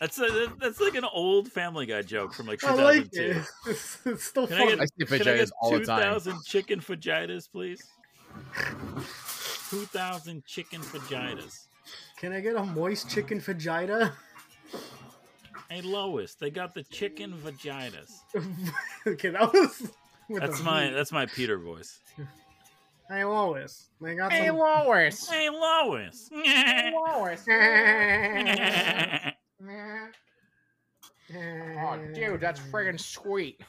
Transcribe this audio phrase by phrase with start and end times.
[0.00, 2.82] That's a, that's like an old Family Guy joke from like 2002.
[2.82, 3.46] I like it.
[3.66, 5.98] It's, it's still Can I get- I see Can I vaginas get all the time.
[6.12, 7.82] 2,000 chicken vaginas, please?
[9.70, 11.68] 2,000 chicken vaginas.
[12.18, 14.12] Can I get a moist chicken vagina?
[15.70, 18.10] Hey, Lois, they got the chicken vaginas.
[19.06, 19.90] okay, that was.
[20.28, 20.94] That's my V.
[20.94, 22.00] that's my Peter voice.
[23.08, 23.90] Hey, Lois.
[24.00, 24.56] They got Hey, some.
[24.58, 25.28] Lois.
[25.28, 26.30] Hey, Lois.
[26.44, 27.44] Hey Lois.
[31.36, 33.60] Oh, dude, that's friggin' sweet.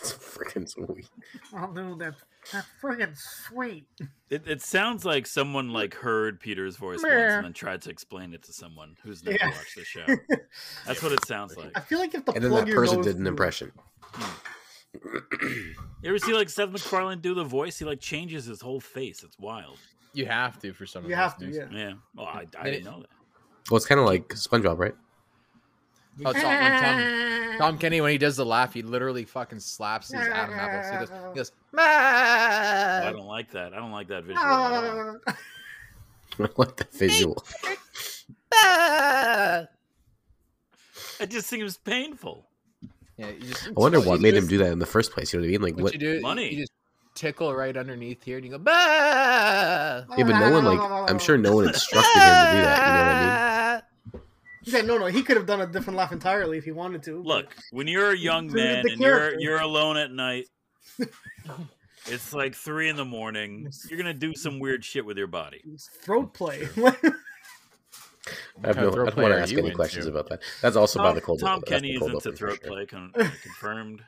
[0.00, 1.08] It's freaking sweet.
[1.54, 2.14] Oh, no, that,
[2.52, 3.86] that's friggin' sweet.
[4.30, 8.32] It, it sounds like someone like heard Peter's voice once and then tried to explain
[8.34, 9.48] it to someone who's never Yeah.
[9.50, 10.06] watched the show.
[10.86, 11.72] That's what it sounds like.
[11.74, 13.72] I feel like if the And then that person did an through- impression.
[14.02, 14.34] Hmm.
[16.00, 17.76] You ever see like Seth MacFarlane do the voice?
[17.78, 19.24] He like changes his whole face.
[19.24, 19.78] It's wild.
[20.14, 21.66] You have to for some of You those have to, yeah.
[21.72, 21.92] Yeah.
[22.14, 23.08] Well, I, I didn't it- know that.
[23.70, 24.94] Well, it's kind of like SpongeBob, right?
[26.24, 30.08] Oh, Tom, when Tom, Tom Kenny, when he does the laugh, he literally fucking slaps
[30.10, 30.82] his Adam apple.
[30.82, 33.72] So he goes, he goes, Oh, I don't like that.
[33.74, 34.44] I don't like that visual.
[34.44, 35.18] at all.
[36.40, 37.44] I like the visual.
[38.52, 39.66] I
[41.28, 42.47] just think It was painful.
[43.18, 45.32] Yeah, just, I wonder you what made him do that in the first place.
[45.32, 45.62] You know what I mean?
[45.62, 45.92] Like What what?
[45.92, 46.20] you do?
[46.20, 46.54] Money.
[46.54, 46.72] You just
[47.14, 51.10] tickle right underneath here, and you go, "Bah." Yeah, but no one like.
[51.10, 52.84] I'm sure no one instructed him to do that.
[52.84, 53.82] You know what I mean?
[54.62, 57.22] Yeah, no, no, he could have done a different laugh entirely if he wanted to.
[57.22, 60.46] Look, when you're a young man and you're you're alone at night,
[62.06, 63.70] it's like three in the morning.
[63.88, 65.62] You're gonna do some weird shit with your body.
[66.02, 66.68] Throat play.
[68.64, 68.88] I have no.
[68.88, 69.76] of I don't want to ask you any into?
[69.76, 70.40] questions about that.
[70.62, 71.40] That's also by the cold.
[71.40, 72.72] Tom that's the Kenny is cold into open for throat sure.
[72.72, 73.12] play, con-
[73.42, 74.02] confirmed.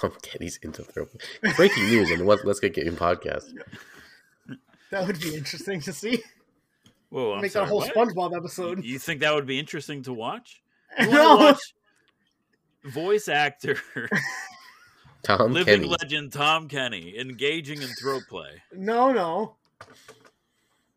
[0.00, 1.10] Tom Kenny's into throat.
[1.40, 1.52] play.
[1.56, 3.52] Breaking news on the Let's Let's Get Game podcast.
[4.90, 6.22] that would be interesting to see.
[7.10, 7.94] Whoa, I'm Make sorry, that whole what?
[7.94, 8.82] SpongeBob episode.
[8.84, 10.62] You think that would be interesting to watch?
[10.98, 11.74] You no, watch
[12.84, 13.76] voice actor,
[15.22, 15.88] Tom living Kenny.
[16.00, 18.62] legend Tom Kenny engaging in throat play.
[18.72, 19.56] no, no.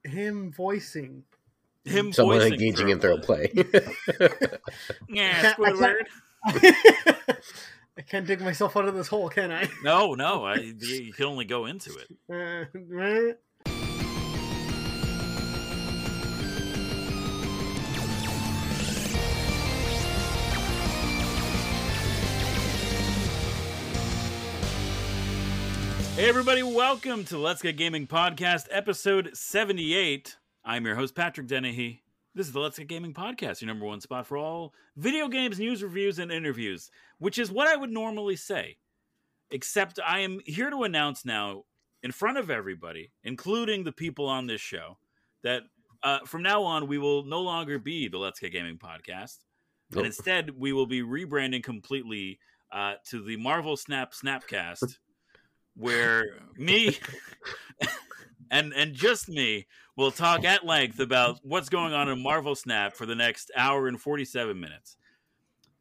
[0.03, 1.23] Him voicing.
[1.85, 3.51] Him Someone voicing engaging in throat play.
[5.07, 6.05] Yeah, I can't- Squidward.
[7.97, 9.69] I can't dig myself out of this hole, can I?
[9.83, 12.07] No, no, I, you can only go into it.
[12.29, 13.35] Uh,
[26.15, 30.37] Hey, everybody, welcome to Let's Get Gaming Podcast, episode 78.
[30.67, 32.01] I'm your host, Patrick Dennehy.
[32.33, 35.59] This is the Let's Get Gaming Podcast, your number one spot for all video games,
[35.59, 36.89] news, reviews, and interviews,
[37.19, 38.77] which is what I would normally say.
[39.51, 41.65] Except I am here to announce now,
[42.01, 44.97] in front of everybody, including the people on this show,
[45.43, 45.61] that
[46.01, 49.37] uh, from now on, we will no longer be the Let's Get Gaming Podcast.
[49.95, 52.39] And instead, we will be rebranding completely
[52.71, 54.97] uh, to the Marvel Snap Snapcast,
[55.75, 56.97] where me
[58.51, 62.95] and and just me will talk at length about what's going on in Marvel Snap
[62.95, 64.97] for the next hour and forty seven minutes.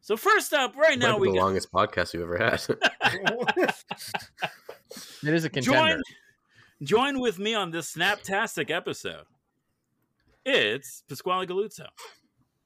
[0.01, 2.61] So first up, right now Might be we the got, longest podcast we've ever had.
[5.23, 6.01] It is a contender.
[6.83, 9.25] join with me on this Snaptastic episode.
[10.45, 11.87] It's Pasquale Galuzzo.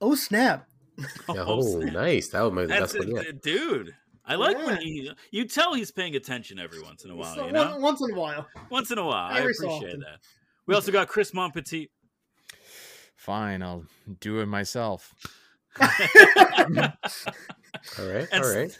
[0.01, 0.67] oh snap!
[1.29, 2.29] oh, oh nice.
[2.29, 3.41] That was the That's best one yet.
[3.41, 3.95] dude.
[4.25, 5.11] I like when he.
[5.31, 7.33] You tell he's paying attention every once in a while.
[7.33, 8.47] So You once, know, once in a while.
[8.69, 9.31] once in a while.
[9.31, 9.99] I Every so appreciate often.
[10.01, 10.19] that.
[10.69, 11.89] We also got Chris Monpetit.
[13.15, 13.85] Fine, I'll
[14.19, 15.15] do it myself.
[15.81, 15.87] All
[17.97, 18.77] right, and, all right.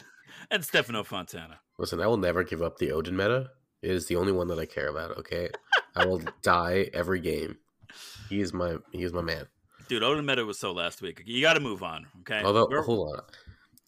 [0.52, 1.58] and Stefano Fontana.
[1.80, 3.50] Listen, I will never give up the Odin meta.
[3.82, 5.18] It is the only one that I care about.
[5.18, 5.50] Okay,
[5.96, 7.56] I will die every game.
[8.28, 9.48] He is my he is my man.
[9.88, 11.24] Dude, Odin Meta was so last week.
[11.26, 12.40] You got to move on, okay?
[12.44, 13.22] Although, We're- hold on,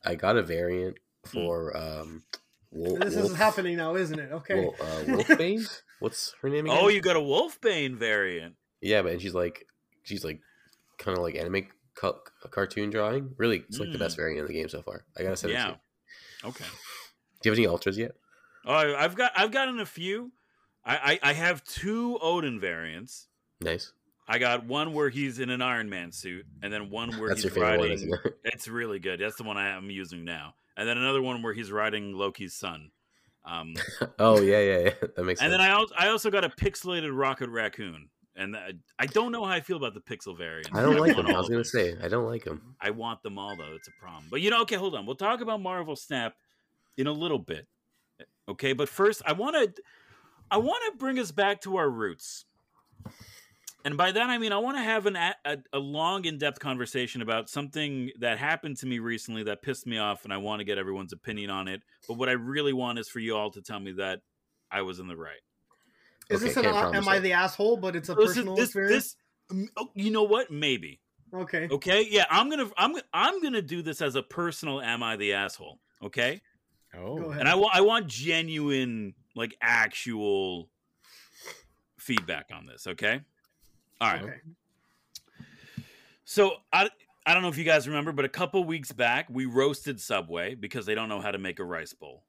[0.05, 2.25] I got a variant for um.
[2.73, 4.33] Wolf, This is happening now, isn't it?
[4.33, 4.61] Okay.
[4.65, 5.69] Wolf, uh, Wolfbane.
[6.03, 6.67] What's her name?
[6.67, 6.79] Again?
[6.81, 8.57] oh, you got a Wolfbane variant.
[8.81, 9.19] Yeah, man.
[9.19, 9.67] she's like
[10.03, 10.41] she's like
[10.99, 12.19] kind of like anime ca-
[12.51, 13.35] cartoon drawing.
[13.39, 15.05] Really, it's like the best variant in the game so far.
[15.17, 15.53] I gotta say, Mm.
[15.53, 15.69] Yeah.
[15.69, 16.49] yeah.
[16.49, 16.65] Okay.
[17.43, 18.13] Do you have any ultras yet?
[18.65, 20.33] Oh, I've got I've gotten a few.
[20.85, 23.29] I, I I have two Odin variants.
[23.61, 23.93] Nice.
[24.27, 27.43] I got one where he's in an Iron Man suit, and then one where That's
[27.45, 27.93] your he's one, riding.
[27.93, 28.39] isn't it?
[28.45, 29.21] It's really good.
[29.21, 30.55] That's the one I am using now.
[30.77, 32.91] And then another one where he's riding Loki's son.
[33.45, 33.75] Um,
[34.19, 34.91] oh yeah, yeah, yeah.
[35.17, 35.53] That makes and sense.
[35.53, 38.09] then I also I also got a pixelated Rocket Raccoon.
[38.35, 40.75] And I, I don't know how I feel about the pixel variant.
[40.75, 41.27] I don't like them.
[41.27, 42.75] I was gonna say I don't like them.
[42.81, 43.75] I want them all though.
[43.75, 44.25] It's a problem.
[44.31, 45.05] But you know, okay, hold on.
[45.05, 46.35] We'll talk about Marvel Snap
[46.97, 47.67] in a little bit.
[48.49, 49.83] Okay, but first I want to
[50.51, 52.47] I want to bring us back to our roots.
[53.85, 56.59] And by that I mean I want to have an a, a, a long, in-depth
[56.61, 60.61] conversation about something that happened to me recently that pissed me off, and I want
[60.61, 61.83] to get everyone's opinion on it.
[62.09, 64.21] But what I really want is for you all to tell me that
[64.71, 65.41] I was in the right.
[66.31, 67.77] Is Okay, this an am promise I the asshole?
[67.77, 69.17] But it's a This is- personal this, experience.
[69.51, 70.51] this, mm, oh, you know what?
[70.51, 71.01] Maybe.
[71.35, 71.69] okay.
[71.71, 72.07] Okay.
[72.11, 74.81] Yeah, I'm gonna I'm I'm gonna do this as a personal.
[74.81, 75.81] Am I the asshole?
[76.03, 76.41] Okay.
[76.95, 77.41] Oh, Go ahead.
[77.41, 80.69] And I want I want genuine, like actual
[81.99, 82.87] feedback on this.
[82.87, 83.21] Okay.
[84.01, 84.23] All right.
[84.23, 84.41] Okay.
[86.25, 86.89] So I
[87.27, 90.55] I don't know if you guys remember, but a couple weeks back we roasted Subway
[90.55, 92.25] because they don't know how to make a rice bowl.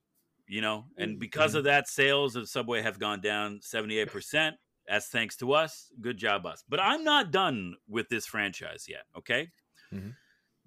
[0.47, 4.55] You know, and because of that, sales of Subway have gone down seventy eight percent.
[4.87, 5.89] That's thanks to us.
[6.01, 6.63] Good job, us.
[6.67, 9.03] But I'm not done with this franchise yet.
[9.17, 9.49] Okay.
[9.91, 10.15] Mhm.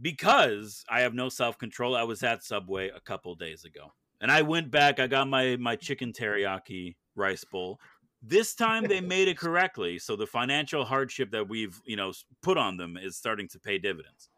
[0.01, 4.31] Because I have no self control, I was at Subway a couple days ago, and
[4.31, 4.99] I went back.
[4.99, 7.79] I got my my chicken teriyaki rice bowl.
[8.27, 12.13] This time they made it correctly, so the financial hardship that we've you know
[12.43, 14.31] put on them is starting to pay dividends.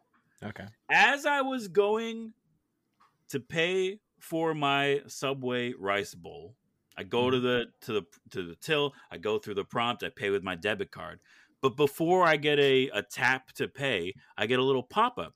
[0.43, 0.65] okay.
[0.91, 2.33] As I was going
[3.29, 6.55] to pay for my Subway rice bowl,
[6.97, 7.45] I go to mm-hmm.
[7.45, 8.93] the to the to the till.
[9.11, 10.03] I go through the prompt.
[10.03, 11.19] I pay with my debit card.
[11.61, 15.33] But before I get a, a tap to pay, I get a little pop up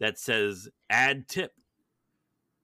[0.00, 1.52] that says "Add tip."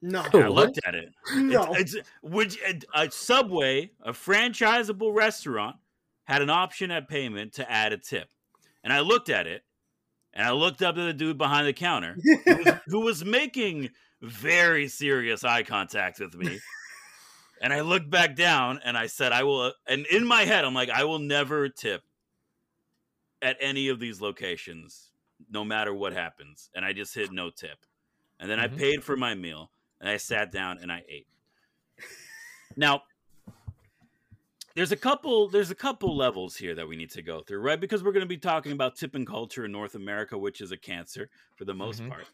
[0.01, 0.25] No.
[0.33, 1.13] I looked at it.
[1.35, 1.75] No.
[1.75, 2.59] It's, it's which
[2.95, 5.77] a Subway, a franchisable restaurant,
[6.25, 8.29] had an option at payment to add a tip,
[8.85, 9.65] and I looked at it,
[10.35, 13.91] and I looked up at the dude behind the counter who was, who was making
[14.21, 16.61] very serious eye contact with me.
[17.61, 19.73] And I looked back down and I said, I will.
[19.89, 22.03] And in my head, I'm like, I will never tip
[23.43, 25.11] at any of these locations,
[25.51, 26.71] no matter what happens.
[26.75, 27.79] And I just hit no tip.
[28.39, 28.77] And then I Mhm.
[28.79, 31.27] paid for my meal and I sat down and I ate.
[32.77, 33.03] Now,
[34.75, 37.81] there's a couple there's a couple levels here that we need to go through, right?
[37.81, 40.77] Because we're going to be talking about tipping culture in North America, which is a
[40.77, 42.09] cancer for the most Mhm.
[42.09, 42.27] part.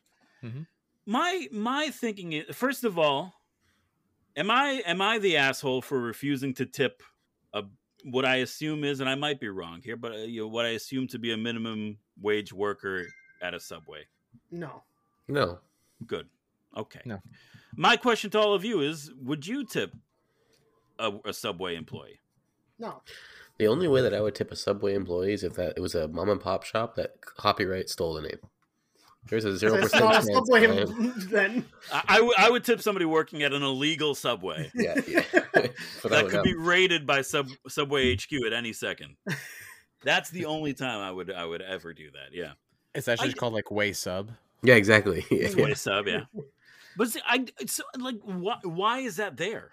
[0.42, 0.66] Mhm.
[1.06, 3.34] My my thinking is first of all,
[4.36, 7.02] am I am I the asshole for refusing to tip
[7.54, 7.64] a
[8.02, 10.66] what I assume is, and I might be wrong here, but uh, you know, what
[10.66, 13.06] I assume to be a minimum wage worker
[13.40, 14.06] at a subway?
[14.50, 14.82] No.
[15.28, 15.60] No.
[16.06, 16.28] Good.
[16.76, 17.00] Okay.
[17.04, 17.20] No.
[17.76, 19.92] My question to all of you is: Would you tip
[20.98, 22.20] a, a subway employee?
[22.78, 23.02] No.
[23.58, 25.94] The only way that I would tip a Subway employee is if that it was
[25.94, 28.38] a mom and pop shop that copyright stole the name.
[29.28, 30.32] There's a zero percent not a chance.
[30.34, 30.84] subway I
[31.30, 31.64] then.
[31.92, 35.22] I, I would- I would tip somebody working at an illegal subway Yeah, yeah.
[35.54, 35.72] that
[36.02, 36.42] could know.
[36.42, 39.16] be raided by sub Subway HQ at any second.
[40.02, 42.34] That's the only time I would I would ever do that.
[42.36, 42.52] Yeah,
[42.94, 44.30] It's actually I- called like way sub.
[44.64, 45.24] Yeah, exactly.
[45.30, 46.06] Yeah, Subway sub.
[46.08, 46.24] Yeah,
[46.96, 49.72] but see, I so like why why is that there?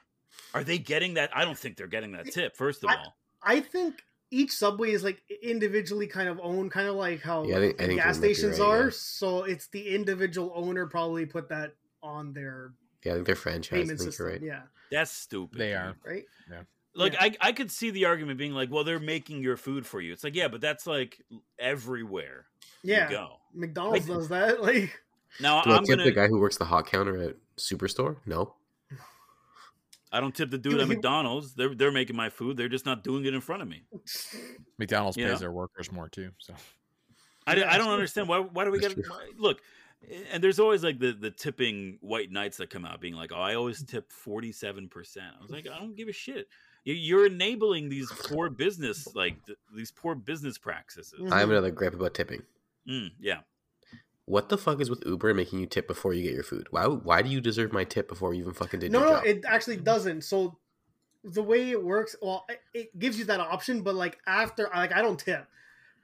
[0.54, 1.30] Are they getting that?
[1.36, 2.56] I don't think they're getting that tip.
[2.56, 6.88] First of I- all, I think each subway is like individually kind of owned, kind
[6.88, 8.84] of like how Yeah, I think- I think gas you might be stations right, are.
[8.86, 8.90] yeah.
[8.94, 12.72] So it's the individual owner probably put that on their
[13.04, 13.82] Yeah, I think they're franchise.
[13.82, 14.26] Payment system.
[14.28, 14.42] right.
[14.42, 15.60] Yeah, that's stupid.
[15.60, 15.76] They dude.
[15.78, 15.96] are.
[16.06, 16.24] right.
[16.50, 16.62] Yeah.
[16.94, 17.24] Like Yeah.
[17.24, 20.14] I, I could see the argument being like, well, they're making your food for you.
[20.14, 21.22] It's like, yeah, but that's like
[21.60, 22.46] everywhere
[22.84, 23.38] Yeah, you go.
[23.54, 24.62] McDonald's Like- does that.
[24.64, 24.98] Like,
[25.40, 26.04] Now Do I I'm tip gonna.
[26.04, 28.18] the guy who works the hot counter at Superstore?
[28.26, 28.56] No.
[30.14, 31.54] I don't tip the dude at McDonald's.
[31.54, 32.58] They're they're making my food.
[32.58, 33.84] They're just not doing it in front of me.
[34.78, 35.40] McDonald's You pays know?
[35.40, 36.32] their workers more too.
[36.40, 36.54] So
[37.48, 39.16] I, I don't understand why why do we That's get true.
[39.38, 39.62] look
[40.32, 43.40] and there's always like the the tipping white knights that come out being like oh
[43.40, 46.48] I always tip 47% I was like I don't give a shit
[46.84, 51.14] You- you're enabling these poor business like th- these poor business practices.
[51.32, 52.42] I have another gripe about tipping.
[52.90, 53.40] Mm, yeah
[54.32, 56.68] What the fuck is with Uber making you tip before you get your food?
[56.72, 56.86] Why?
[56.86, 59.26] Why do you deserve my tip before you even fucking did no, your no, job?
[59.26, 60.22] it actually doesn't.
[60.24, 60.58] So
[61.26, 64.94] the way it works, well, it- it gives you that option, but like after, like
[64.94, 65.46] I don't tip,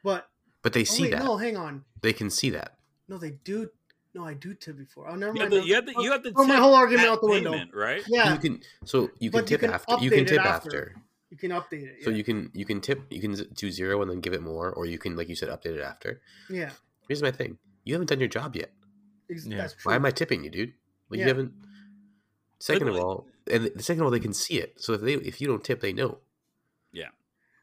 [0.04, 0.28] but
[0.62, 1.24] but they oh, see wait, that.
[1.24, 2.78] no, hang on, They can see that.
[3.08, 3.70] no, they do.
[4.14, 5.08] No, I do tip before.
[5.10, 5.64] Oh, never you have mind.
[5.64, 7.52] to, you have to, you have to throw my whole argument out the window.
[7.52, 8.62] payment, right Yeah, You can.
[8.84, 9.96] So you can But you tip can after.
[10.04, 10.50] You can tip after.
[10.68, 10.96] after.
[11.30, 12.04] you can update it.
[12.04, 14.70] So you can you can tip you can do zero and then give it more,
[14.74, 16.20] or you can like you said update it after.
[16.50, 16.72] yeah,
[17.08, 17.58] Here's my thing:
[17.88, 18.72] you haven't done your job yet.
[19.30, 19.58] Yeah.
[19.58, 19.92] that's true.
[19.92, 20.74] Why am I tipping you, dude?
[21.10, 21.26] Like Yeah.
[21.26, 21.54] you haven't.
[22.60, 24.82] Second of all, and the second of all, they can see it.
[24.82, 26.20] So if they if you don't tip, they know.
[26.92, 27.10] Yeah.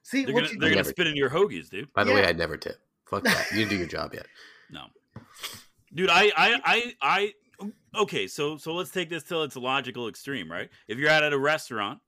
[0.03, 2.25] See, they're gonna you they're gonna never- spit in your hoagies dude By the way,
[2.25, 2.77] I'd never tip.
[3.07, 3.51] Fuck that.
[3.51, 4.27] You didn't do your job yet.
[4.71, 4.87] No,
[5.95, 7.71] dude, I, I, I, I.
[7.95, 10.69] Okay, so so let's take this till its logical extreme, right?
[10.89, 12.01] If you're out at a restaurant,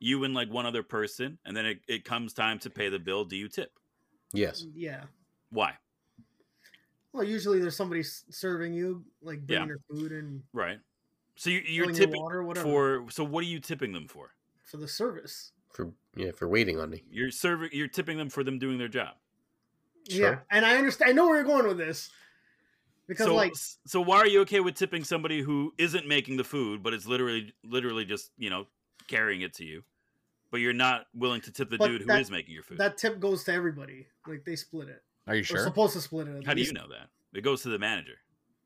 [0.00, 2.98] you and like one other person, and then it, it comes time to pay the
[2.98, 3.24] bill.
[3.26, 3.70] Do you tip?
[4.32, 4.64] Yes.
[4.74, 5.04] yeah.
[5.50, 5.74] Why?
[7.12, 9.74] Well, usually there's somebody serving you, like bringing Yeah.
[9.74, 10.78] your food and Right.
[11.36, 12.68] So you, you're filling your tipping water, whatever,
[13.04, 13.10] for.
[13.10, 14.34] So what are you tipping them for?
[14.64, 15.50] for the service.
[15.72, 17.02] For yeah, for waiting on me.
[17.10, 17.70] You're serving.
[17.72, 19.14] You're tipping them for them doing their job.
[20.06, 21.10] Yeah, and I understand.
[21.10, 22.10] I know where you're going with this
[23.06, 23.52] because, so, like,
[23.86, 27.06] so why are you okay with tipping somebody who isn't making the food, but is
[27.06, 28.66] literally, literally just you know
[29.08, 29.82] carrying it to you,
[30.50, 32.78] but you're not willing to tip the dude who that- is making your food?
[32.78, 34.06] that tip goes to everybody.
[34.26, 35.02] Like they split it.
[35.30, 35.64] Are you Or sure?
[35.64, 36.36] supposed to split it.
[36.38, 37.08] at How do you know that?
[37.32, 38.14] It goes to the manager.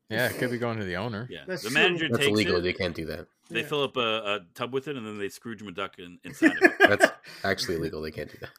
[0.09, 1.27] Yeah, it could be going to the owner.
[1.31, 1.73] Yeah, That's the true.
[1.81, 2.57] manager That's takes illegal.
[2.57, 2.61] it.
[2.61, 3.25] They can't do that.
[3.49, 3.65] They Yeah.
[3.67, 6.57] fill up a, a tub with it, and then they Scrooge McDuck in, inside of
[6.61, 6.71] it.
[6.79, 7.05] That's
[7.43, 8.01] actually illegal.
[8.03, 8.49] They can't do that.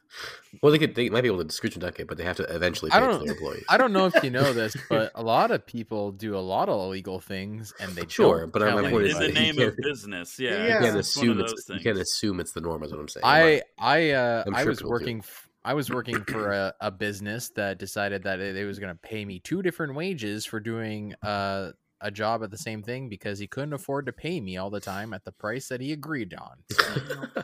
[0.61, 0.93] Well, they could.
[0.95, 2.99] They might be able to scrooge and duck it, but they have to eventually I
[2.99, 3.63] pay it to don't- their employees.
[3.69, 6.67] I don't know if you know this, but a lot of people do a lot
[6.67, 9.37] of illegal things, and they Sure, don't but tell my point is in the that
[9.37, 9.47] anybody.
[9.47, 10.39] you name of business.
[10.39, 10.63] Yeah, Yeah.
[10.63, 11.69] You can't it's assume those it's.
[11.69, 12.83] You can't assume it's the norm.
[12.83, 13.23] Is what I'm saying.
[13.25, 17.49] I I uh I'm I was working f- I was working for a, a business
[17.57, 21.13] that decided that it, it was going to pay me two different wages for doing
[21.21, 24.69] uh, a job at the same thing because he couldn't afford to pay me all
[24.69, 27.43] the time at the price that he agreed on.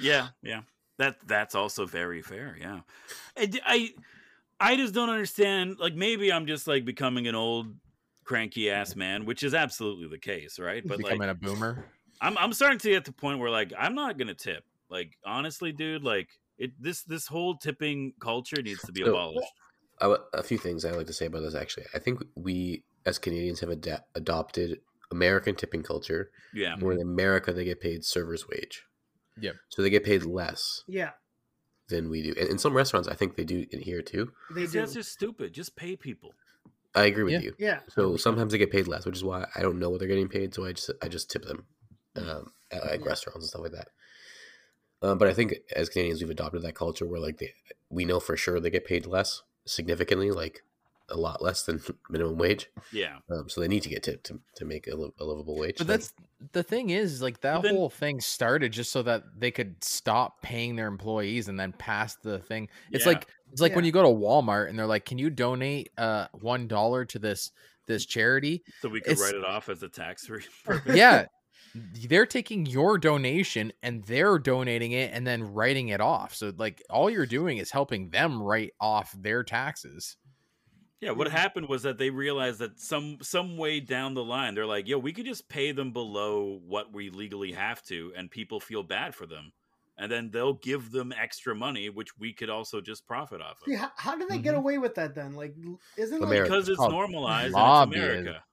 [0.00, 0.62] Yeah, yeah.
[0.96, 2.56] That that's also very fair.
[2.58, 2.80] Yeah,
[3.36, 3.90] I
[4.58, 5.78] I just don't understand.
[5.78, 7.74] Like maybe I'm just like becoming an old
[8.24, 10.82] cranky ass man, which is absolutely the case, right?
[10.82, 11.84] But becoming like a boomer.
[12.22, 14.64] I'm I'm starting to get to the point where like I'm not gonna tip.
[14.88, 16.28] Like honestly, dude, like
[16.58, 19.52] it this this whole tipping culture needs to be So- abolished.
[19.98, 21.54] I w- a few things I like to say about this.
[21.54, 27.00] Actually, I think we as Canadians have ada- adopted American tipping culture, Yeah, where in
[27.00, 28.84] America they get paid server's wage.
[29.40, 29.52] Yeah.
[29.70, 31.12] So they get paid less Yeah,
[31.88, 32.34] than we do.
[32.38, 34.32] And in some restaurants, I think they do in here too.
[34.54, 34.80] they do.
[34.80, 35.52] that's just stupid.
[35.54, 36.34] Just pay people.
[36.94, 37.40] I agree with Yeah.
[37.40, 37.54] you.
[37.58, 40.08] Yeah, So sometimes they get paid less, which is why I don't know what they're
[40.08, 40.52] getting paid.
[40.54, 41.66] So I just I just tip them
[42.16, 43.06] um, at like Yeah.
[43.06, 43.88] restaurants and stuff like that.
[45.02, 47.52] Um, but I think as Canadians, we've adopted that culture where like they,
[47.90, 50.62] we know for sure they get paid less, significantly, like
[51.08, 52.68] a lot less than minimum wage.
[52.92, 55.56] Yeah, Um, so they need to get tipped to, to make a, li- a livable
[55.56, 55.76] wage.
[55.78, 56.12] But So- that's
[56.52, 60.42] the thing is like that then- whole thing started just so that they could stop
[60.42, 62.68] paying their employees and then pass the thing.
[62.90, 63.12] It's Yeah.
[63.12, 66.26] like it's like when you go to Walmart and they're like, "Can you donate uh
[66.32, 67.52] one dollar to this
[67.86, 70.42] this charity?" so we could It's- write it off as a tax free.
[70.94, 71.26] yeah
[72.08, 76.82] they're taking your donation and they're donating it and then writing it off so like
[76.90, 80.16] all you're doing is helping them write off their taxes
[81.00, 84.66] Yeah, what happened was that they realized that some some way down the line, they're
[84.66, 88.60] like, "Yo, we could just pay them below what we legally have to, and people
[88.60, 89.52] feel bad for them,
[89.98, 93.68] and then they'll give them extra money, which we could also just profit off of
[93.68, 94.56] See, how, how did they get Mhm.
[94.56, 95.34] away with that then?
[95.34, 95.54] Like,
[95.96, 98.26] isn't like, because it's called normalized lobbying.
[98.28, 98.44] it's America."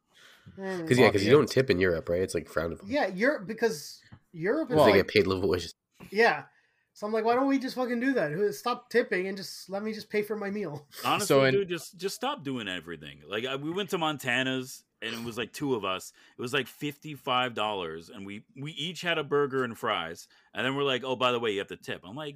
[0.56, 2.22] Because yeah, because you don't tip in Europe, right?
[2.22, 2.90] It's like frowned upon.
[2.90, 5.74] yeah, Europe because Europe is Because they like, get paid livable wages.
[6.12, 6.44] yeah.
[6.96, 8.32] So I'm like, why don't we just fucking do that?
[8.32, 10.86] Who- Stop tipping and just let me just pay for my meal.
[11.06, 13.22] Honestly, So in- dude, just just stop doing everything.
[13.28, 16.14] Like I, we went to Montana's, and it was like two of us.
[16.38, 20.28] It was like fifty five dollars, and we we each had a burger and fries.
[20.54, 22.02] And then we're like, oh, by the way, you have to tip.
[22.08, 22.36] I'm like,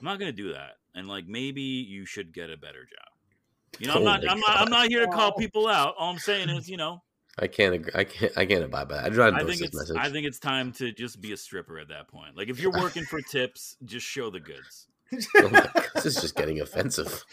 [0.00, 0.76] I'm not gonna do that.
[0.94, 3.78] And like, maybe you should get a better job.
[3.80, 5.94] You know, I'm Oh not, my I'm not, I'm not here to call people out.
[5.98, 7.02] All I'm saying is, you know,
[7.38, 7.74] I can't.
[7.74, 8.32] Agree, I can't.
[8.36, 9.12] I can't abide by that.
[9.12, 9.96] I not I think it's, message.
[9.96, 12.36] I think it's time to just be a stripper at that point.
[12.36, 14.86] Like, if you're working for tips, just show the goods.
[15.36, 17.24] Oh my this is just getting offensive.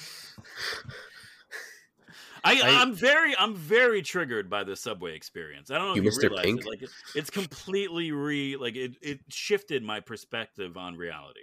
[2.43, 5.71] I, I- I'm very I'm very triggered by the subway experience.
[5.71, 6.23] I don't know You if Mr.
[6.23, 6.61] you realize Pink?
[6.61, 6.67] it.
[6.69, 11.41] Like it, it's completely re like it, it shifted my perspective on reality.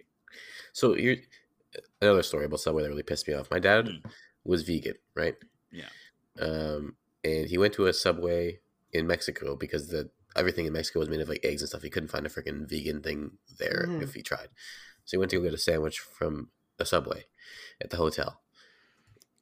[0.72, 1.16] So here,
[2.00, 3.50] another story about Subway that really pissed me off.
[3.50, 4.02] My dad Mm.
[4.44, 5.34] was vegan, right?
[5.70, 5.88] Yeah.
[6.40, 8.60] Um, and he went to a Subway
[8.92, 11.82] in Mexico because the everything in Mexico was made of like eggs and stuff.
[11.82, 14.02] He couldn't find a freaking vegan thing there Mhm.
[14.02, 14.48] if he tried.
[15.04, 17.26] So he went to go get a sandwich from a Subway
[17.80, 18.40] at the hotel.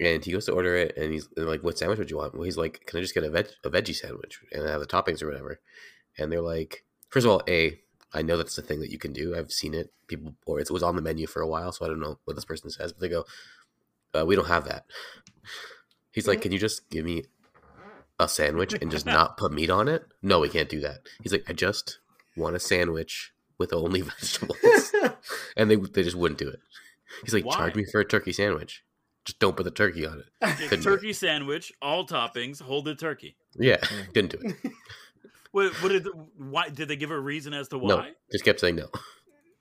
[0.01, 2.45] And he goes to order it, and he's like, "What sandwich would you want?" Well,
[2.45, 5.23] he's like, "Can I just get a veg a veggie sandwich and have the toppings
[5.23, 5.61] or whatever?"
[6.17, 7.81] And they're like, first of all, a
[8.13, 9.37] I know that's the thing that you can do.
[9.37, 9.93] I've seen it.
[10.09, 12.35] People, or it was on the menu for a while, so I don't know what
[12.35, 12.93] this person says.
[12.93, 13.25] But they go,
[14.15, 14.87] uh, "We don't have that."
[16.11, 17.27] He's like, "Can you just give me
[18.21, 21.01] a sandwich and just not put meat on it?" No, we can't do that.
[21.23, 21.99] He's like, "I just
[22.37, 24.57] want a sandwich with only vegetables,"
[25.57, 26.61] and they they just wouldn't do it.
[27.25, 28.83] He's like, "Charge me for a turkey sandwich.
[29.25, 30.27] Just don't put the turkey on it."
[30.59, 30.83] Get it.
[30.83, 33.37] turkey sandwich, all toppings, hold the turkey.
[33.55, 34.03] Yeah, Yeah.
[34.13, 34.73] didn't do it.
[35.53, 37.89] What, what did why did they give a reason as to why?
[37.89, 38.89] No, just kept saying no.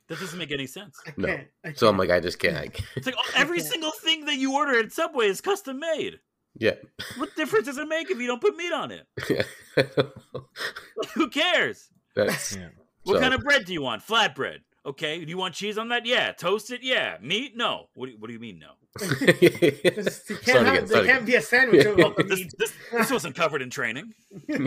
[0.08, 1.00] That doesn't make any sense.
[1.18, 1.40] No.
[1.76, 2.74] So I'm like, I just can't.
[2.74, 2.88] Can't.
[2.96, 6.20] It's like oh, every single thing that you order at Subway is custom made.
[6.60, 6.76] Yeah.
[7.18, 9.08] What difference does it make if you don't put meat on it?
[9.78, 11.90] Like, who cares?
[12.16, 12.68] That's Yeah.
[13.04, 14.06] What So- kind of bread do you want?
[14.06, 14.60] Flatbread.
[14.86, 15.24] Okay.
[15.24, 16.06] Do you want cheese on that?
[16.06, 16.32] Yeah.
[16.34, 16.84] Toast it?
[16.84, 17.18] Yeah.
[17.22, 17.56] Meat?
[17.56, 17.88] No.
[17.94, 18.72] What do you, what do you mean no?
[19.00, 22.54] This- can't have, start there can't be a sandwich without the This, meat.
[22.58, 24.14] this, this wasn't covered in training.
[24.48, 24.58] what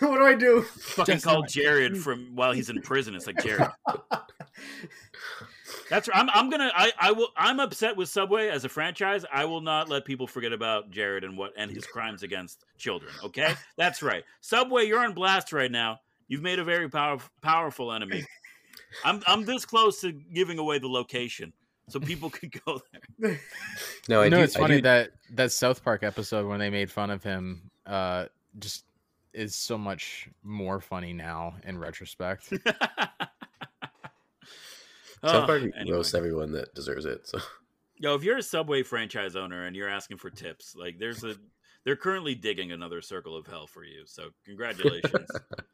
[0.00, 0.62] do I do?
[0.62, 3.14] Fucking Just call Jared from while he's in prison.
[3.14, 3.68] It's like Jared.
[5.90, 6.18] That's right.
[6.18, 6.70] I'm, I'm gonna.
[6.74, 7.28] I, I will.
[7.36, 9.24] I'm upset with Subway as a franchise.
[9.32, 13.12] I will not let people forget about Jared and what and his crimes against children.
[13.24, 14.24] Okay, that's right.
[14.40, 16.00] Subway, you're on blast right now.
[16.28, 18.24] You've made a very powerful powerful enemy.
[19.04, 21.52] I'm I'm this close to giving away the location
[21.88, 22.80] so people could go
[23.20, 23.40] there.
[24.08, 24.42] No, I you know, do.
[24.42, 27.70] it's I funny do- that that South Park episode when they made fun of him,
[27.86, 28.26] uh,
[28.58, 28.84] just
[29.32, 32.52] is so much more funny now in retrospect.
[35.24, 35.96] South Park Oh, anyway.
[35.96, 37.26] roasts everyone that deserves it.
[37.26, 37.38] So
[37.96, 41.34] Yo, if you're a Subway franchise owner and you're asking for tips, like there's a
[41.84, 44.02] they're currently digging another circle of hell for you.
[44.06, 45.28] So congratulations.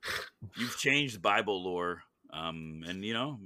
[0.56, 2.02] You've changed Bible lore.
[2.32, 3.38] Um and you know,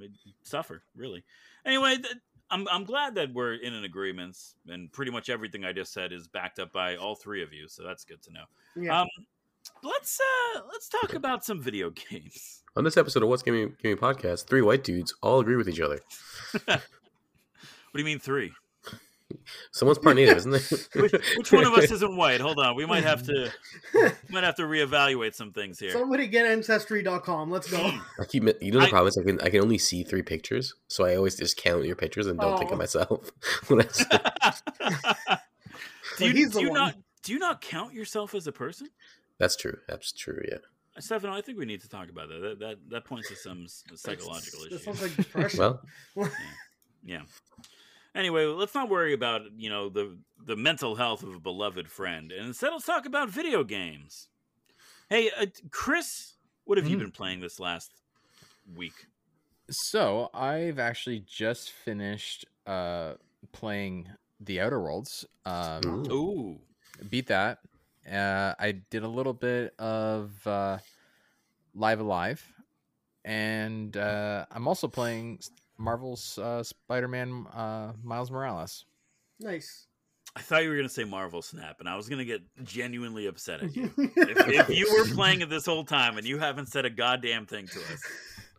[0.44, 1.24] suffer, really.
[1.66, 2.14] Anyway, th-
[2.50, 4.36] I'm I'm glad that we're in an agreement
[4.68, 7.68] and pretty much everything I just said is backed up by all three of you,
[7.68, 8.44] so that's good to know.
[8.76, 9.00] Yeah.
[9.02, 9.08] Um
[9.82, 10.18] let's
[10.56, 12.57] uh let's talk about some video games.
[12.76, 15.80] On this episode of What's Gaming Gaming Podcast, three white dudes all agree with each
[15.80, 16.00] other.
[17.90, 18.52] What do you mean 3?
[19.72, 20.88] Someone's part native, isn't it?
[20.94, 22.40] Which, which one of us isn't white?
[22.42, 22.76] Hold on.
[22.76, 23.50] We might have to
[24.28, 25.90] might have to reevaluate some things here.
[25.90, 27.50] Somebody get ancestry.com.
[27.50, 27.78] Let's go.
[28.20, 30.22] I keep you know the I- problem is I can I can only see three
[30.22, 32.74] pictures, so I always just count your pictures and don't think Oh.
[32.74, 33.30] of myself
[33.68, 34.04] when I say
[36.18, 38.88] do you, he's do you not do you not count yourself as a person?
[39.38, 39.78] that's true.
[39.88, 40.42] That's true.
[40.46, 40.58] Yeah.
[41.00, 42.40] Stefano, I think we need to talk about that.
[42.40, 44.84] That that, that points to some psychological This issues.
[44.84, 45.58] sounds like depression.
[45.58, 45.82] Well,
[47.04, 47.22] yeah.
[48.14, 52.32] Anyway, let's not worry about you know the the mental health of a beloved friend,
[52.32, 54.28] and instead let's talk about video games.
[55.08, 57.00] Hey, uh, Chris, what have you Mhm.
[57.00, 57.92] been playing this last
[58.74, 59.06] week?
[59.70, 63.14] So I've actually just finished uh,
[63.52, 64.08] playing
[64.40, 65.26] The Outer Worlds.
[65.44, 66.12] Um, Ooh.
[66.12, 66.60] Ooh,
[67.08, 67.60] beat that.
[68.10, 70.78] Uh, I did a little bit of uh,
[71.74, 72.44] Live A Live,
[73.24, 75.40] and uh, I'm also playing
[75.76, 78.84] Marvel's uh, Spider-Man uh, Miles Morales.
[79.40, 79.86] nice.
[80.36, 83.60] I thought you were gonna say Marvel Snap, and I was gonna get genuinely upset
[83.62, 83.90] at you.
[83.98, 87.46] if, if you were playing it this whole time and you haven't said a goddamn
[87.46, 88.00] thing to us,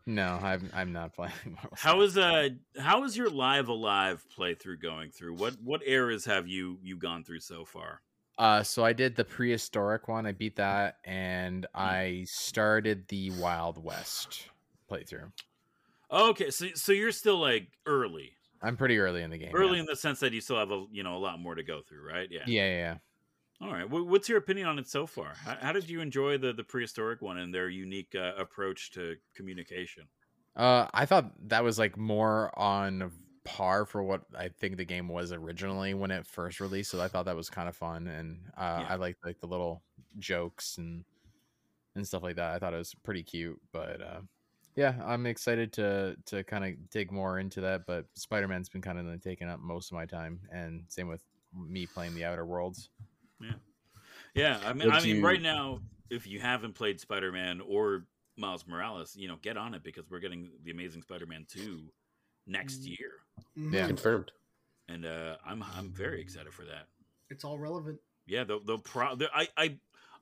[0.05, 1.69] No, I'm I'm not playing Marvel.
[1.75, 5.35] how is uh how is your Live A Live playthrough going through?
[5.35, 8.01] What what eras have you you gone through so far?
[8.39, 10.25] Uh, so I did the prehistoric one.
[10.25, 14.47] I beat that, and I started the Wild West
[14.89, 15.29] playthrough.
[16.09, 19.51] Okay, so so you're still like early, I'm pretty early in the game.
[19.53, 19.81] early yeah.
[19.81, 21.81] in the sense that you still have a you know a lot more to go
[21.81, 22.29] through, right?
[22.31, 22.43] Yeah.
[22.47, 22.95] yeah, yeah, yeah.
[23.61, 23.89] All right.
[23.89, 25.33] What's your opinion on it so far?
[25.43, 29.17] How, how did you enjoy the the prehistoric one and their unique uh, approach to
[29.35, 30.05] communication?
[30.55, 33.11] Uh, I thought that was like more on
[33.55, 36.91] par for what I think the game was originally when it first released.
[36.91, 38.87] So I thought that was kind of fun, and uh, Yeah.
[38.89, 39.81] I liked like the little
[40.17, 41.03] jokes and
[41.95, 42.53] and stuff like that.
[42.53, 44.21] I thought it was pretty cute, but uh,
[44.75, 47.85] yeah, I'm excited to to kind of dig more into that.
[47.85, 51.07] But Spider Man's been kind of like, taking up most of my time, and same
[51.07, 52.89] with me playing the Outer Worlds.
[53.41, 53.53] Yeah,
[54.35, 54.59] yeah.
[54.65, 58.05] I mean, Would I mean, you- right now, if you haven't played Spider Man or
[58.37, 61.91] Miles Morales, you know, get on it because we're getting the Amazing Spider Man two
[62.47, 62.99] next Mm.
[62.99, 63.11] year.
[63.55, 63.87] Yeah.
[63.87, 64.31] Confirmed.
[64.87, 66.87] and uh, I'm I'm very excited for that.
[67.29, 67.99] It's all relevant.
[68.25, 69.15] Yeah, the the pro.
[69.15, 69.77] The, I I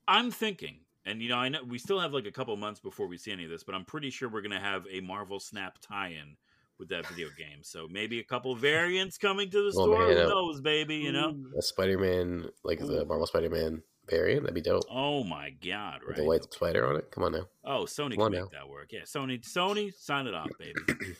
[0.08, 3.08] I'm thinking, and you know, I know we still have like a couple months before
[3.08, 5.78] we see any of this, but I'm pretty sure we're gonna have a Marvel Snap
[5.82, 6.36] tie-in
[6.80, 7.60] with that video game.
[7.64, 10.08] So maybe a couple variants coming to the Oh, store.
[10.08, 10.96] man, Who uh, knows, baby?
[10.98, 11.36] You know.
[11.58, 14.84] A Spider-Man, like the Marvel Spider-Man variant, that'd be dope.
[14.90, 16.00] Oh my god!
[16.02, 16.18] With Right.
[16.18, 17.12] the white spider on it.
[17.12, 17.48] Come on now.
[17.66, 18.60] Oh, Sony Come can make now.
[18.60, 18.92] that work.
[18.94, 20.80] Yeah, Sony, Sony, sign it off, baby.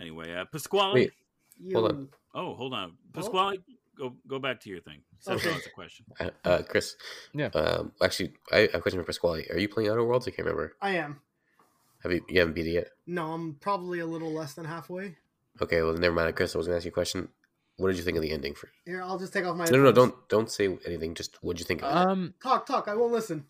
[0.00, 0.94] anyway, uh, Pasquale.
[0.94, 1.12] Wait.
[1.58, 2.08] You, Hold on.
[2.34, 3.20] Oh, hold on, Oh.
[3.20, 3.58] Pasquale.
[3.98, 5.02] Go go back to your thing.
[5.18, 5.52] Stefano Okay.
[5.52, 6.06] has a question.
[6.18, 6.96] Uh, uh, Chris.
[7.34, 7.48] Yeah.
[7.48, 9.46] Um, actually, I have a question for Pasquale.
[9.50, 10.26] Are you playing Outer Worlds?
[10.26, 10.74] I can't remember.
[10.80, 11.20] I am.
[12.02, 12.24] Have you?
[12.30, 12.88] You haven't beat it yet.
[13.06, 15.16] No, I'm probably a little less than halfway.
[15.60, 15.82] Okay.
[15.82, 16.54] Well, never mind, Chris.
[16.54, 17.28] I was gonna ask you a question.
[17.76, 18.54] What did you think of the ending?
[18.54, 19.66] For Here, I'll just take off my.
[19.66, 19.92] no, no, no.
[19.92, 21.14] Don't don't say anything.
[21.14, 22.08] Just what did you think of it?
[22.08, 22.88] Um, talk, talk.
[22.88, 23.44] I won't listen.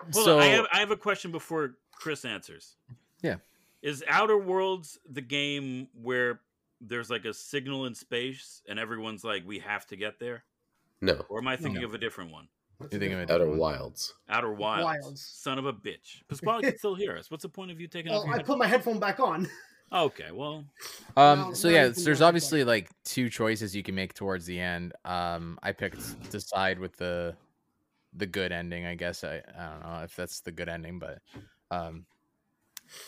[0.00, 2.76] Hold so on, I have I have a question before Chris answers.
[3.22, 3.36] Yeah.
[3.82, 6.40] Is Outer Worlds the game where
[6.80, 10.44] there's like a signal in space and everyone's like, we have to get there?
[11.00, 11.24] No.
[11.28, 11.88] Or am I thinking No.
[11.88, 12.48] of a different one?
[12.78, 13.50] What's You think of it- Outer.
[13.50, 14.14] Wilds.
[14.28, 14.84] Outer Wilds.
[14.84, 15.22] Wilds.
[15.24, 16.22] Son of a bitch.
[16.28, 17.30] Pasquale can still hear us.
[17.30, 18.54] What's the point of you taking Well, off your I headphones?
[18.54, 19.48] put my headphone back on.
[19.92, 20.64] Okay, well,
[21.16, 24.14] Um, No, so yeah, you there's go ahead, obviously like two choices you can make
[24.14, 24.92] towards the end.
[25.04, 27.36] Um, I picked to side with the
[28.12, 28.84] the good ending.
[28.84, 31.20] I guess I I don't know if that's the good ending, but
[31.70, 32.04] um,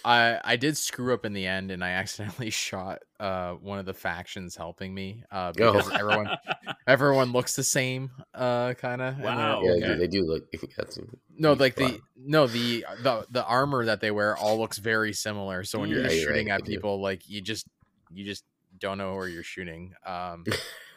[0.04, 3.86] I I did screw up in the end, and I accidentally shot uh one of
[3.86, 5.72] the factions helping me uh Oh.
[5.72, 6.28] because everyone
[6.86, 9.62] everyone looks the same uh kind of Wow.
[9.62, 9.80] Yeah, okay.
[9.80, 10.44] they, do, they do look.
[10.76, 10.98] That's,
[11.36, 15.12] no, you like the no the the the armor that they wear all looks very
[15.12, 15.64] similar.
[15.64, 16.76] So when Yeah, you're you're right, shooting at they do.
[16.76, 17.66] people, like you just
[18.12, 18.44] you just
[18.78, 19.94] don't know where you're shooting.
[20.06, 20.44] Um,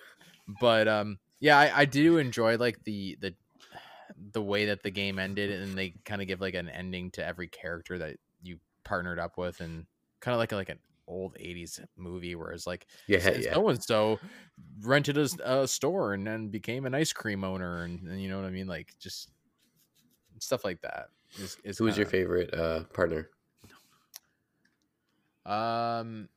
[0.60, 3.36] but um, yeah, I, I do enjoy like the the
[4.34, 7.26] the way that the game ended, and they kind of give like an ending to
[7.26, 8.18] every character that you
[8.84, 9.88] partnered up with, and
[10.20, 14.22] kind of like like an old 80s movie where it's like Yeah, so and so
[14.82, 18.46] rented a store and then became an ice cream owner and, and you know what
[18.46, 19.32] i mean like just
[20.40, 23.30] stuff like that is, is Who was your favorite uh, partner?
[25.46, 26.30] um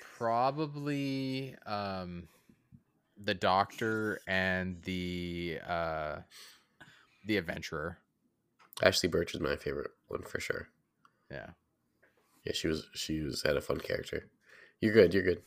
[0.00, 2.28] probably um
[3.16, 6.20] the doctor and the uh
[7.24, 7.98] the adventurer
[8.80, 10.68] Ashly Burch is my favorite one for sure.
[11.34, 11.50] Yeah
[12.44, 14.28] Yeah, she was she was had a fun character.
[14.80, 15.12] You're good.
[15.14, 15.42] You're good.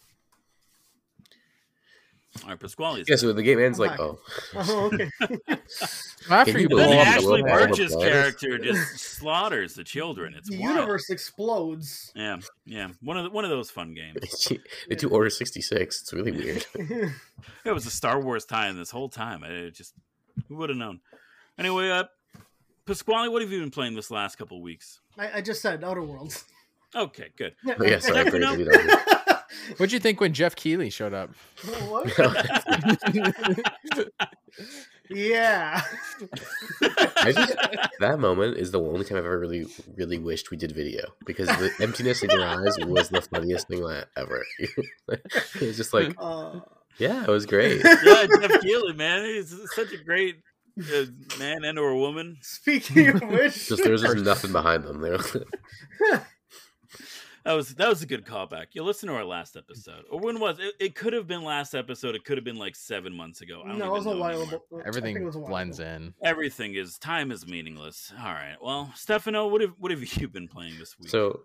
[2.44, 3.04] All right, Pasquale.
[3.08, 4.20] Yeah, so the game ends like, oh,
[4.56, 5.10] Oh, okay.
[6.30, 9.84] after you you blow then up up the Ashly world Burch's character just slaughters the
[9.84, 10.36] children.
[10.36, 10.76] It's the wild.
[10.76, 12.12] universe explodes.
[12.16, 12.90] Yeah, yeah.
[13.02, 14.50] One of the, one of those fun games.
[14.88, 16.02] they do Order sixty six.
[16.02, 16.66] It's really weird.
[17.66, 19.44] It was a Star Wars tie-in this whole time.
[19.44, 19.94] I just
[20.48, 21.00] who would have known.
[21.58, 22.04] Anyway, uh,
[22.86, 25.00] Pasquale, what have you been playing this last couple weeks?
[25.18, 26.46] I, I just said Outer Worlds.
[26.96, 27.54] Okay, good.
[27.66, 28.66] Yeah, sorry, I Never forgot know.
[28.66, 29.44] that.
[29.78, 31.32] what'd you think when Jeff Keighley showed up
[31.88, 32.08] what?
[35.10, 35.82] yeah.
[37.18, 37.56] I just
[38.00, 41.48] that moment is the only time I've ever really, really wished we did video because
[41.48, 44.46] the emptiness in your eyes was the funniest thing that ever.
[44.60, 46.60] it was just like, Uh,
[46.98, 47.82] yeah, it was great.
[47.84, 50.38] yeah, Jeff Keighley, man, he's such a great
[51.40, 52.38] man and or woman.
[52.42, 55.02] speaking of which, Just there was just nothing behind them.
[55.02, 55.18] There.
[57.44, 58.68] That was that was a good callback.
[58.74, 60.74] You listen to our last episode, or when was it?
[60.82, 62.14] It could have been last episode.
[62.14, 63.62] It could have been like seven months ago.
[63.64, 64.62] I don't no, it even was a know while anymore.
[64.70, 64.82] ago.
[64.86, 65.88] Everything it was a while blends ago.
[65.88, 68.12] in Everything is time is meaningless.
[68.20, 68.58] All right.
[68.62, 71.10] Well, Stefano, what have what have you been playing this week?
[71.10, 71.42] so,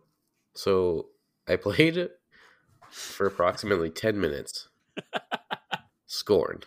[0.54, 1.06] so
[1.46, 2.18] I played it
[2.90, 4.68] for approximately ten minutes.
[6.06, 6.66] Scorned.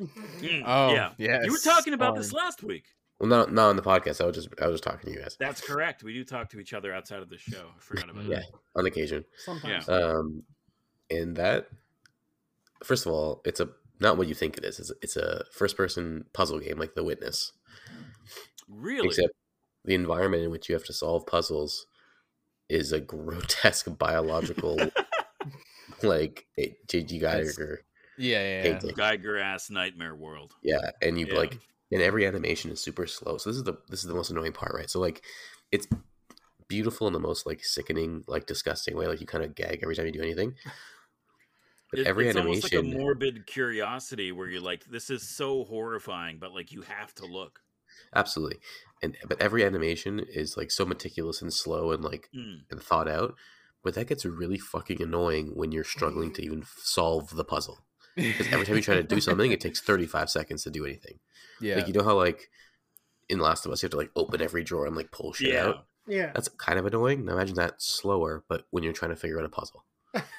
[0.00, 1.10] Mm, oh yeah.
[1.18, 2.84] yeah You were talking about this last week.
[3.18, 4.20] Well, not not on the podcast.
[4.22, 6.02] I was just I was just talking to you guys That's correct.
[6.02, 7.66] We do talk to each other outside of the show.
[7.76, 8.36] I forgot about Yeah.
[8.36, 8.46] that.
[8.76, 9.24] on occasion.
[9.44, 9.88] Sometimes.
[9.88, 10.42] Um,
[11.10, 11.68] and that,
[12.82, 13.68] first of all, it's a
[14.00, 14.78] not what you think it is.
[14.80, 17.52] It's, it's a first person puzzle game like The Witness,
[18.68, 19.08] Really?
[19.08, 19.34] except
[19.84, 21.86] the environment in which you have to solve puzzles
[22.70, 24.78] is a grotesque biological,
[26.02, 27.18] like a J.G.
[27.18, 27.78] That's- Giger.
[28.20, 28.78] Yeah yeah, yeah.
[28.80, 28.94] painting.
[28.94, 30.54] Giger ass nightmare world.
[30.62, 31.38] Yeah, and you Yeah.
[31.38, 31.58] like,
[31.90, 33.38] and every animation is super slow.
[33.38, 34.90] So this is the this is the most annoying part, right?
[34.90, 35.24] So like,
[35.72, 35.86] it's
[36.68, 39.06] beautiful in the most like sickening, like disgusting way.
[39.06, 40.54] Like you kind of gag every time you do anything.
[41.90, 45.28] But It- every it's almost like a animation, morbid curiosity where you're like, this is
[45.28, 47.62] so horrifying, but like you have to look.
[48.14, 48.58] absolutely,
[49.02, 52.64] and but every animation is like so meticulous and slow and like Mm.
[52.70, 53.34] and thought out.
[53.82, 57.78] But that gets really fucking annoying when you're struggling to even solve the puzzle.
[58.20, 61.18] Because every time you try to do something, it takes 35 seconds to do anything.
[61.60, 62.50] yeah Like you know how like
[63.28, 65.52] in Last of Us you have to like open every drawer and like pull shit
[65.54, 65.66] Yeah.
[65.66, 65.86] out.
[66.06, 66.30] yeah.
[66.34, 67.24] That's kind of annoying.
[67.24, 69.84] Now imagine that slower, but when you're trying to figure out a puzzle,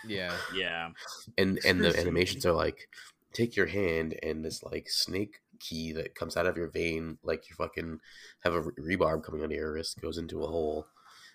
[0.06, 0.90] yeah Yeah.
[1.38, 2.90] and and the animations are like,
[3.34, 7.48] take your hand and this like snake key that comes out of your vein, like
[7.50, 8.00] you fucking
[8.44, 10.88] have a re- rebarb coming out of your wrist, goes into a hole,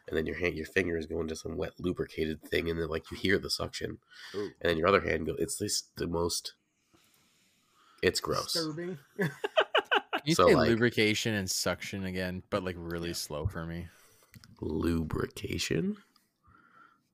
[0.08, 3.10] and then your hand, your fingers go into some wet lubricated thing, and then like
[3.10, 3.98] you hear the suction,
[4.34, 4.50] Ooh.
[4.60, 5.34] and then your other hand go.
[5.38, 6.54] It's this the most.
[8.02, 8.52] It's gross.
[8.52, 8.98] Disturbing.
[9.18, 9.30] Can
[10.24, 13.88] you So, say like- lubrication and suction again, but like really slow for me?
[14.60, 15.96] Lubrication,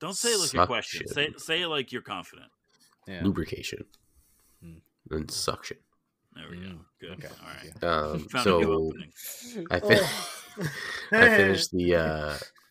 [0.01, 1.07] Don't say it like your question.
[1.09, 2.51] Say say it like you're confident.
[3.07, 3.21] Yeah.
[3.25, 3.85] lubrication,
[4.63, 4.79] Hmm.
[5.11, 5.77] and suction.
[6.35, 6.63] There we go.
[6.63, 7.11] Mm, Good.
[7.13, 7.29] okay.
[7.29, 7.85] All right.
[8.15, 9.65] Um, Found a new so.
[9.71, 10.67] I fin- Oh.
[11.13, 12.39] I finished the uh,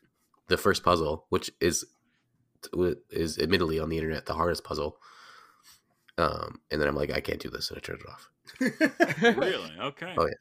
[0.51, 1.85] the first puzzle, which is
[3.09, 4.97] is admittedly on the internet the hardest puzzle.
[6.17, 8.29] Um, and then I'm like, I can't do this, and I turned it off.
[9.37, 9.71] Really?
[9.81, 10.13] Okay.
[10.17, 10.33] Oh, yeah.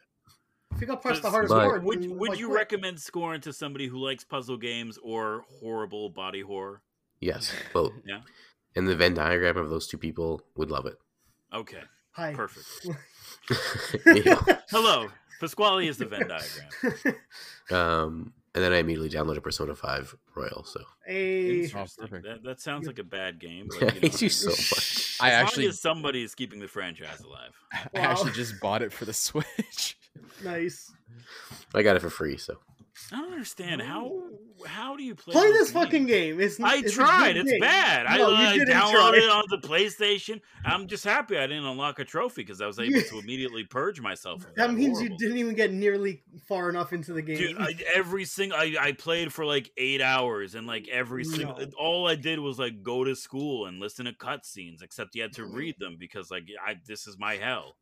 [0.74, 2.58] If you got past the hardest But- part, Would would like, you quit.
[2.58, 6.82] recommend scoring to somebody who likes puzzle games or horrible body horror?
[7.20, 7.92] Yes, both.
[8.04, 8.20] Yeah.
[8.76, 10.96] And the Venn diagram of those two people would love it.
[11.54, 11.82] Okay.
[12.12, 12.34] Hi.
[12.34, 12.66] Perfect.
[14.70, 15.08] Hello.
[15.40, 17.16] Pasquale is the Venn diagram.
[17.70, 20.64] um, and then I immediately downloaded Persona Five Royal.
[20.64, 22.08] So A Interesting.
[22.12, 23.68] Oh, that, that sounds like a bad game.
[23.74, 25.16] I But, you know, hate you so much.
[25.20, 27.52] I as long actually as somebody is keeping the franchise alive.
[27.94, 29.96] I actually just bought it for the Switch.
[30.42, 30.92] nice.
[31.74, 32.36] I got it for free.
[32.36, 32.58] So
[33.12, 34.22] I don't understand how.
[34.66, 35.32] How do you play?
[35.32, 36.36] Play those this fucking games?
[36.36, 36.40] game.
[36.40, 37.36] It's I it's tried.
[37.38, 37.60] It's game.
[37.60, 38.04] bad.
[38.06, 39.12] I, No, you I downloaded try.
[39.16, 40.40] it on the PlayStation.
[40.66, 44.02] I'm just happy I didn't unlock a trophy because I was able to immediately purge
[44.02, 44.40] myself.
[44.44, 47.38] Of That that means you didn't even get nearly far enough into the game.
[47.38, 51.56] Dude, I, every single I, I played for like eight hours, and like every single
[51.56, 51.66] No.
[51.78, 54.82] all I did was like go to school and listen to cutscenes.
[54.82, 57.76] Except you had to read them because like I this is my hell.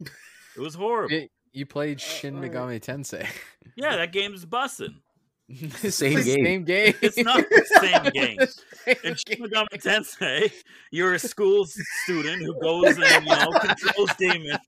[0.00, 1.14] It was horrible.
[1.16, 2.52] You- You played Shin alright.
[2.52, 3.26] Megami Tensei.
[3.76, 4.96] Yeah, that game's bussin'.
[5.52, 6.44] Same It's the game.
[6.44, 6.94] Same game.
[7.02, 8.38] It's not the same game.
[8.86, 9.16] Same In game.
[9.16, 10.52] Shin Megami Tensei,
[10.90, 11.66] you're a school
[12.04, 14.58] student who goes and you know controls demons,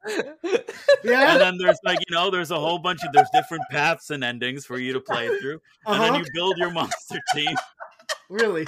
[1.02, 1.32] Yeah.
[1.32, 4.22] and then there's like you know there's a whole bunch of there's different paths and
[4.22, 6.02] endings for you to play through, and Uh-huh.
[6.12, 7.56] then you build your monster team.
[8.28, 8.66] Really.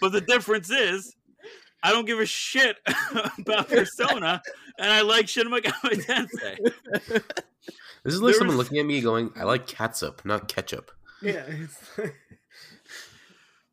[0.00, 1.14] But the difference is,
[1.82, 2.76] I don't give a shit
[3.38, 4.42] about Persona,
[4.78, 6.56] and I like Shin Megami Tensei.
[8.04, 10.90] This is like There someone was- looking at me going, "I like catsup, not ketchup."
[11.22, 11.44] Yeah.
[11.46, 11.78] It's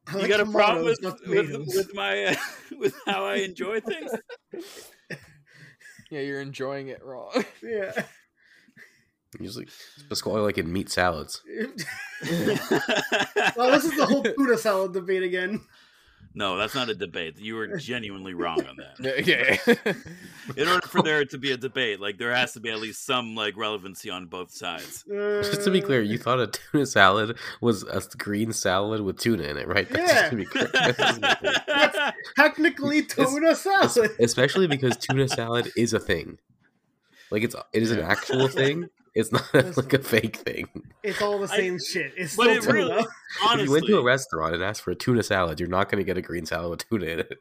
[0.10, 1.76] I You like got a problem tomatoes, with not with, tomatoes.
[1.76, 2.36] with my uh,
[2.78, 4.12] with how I enjoy things?
[6.10, 7.43] Yeah, you're enjoying it wrong.
[7.62, 7.91] Yeah.
[9.41, 9.67] Usually,
[10.08, 11.41] Pasquale like in meat salads.
[13.56, 15.60] well, this is the whole tuna salad debate again.
[16.34, 17.38] No, that's not a debate.
[17.40, 19.26] You were genuinely wrong on that.
[19.28, 19.94] yeah.
[20.58, 23.06] In order for there to be a debate, like there has to be at least
[23.06, 25.04] some like relevancy on both sides.
[25.08, 29.44] Just to be clear, you thought a tuna salad was a green salad with tuna
[29.44, 29.90] in it, right?
[29.90, 30.20] That's Yeah.
[30.20, 30.70] just to be clear.
[30.74, 32.13] That's just to be clear.
[32.36, 34.12] technically tuna salad.
[34.20, 36.38] Especially because tuna salad is a thing.
[37.32, 38.90] Like it's it is an actual thing.
[39.17, 40.67] It's not like a fake thing.
[41.03, 42.13] It's all the I- same shit.
[42.15, 42.73] It's but still it tuna.
[42.95, 43.06] really-
[43.53, 45.99] If you went to a restaurant and asked for a tuna salad, you're not going
[45.99, 47.39] to get a green salad with tuna in it.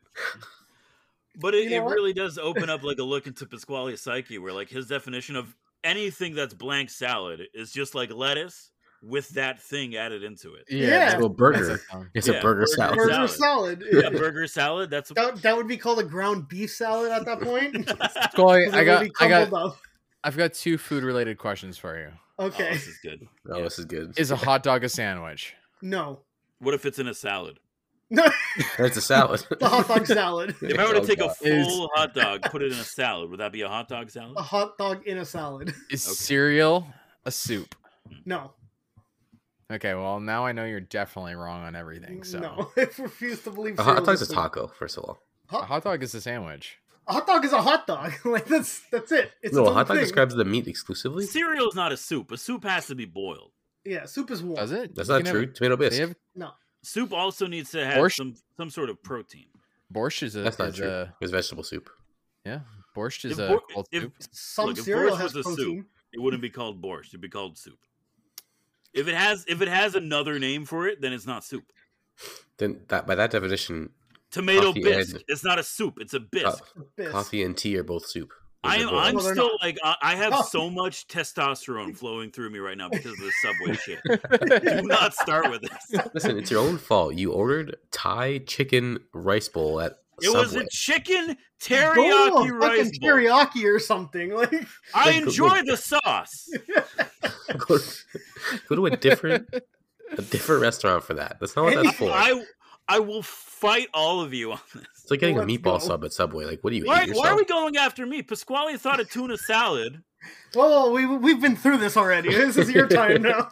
[1.39, 4.39] but it, You know it really does open up like a look into Pasquale's psyche,
[4.39, 8.71] where like his definition of anything that's blank salad is just like lettuce
[9.03, 10.65] with that thing added into it.
[10.69, 10.87] Yeah.
[10.91, 11.81] that's- So a burger.
[11.93, 12.05] a.
[12.15, 12.97] It's Yeah, a burger burger salad.
[12.97, 13.31] Burger salad.
[13.31, 13.85] salad.
[13.93, 14.91] Yeah, burger salad.
[14.91, 17.89] That's That, that would be called a ground beef salad at that point.
[18.33, 19.77] Scully, I got, would be I got, up.
[20.27, 22.09] I've got two food related questions for you.
[22.39, 22.73] oh, Okay.
[22.73, 23.27] this is good.
[23.49, 24.19] Oh, this is good.
[24.19, 25.55] Is a hot dog a sandwich?
[25.81, 26.21] No.
[26.59, 27.59] What if it's in a salad?
[28.11, 28.27] No.
[28.79, 29.45] It's a salad.
[29.61, 30.55] the hot dog salad.
[30.63, 31.37] If I were to Oh, take a God.
[31.43, 34.11] Is- full hot dog, put it in a salad, would that be a hot dog
[34.11, 34.35] salad?
[34.37, 35.73] A hot dog in a salad.
[35.91, 36.15] Is Okay.
[36.15, 36.87] cereal
[37.25, 37.75] a soup?
[38.25, 38.53] No.
[39.71, 42.23] Okay, well now I know you're definitely wrong on everything.
[42.25, 42.71] So No.
[42.77, 45.19] I refuse to believe A hot cereal's dog's a taco, first of all.
[45.51, 46.79] a hot dog is a sandwich.
[47.09, 48.13] A hot dog is a hot dog.
[48.25, 49.31] like that's that's it.
[49.43, 50.05] It's no, a hot dog thing.
[50.05, 51.25] describes the meat exclusively.
[51.27, 52.33] Cereal is not a soup.
[52.33, 53.53] A soup has to be boiled.
[53.85, 54.57] Yeah, soup is warm.
[54.57, 54.95] Does it?
[54.97, 55.53] That's You not can have- true.
[55.53, 56.01] Tomato bisque.
[56.01, 56.15] have-
[56.83, 58.15] Soup also needs to have Borscht?
[58.17, 59.47] some some sort of protein.
[59.93, 60.41] borscht is a.
[60.41, 60.89] That's not is true.
[60.89, 61.91] a- It's vegetable soup.
[62.45, 62.61] yeah,
[62.97, 64.13] borscht is If a bor- if- soup.
[64.31, 65.87] Some Look, if cereal borscht has was a soup, protein.
[66.13, 67.09] It wouldn't be called borscht.
[67.09, 67.79] It'd be called soup.
[68.95, 71.65] If it has if it has another name for it, then it's not soup.
[72.59, 73.91] Then that by that definition,
[74.37, 75.15] Tomato Coffee bisque.
[75.17, 75.95] and- It's not a soup.
[76.01, 76.63] It's a bisque.
[76.97, 77.11] Bisque.
[77.13, 78.33] coffee and tea are both soup.
[78.65, 78.89] I am.
[78.89, 79.61] I'm Well, still not.
[79.63, 80.43] like I, I have Oh.
[80.43, 84.01] so much testosterone flowing through me right now because of the subway shit.
[84.83, 86.01] Do not start with this.
[86.15, 87.15] Listen, it's your own fault.
[87.15, 93.01] You ordered Thai chicken rice bowl at It was a chicken teriyaki a rice fucking
[93.01, 93.11] bowl.
[93.11, 94.35] teriyaki or something.
[94.35, 94.53] Like
[94.95, 96.49] I Like, enjoy the sauce.
[97.59, 97.79] go,
[98.69, 99.49] go to a different
[100.17, 101.37] a different restaurant for that.
[101.41, 102.11] That's not what that's for.
[102.11, 102.45] I
[102.89, 104.85] I will fight all of you on this.
[105.03, 105.87] It's like getting a Let's meatball go.
[105.87, 106.45] sub at Subway.
[106.45, 108.23] Like, what do you Why, eat why are we going after me?
[108.23, 110.03] Pasquale thought a tuna salad.
[110.57, 112.31] Well, we we've been through this already.
[112.31, 113.49] This is your time now.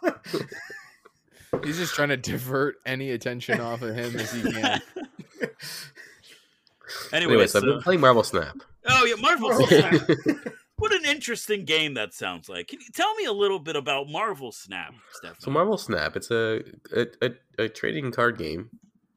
[1.62, 4.80] He's just trying to divert any attention off of him as he can.
[7.12, 8.56] Anyway, Anyway, so I've been playing Marvel Snap.
[8.88, 9.50] oh yeah, Marvel.
[9.50, 9.94] Marvel Snap.
[9.94, 10.36] Snap.
[10.76, 12.68] What an interesting game that sounds like.
[12.68, 15.36] Can you tell me a little bit about Marvel Snap, Stefan?
[15.40, 16.62] So Marvel Snap, it's a
[16.94, 17.30] a, a,
[17.64, 18.70] a trading card game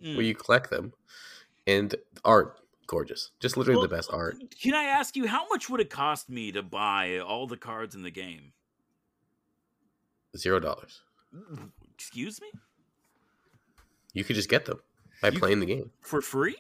[0.04, 0.16] Mm.
[0.16, 0.94] where you collect them,
[1.66, 4.36] and art gorgeous, just literally Well, the best art.
[4.62, 7.96] Can I ask you how much would it cost me to buy all the cards
[7.96, 8.54] in the game?
[10.36, 11.02] Zero dollars.
[11.94, 12.48] Excuse me?
[14.14, 14.80] You could just get them
[15.22, 15.92] by You- playing the game.
[16.02, 16.58] For free?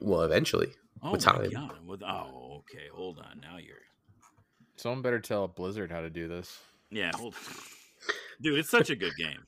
[0.00, 0.72] Well, eventually.
[1.02, 1.50] Oh With my time.
[1.50, 1.86] god.
[1.86, 2.88] With, oh, okay.
[2.92, 3.40] Hold on.
[3.40, 3.76] Now you're
[4.76, 6.58] Someone better tell Blizzard how to do this.
[6.90, 7.40] Yeah, hold on.
[8.42, 9.46] Dude, it's such a good game.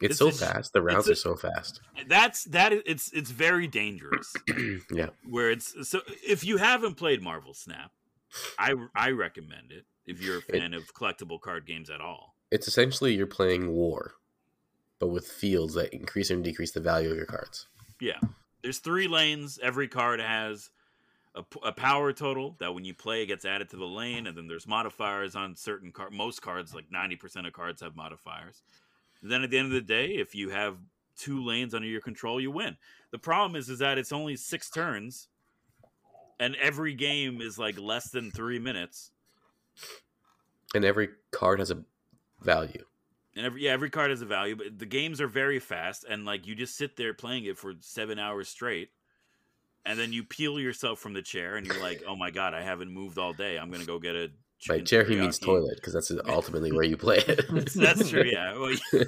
[0.00, 0.72] It's It's so a- fast.
[0.72, 1.80] The rounds a- are so fast.
[2.06, 4.34] That's that is it's it's very dangerous.
[4.92, 5.08] yeah.
[5.28, 7.90] where it's so if you haven't played Marvel Snap,
[8.58, 12.36] I I recommend it if you're a It- fan of collectible card games at all.
[12.50, 14.14] It's essentially you're playing war,
[15.00, 17.66] but with fields that increase and decrease the value of your cards.
[18.00, 18.18] Yeah.
[18.62, 20.70] There's three lanes every card has.
[21.34, 24.36] a, a power total that when you play it gets added to the lane, and
[24.36, 26.12] then there's modifiers on certain card.
[26.12, 28.62] Most cards, like ninety percent of cards, have modifiers.
[29.22, 30.76] Then at the end of the day, if you have
[31.16, 32.76] two lanes under your control, you win.
[33.10, 35.28] The problem is, is that it's only six turns,
[36.38, 39.10] and every game is like less than three minutes.
[40.74, 41.82] And every card has a
[42.40, 42.84] value.
[43.34, 46.24] And every yeah, every card has a value, but the games are very fast, and
[46.24, 48.90] like you just sit there playing it for seven hours straight,
[49.84, 52.62] and then you peel yourself from the chair, and you're like, "Oh my god, I
[52.62, 53.56] haven't moved all day.
[53.56, 54.30] I'm gonna go get a."
[54.66, 57.46] By chicken chair, he means toilet because that's ultimately where you play it.
[57.74, 58.24] That's true.
[58.24, 58.74] Yeah, well,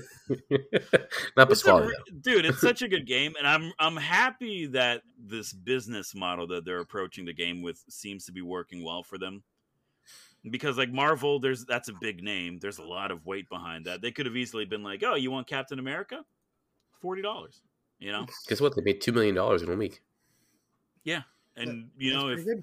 [1.36, 1.88] Not It's Pasquale.
[1.88, 6.46] re- dude, it's such a good game, and I'm I'm happy that this business model
[6.48, 9.42] that they're approaching the game with seems to be working well for them.
[10.48, 12.58] Because like Marvel, there's that's a big name.
[12.60, 14.00] There's a lot of weight behind that.
[14.02, 16.24] They could have easily been like, "Oh, you want Captain America?
[17.00, 17.60] Forty dollars."
[17.98, 18.74] You know, Guess what?
[18.76, 20.00] They made two million dollars in one week.
[21.04, 21.22] Yeah,
[21.56, 22.62] and you know if good.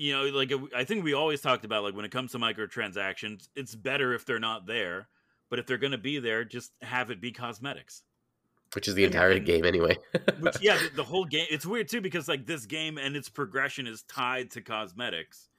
[0.00, 3.48] You know like I think we always talked about like when it comes to microtransactions,
[3.54, 5.08] it's better if they're not there.
[5.50, 8.04] But if they're going to be there, just have it be cosmetics.
[8.74, 9.98] which is the entire and- game anyway.
[10.40, 11.46] Which yeah, the, the whole game.
[11.50, 15.50] It's weird too because like this game and its progression is tied to cosmetics,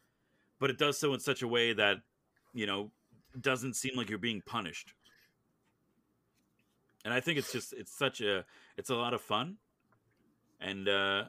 [0.60, 1.97] but it does so in such a way that
[2.54, 2.89] you know
[3.39, 4.93] doesn't seem like you're being punished.
[7.06, 8.43] And I think it's just it's such a
[8.75, 9.58] it's a lot of fun,
[10.60, 11.25] and uh,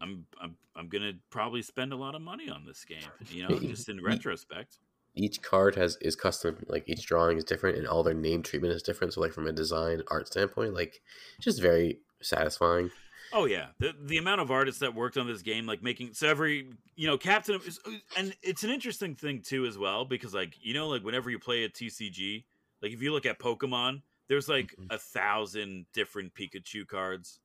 [0.00, 2.98] I'm I'm I'm gonna probably spend a lot of money on this game.
[3.28, 4.78] You know, just in retrospect.
[5.14, 6.64] each card has is custom.
[6.68, 9.12] Like each drawing is different, and all their name treatment is different.
[9.12, 11.00] So, like from a design art standpoint, like
[11.40, 12.90] just very satisfying.
[13.34, 16.28] Oh yeah, the the amount of artists that worked on this game, like making so
[16.28, 17.80] every you know Captain, is-
[18.16, 21.38] and it's an interesting thing too as well because like you know like whenever you
[21.38, 22.44] play a TCG,
[22.82, 24.86] like if you look at Pokemon, there's like Mhm.
[24.90, 27.38] a thousand different Pikachu cards,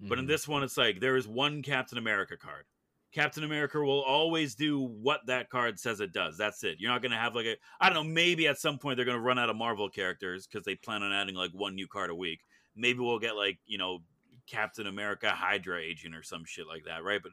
[0.00, 0.28] but in Mhm.
[0.28, 2.64] this one it's like there is one Captain America card.
[3.10, 6.36] Captain America will always do what that card says it does.
[6.36, 6.78] That's it.
[6.78, 8.12] You're not gonna have like a I don't know.
[8.12, 11.12] Maybe at some point they're gonna run out of Marvel characters because they plan on
[11.12, 12.40] adding like one new card a week.
[12.76, 14.02] Maybe we'll get like you know
[14.46, 17.22] Captain America Hydra agent or some shit like that, right?
[17.22, 17.32] But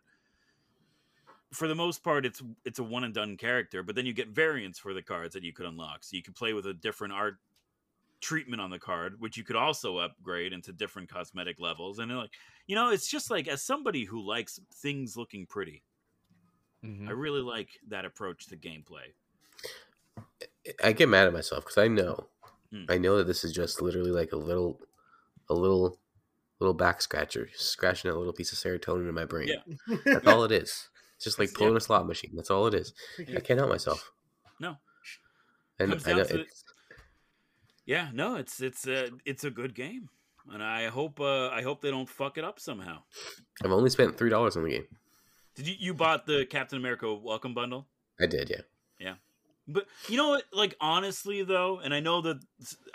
[1.52, 3.84] for the most part, it's it's a one and done character.
[3.84, 6.04] But then you get variants for the cards that you could unlock.
[6.04, 7.38] So you could play with a different art
[8.26, 12.00] treatment on the card, which you could also upgrade into different cosmetic levels.
[12.00, 12.32] And like
[12.68, 15.84] you know, it's just like as somebody who likes things looking pretty,
[16.84, 17.08] Mhm.
[17.08, 19.14] I really like that approach to gameplay.
[20.84, 22.28] I get mad at myself because I know,
[22.72, 22.86] Hmm.
[22.90, 24.82] I know that this is just literally like a little,
[25.50, 26.00] a little,
[26.60, 29.48] little back scratcher, scratching that little piece of serotonin in my brain.
[29.50, 29.96] Yeah.
[30.06, 30.90] That's all it is.
[31.16, 31.78] It's just like pulling yeah.
[31.78, 32.32] a slot machine.
[32.36, 32.94] That's all it is.
[33.20, 34.12] I can't help myself.
[34.60, 34.78] No.
[35.78, 36.64] And Comes I know to it's,
[37.86, 40.10] Yeah, no, it's it's a it's a good game,
[40.52, 43.04] and I hope uh, I hope they don't fuck it up somehow.
[43.64, 44.88] I've only spent three dollars on the game.
[45.56, 47.88] Did you you bought the Captain America Welcome Bundle?
[48.20, 48.62] I did, yeah.
[49.00, 49.14] Yeah,
[49.68, 50.46] but you know what?
[50.52, 52.44] Like honestly, though, and I know that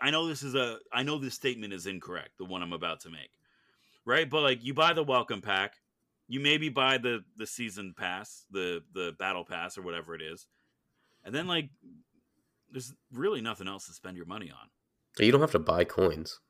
[0.01, 3.01] I know this is a I know this statement is incorrect, the one I'm about
[3.01, 3.31] to make,
[4.05, 4.29] right?
[4.29, 5.75] But like, you buy the welcome pack,
[6.27, 10.47] you maybe buy the the season pass, the the battle pass or whatever it is,
[11.25, 11.71] and then like,
[12.73, 14.69] there's really nothing else to spend your money on.
[15.19, 16.41] You don't have to buy coins.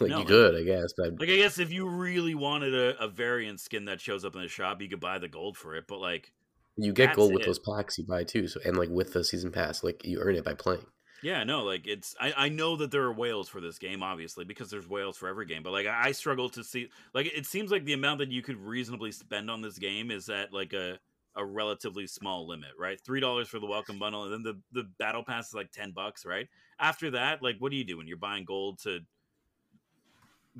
[0.00, 2.98] Like No, you could, I guess, but Like, I guess if you really wanted a,
[2.98, 5.76] a variant skin that shows up in the shop, you could buy the gold for
[5.76, 5.84] it.
[5.86, 6.32] But like,
[6.78, 7.46] you get gold with it.
[7.46, 8.48] those packs you buy too.
[8.48, 10.86] So and like with the season pass, like you earn it by playing.
[11.22, 14.44] Yeah, no, like it's I, I know that there are whales for this game, obviously,
[14.44, 15.62] because there's whales for every game.
[15.62, 18.42] But like I, I struggle to see like it seems like the amount that you
[18.42, 20.98] could reasonably spend on this game is at like a
[21.36, 23.00] a relatively small limit, right?
[23.00, 25.92] Three dollars for the welcome bundle, and then the the battle pass is like ten
[25.92, 26.48] bucks, right?
[26.78, 28.06] After that, like what are you doing?
[28.06, 29.00] You're buying gold to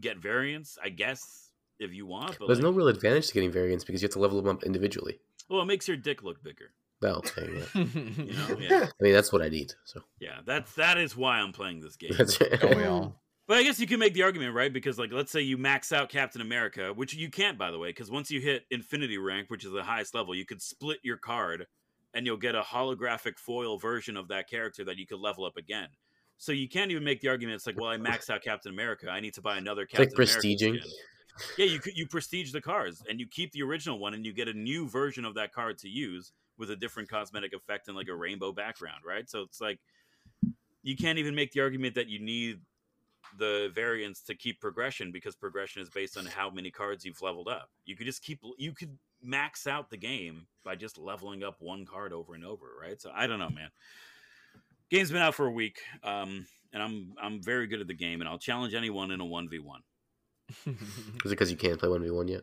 [0.01, 2.39] get variants, I guess, if you want.
[2.39, 4.57] But There's like, no real advantage to getting variants because you have to level them
[4.57, 5.21] up individually.
[5.49, 6.73] well, it makes your dick look bigger.
[7.01, 7.85] Well, yeah, yeah.
[7.85, 9.75] You know, yeah, I mean that's what I need.
[9.85, 10.39] So yeah.
[10.47, 12.13] That's that is why I'm playing this game.
[12.17, 13.22] that's Don't we all?
[13.49, 14.73] But I guess you can make the argument, right?
[14.73, 17.89] Because, like, let's say you max out Captain America, which you can't, by the way,
[17.89, 21.17] because once you hit Infinity Rank, which is the highest level, you could split your
[21.17, 21.67] card
[22.15, 25.57] and you'll get a holographic foil version of that character that you could level up
[25.57, 25.89] again.
[26.39, 27.57] So you can't even make the argument.
[27.57, 29.09] It's like, well, I maxed out Captain America.
[29.09, 30.79] I need to buy another It's like Captain America prestiging.
[31.57, 34.49] Yeah, you you prestige the cards and you keep the original one and you get
[34.49, 38.09] a new version of that card to use with a different cosmetic effect and like
[38.09, 39.29] a rainbow background, right?
[39.31, 39.79] So it's like
[40.83, 42.61] you can't even make the argument that you need
[43.39, 47.49] the variants to keep progression because progression is based on how many cards you've leveled
[47.49, 47.71] up.
[47.85, 51.85] You could just keep you could max out the game by just leveling up one
[51.85, 53.01] card over and over, right?
[53.01, 53.71] So I don't know, man.
[54.91, 58.21] Game's been out for a week, um, and I'm I'm very good at the game,
[58.21, 59.81] and I'll challenge anyone in a one v one.
[60.67, 60.75] is
[61.25, 62.43] it because you can't play one v one yet?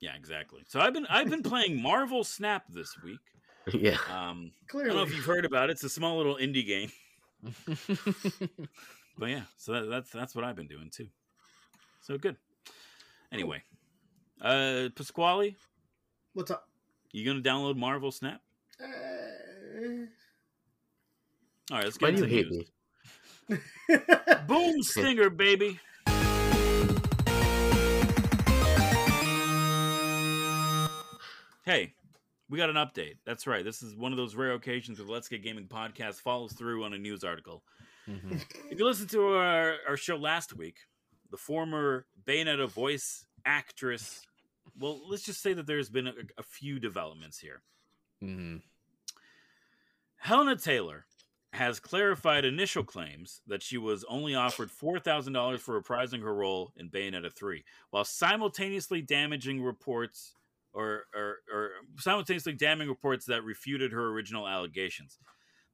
[0.00, 0.62] Yeah, exactly.
[0.66, 3.20] So I've been I've been playing Marvel Snap this week.
[3.74, 3.98] yeah.
[4.10, 5.72] Um, I don't know if you've heard about it.
[5.72, 6.90] It's a small little indie game,
[9.20, 9.42] but yeah.
[9.58, 11.06] So that, that's that's what I've been doing too.
[12.00, 12.36] So good.
[13.30, 13.62] Anyway,
[14.40, 15.54] uh, Pasquale,
[16.32, 16.66] what's up?
[17.12, 18.40] you gonna download Marvel Snap?
[18.82, 18.86] Uh,
[21.70, 22.70] All right, let's Why get do you into hate news.
[23.88, 23.98] me?
[24.48, 25.78] Boom stinger, baby.
[31.66, 31.92] Hey,
[32.48, 33.16] we got an update.
[33.26, 33.62] That's right.
[33.62, 36.84] This is one of those rare occasions where the Let's Get Gaming podcast follows through
[36.84, 37.62] on a news article.
[38.10, 38.44] Mhm.
[38.70, 40.78] If you listened to our, our show last week,
[41.30, 44.26] the former Bayonetta voice actress,
[44.78, 47.62] well, let's just say that there's been a, a few developments here.
[48.22, 48.62] Mhm.
[50.16, 51.06] Hellena Taylor
[51.52, 56.90] has clarified initial claims that she was only offered $4,000 for reprising her role in
[56.90, 60.34] Bayonetta 3, while simultaneously damaging reports
[60.72, 65.18] or, or, or simultaneously damning reports that refuted her original allegations.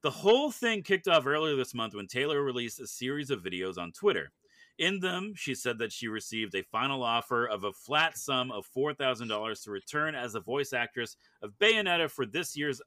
[0.01, 3.77] The whole thing kicked off earlier this month when Taylor released a series of videos
[3.77, 4.31] on Twitter.
[4.77, 8.67] In them, she said that she received a final offer of a flat sum of
[8.75, 12.79] $4,000 to return as a voice actress of Bayonetta for this year's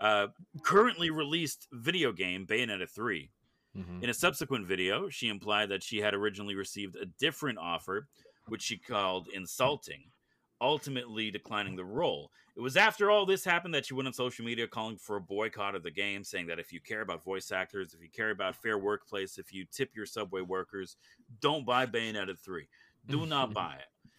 [0.00, 0.28] uh,
[0.62, 3.30] currently released video game, Bayonetta 3.
[3.76, 4.02] Mhm.
[4.04, 8.06] In a subsequent video, she implied that she had originally received a different offer,
[8.46, 10.12] which she called insulting,
[10.60, 12.30] ultimately declining the role.
[12.56, 15.20] It was after all this happened that she went on social media calling for a
[15.20, 18.30] boycott of the game, saying that if you care about voice actors, if you care
[18.30, 20.96] about fair workplace, if you tip your subway workers,
[21.40, 22.68] don't buy Bayonetta 3.
[23.06, 24.10] Do not buy it.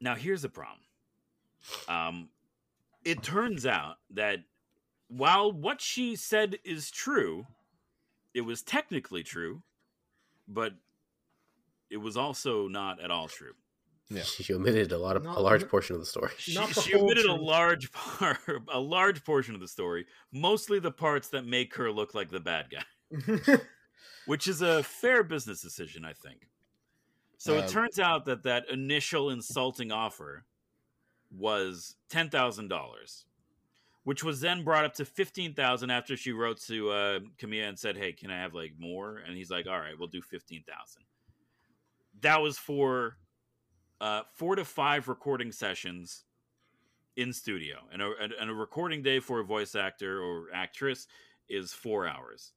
[0.00, 0.80] Now, here's the problem.
[1.88, 2.28] Um,
[3.04, 4.40] it turns out that
[5.08, 7.46] while what she said is true,
[8.34, 9.62] it was technically true,
[10.46, 10.74] but
[11.90, 13.52] it was also not at all true.
[14.10, 14.22] Yeah.
[14.24, 16.30] She omitted a lot of Not- a large portion of the story.
[16.38, 18.38] She, the she whole omitted a large part,
[18.72, 22.40] a large portion of the story, mostly the parts that make her look like the
[22.40, 23.58] bad guy,
[24.26, 26.48] which is a fair business decision, I think.
[27.38, 30.44] So Uh, it turns out that that initial insulting offer
[31.30, 33.24] was ten thousand dollars,
[34.04, 37.78] which was then brought up to fifteen thousand after she wrote to uh, Kamiya and
[37.78, 40.62] said, "Hey, can I have like more?" And he's like, "All right, we'll do fifteen
[40.62, 41.02] thousand.
[42.20, 43.16] That was for
[44.00, 46.24] uh, four to five recording sessions
[47.16, 51.06] in studio, and a, and a recording day for a voice actor or actress
[51.48, 52.52] is four hours.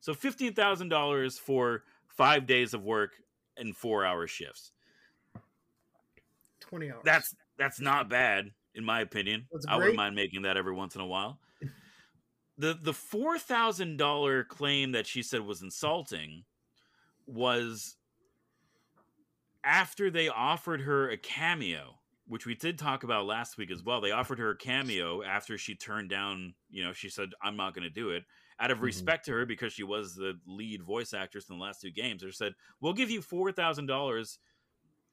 [0.00, 3.12] So fifteen thousand dollars for five days of work
[3.56, 4.72] and four hour shifts.
[6.60, 7.02] Twenty hours.
[7.04, 9.46] That's that's not bad in my opinion.
[9.68, 11.38] I wouldn't mind making that every once in a while.
[12.58, 16.44] the The four thousand dollar claim that she said was insulting
[17.26, 17.96] was
[19.64, 24.00] after they offered her a cameo, which we did talk about last week as well.
[24.00, 26.54] They offered her a cameo after she turned down.
[26.70, 28.24] You know, she said, "I'm not going to do it."
[28.58, 28.82] Out of Mhm.
[28.82, 32.22] respect to her, because she was the lead voice actress in the last two games,
[32.22, 34.38] they said, "We'll give you four thousand dollars."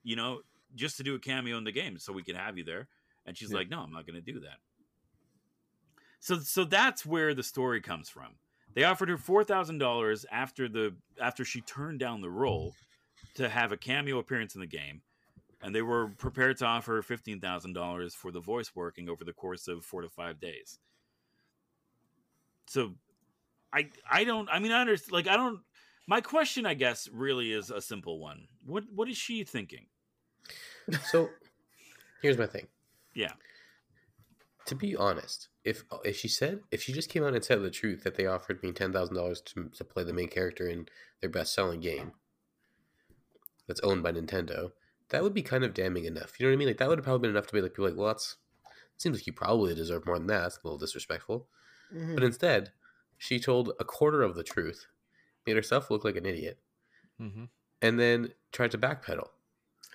[0.03, 0.43] You know,
[0.75, 2.87] just to do a cameo in the game so we can have you there.
[3.25, 3.57] And she's Yeah.
[3.57, 4.59] like, no, I'm not going to do that.
[6.19, 8.39] So, so that's where the story comes from.
[8.73, 12.75] They offered her four thousand dollars after the after she turned down the role
[13.35, 15.01] to have a cameo appearance in the game,
[15.61, 19.33] and they were prepared to offer fifteen thousand dollars for the voice working over the
[19.33, 20.79] course of four to five days.
[22.67, 22.93] So,
[23.73, 25.59] I I don't I mean I understand like I don't.
[26.07, 28.47] My question, I guess, really is a simple one.
[28.65, 29.85] What what is she thinking?
[31.03, 31.29] So
[32.21, 32.67] here's my thing.
[33.13, 33.33] Yeah.
[34.65, 37.69] To be honest, if if she said if she just came out and said the
[37.69, 40.87] truth that they offered me ten thousand dollars to to play the main character in
[41.21, 42.13] their best selling game
[43.69, 44.71] that's owned by Nintendo,
[45.09, 46.37] that would be kind of damning enough.
[46.37, 46.67] You know what I mean?
[46.67, 48.35] Like that would have probably been enough to be like, people like, well, that's
[48.97, 50.41] seems like you probably deserve more than that.
[50.41, 51.47] That's a little disrespectful.
[51.95, 52.15] Mhm.
[52.15, 52.71] But instead,
[53.17, 54.87] she told a quarter of the truth,
[55.47, 56.59] made herself look like an idiot,
[57.21, 57.45] Mm-hmm.
[57.81, 59.27] and then tried to backpedal.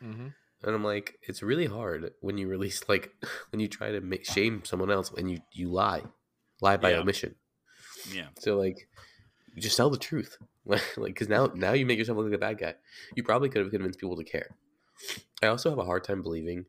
[0.03, 0.29] Mm-hmm.
[0.62, 3.12] And I'm like, it's really hard when you release like
[3.51, 6.03] when you try to make shame someone else and you you lie,
[6.62, 6.99] lie by Yeah.
[7.01, 7.35] omission.
[8.11, 8.29] Yeah.
[8.39, 8.89] So like,
[9.57, 12.59] just tell the truth, like because now now you make yourself look like a bad
[12.59, 12.75] guy.
[13.15, 14.49] You probably could have convinced people to care.
[15.43, 16.67] I also have a hard time believing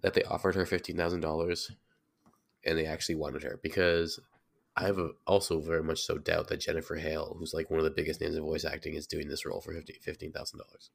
[0.00, 1.70] that they offered her fifteen thousand dollars,
[2.64, 4.18] and they actually wanted her because
[4.76, 7.84] I have a, also very much so doubt that Jennifer Hale, who's like one of
[7.84, 10.90] the biggest names in voice acting, is doing this role for fifteen thousand dollars.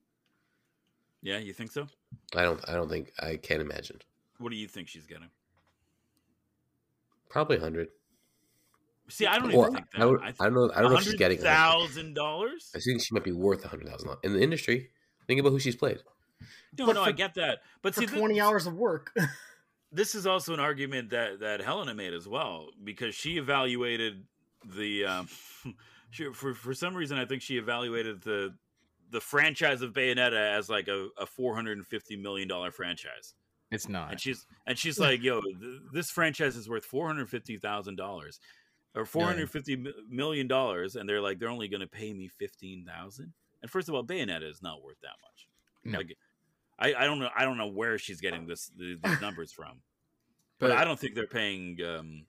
[1.21, 1.87] Yeah, you think so?
[2.35, 2.59] I don't.
[2.67, 3.11] I don't think.
[3.19, 3.99] I can't imagine.
[4.39, 5.29] What do you think she's getting?
[7.29, 7.89] Probably a hundred.
[9.09, 10.01] See, I don't Well, even think that.
[10.01, 10.71] I, would, I I don't know.
[10.75, 11.39] I don't know if she's getting.
[11.43, 11.55] a hundred.
[11.87, 12.71] thousand dollars.
[12.75, 14.89] I think she might be worth a hundred thousand in the industry.
[15.27, 15.99] Think about who she's played.
[16.77, 17.59] No, But no, I get that.
[17.81, 19.13] But for see, thi- twenty hours of work.
[19.91, 24.23] this is also an argument that that Hellena made as well because she evaluated
[24.75, 25.29] the um,
[26.11, 28.53] she, for for some reason I think she evaluated the
[29.09, 33.33] the franchise of Bayonetta as like a, a four hundred and fifty million dollar franchise,
[33.71, 34.11] It's not.
[34.11, 35.55] and she's and she's like, "Yo, th-
[35.93, 38.39] this franchise is worth four hundred fifty thousand dollars."
[38.97, 42.27] Or four hundred fifty million dollars, and they're like they're only going to pay me
[42.27, 43.33] fifteen thousand.
[43.61, 45.47] And first of all, Bayonetta is not worth that much.
[45.83, 45.99] No.
[45.99, 46.17] Like,
[46.79, 47.29] I, I don't know.
[47.35, 49.81] I don't know where she's getting this the, these numbers from.
[50.59, 52.25] but But I don't think they're paying um,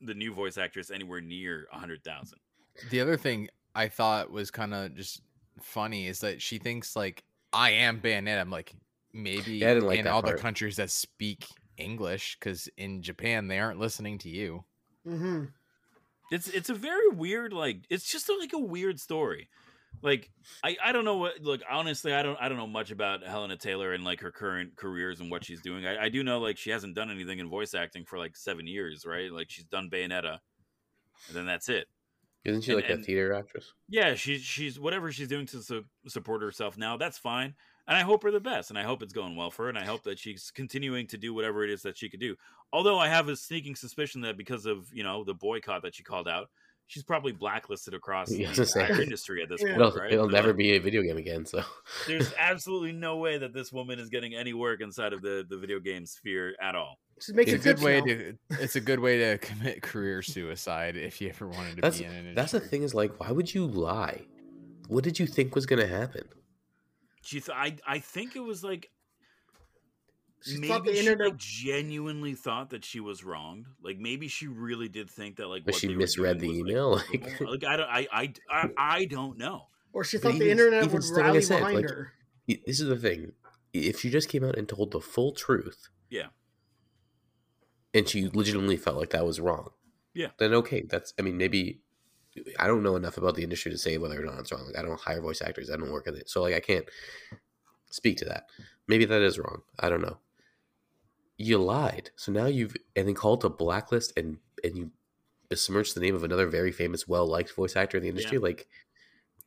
[0.00, 2.38] the new voice actress anywhere near a hundred thousand.
[2.90, 5.22] the other thing I thought was kind of just
[5.62, 8.40] funny is that she thinks like I am Bayonetta.
[8.40, 8.72] I'm like
[9.12, 10.40] maybe Yeah, I didn't like in that other part.
[10.40, 11.46] countries that speak
[11.76, 14.64] English because in Japan they aren't listening to you.
[15.04, 15.44] hmm
[16.30, 19.48] It's it's a very weird like it's just like a weird story.
[20.02, 20.30] Like
[20.64, 23.56] I, I don't know what look honestly I don't I don't know much about Hellena
[23.56, 25.86] Taylor and like her current careers and what she's doing.
[25.86, 28.66] I, I do know like she hasn't done anything in voice acting for like seven
[28.66, 29.30] years, right?
[29.32, 30.38] Like she's done Bayonetta,
[31.28, 31.86] and then that's it.
[32.44, 33.72] Isn't she And- like a theater actress?
[33.88, 36.96] Yeah, she's she's whatever she's doing to su- support herself now.
[36.96, 37.54] That's fine,
[37.90, 39.76] and I hope her the best, and I hope it's going well for her, and
[39.76, 42.36] I hope that she's continuing to do whatever it is that she could do.
[42.72, 46.04] Although I have a sneaking suspicion that because of you know the boycott that she
[46.04, 46.48] called out,
[46.86, 48.80] she's probably blacklisted across the I was gonna say.
[48.82, 49.76] entire industry at this Yeah.
[49.76, 49.88] point.
[49.88, 50.12] It'll, right?
[50.12, 51.44] it'll never like, be a video game again.
[51.44, 51.62] So
[52.06, 55.58] There's absolutely no way that this woman is getting any work inside of the the
[55.58, 56.96] video game sphere at all.
[57.20, 58.34] She makes It's a good way to.
[58.50, 62.04] It's a good way to commit career suicide if you ever wanted to that's be
[62.04, 64.20] in an that's the thing is like, why would you lie?
[64.86, 66.22] What did you think was gonna happen?
[67.22, 68.90] She, th- I, I think it was like
[70.42, 71.26] She maybe thought the she internet.
[71.32, 73.66] like, genuinely thought that she was wronged.
[73.82, 76.90] Like maybe she really did think that like But what she misread the was, email,
[76.92, 79.66] Like, like- like I don't I, I I I don't know.
[79.92, 81.90] Or she But thought the even- internet even would still, like rally said, behind like-
[81.90, 82.12] her.
[82.48, 83.32] This is the thing.
[83.72, 86.26] If she just came out and told the full truth, Yeah.
[87.94, 89.70] and she legitimately felt like that was wrong,
[90.14, 90.28] Yeah.
[90.38, 90.82] then okay.
[90.88, 91.80] That's I mean maybe
[92.58, 94.66] I don't know enough about the industry to say whether or not it's wrong.
[94.66, 95.70] Like I don't hire voice actors.
[95.70, 96.84] I don't work in it, so like I can't
[97.90, 98.46] speak to that.
[98.88, 99.62] Maybe that is wrong.
[99.78, 100.18] I don't know.
[101.36, 104.90] You lied, so now you've and then called to blacklist and and you
[105.48, 108.38] besmirched the name of another very famous, well liked voice actor in the industry.
[108.38, 108.68] Like,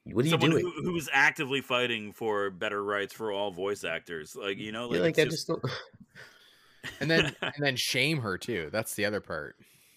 [0.05, 0.73] what are Someone you doing?
[0.75, 4.35] who, who is actively fighting for better rights for all voice actors.
[4.35, 5.63] Like you know, Yeah, like, like I it's just don't.
[6.99, 8.69] and then and then shame her too.
[8.71, 9.55] That's the other part.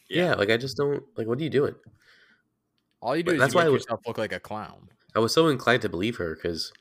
[0.09, 0.35] Yeah.
[0.35, 1.27] like I just don't like.
[1.27, 1.75] What are you doing?
[3.01, 4.41] All you do But is that's you why make I was- yourself look like a
[4.41, 4.89] clown.
[5.15, 6.73] I was so inclined to believe her because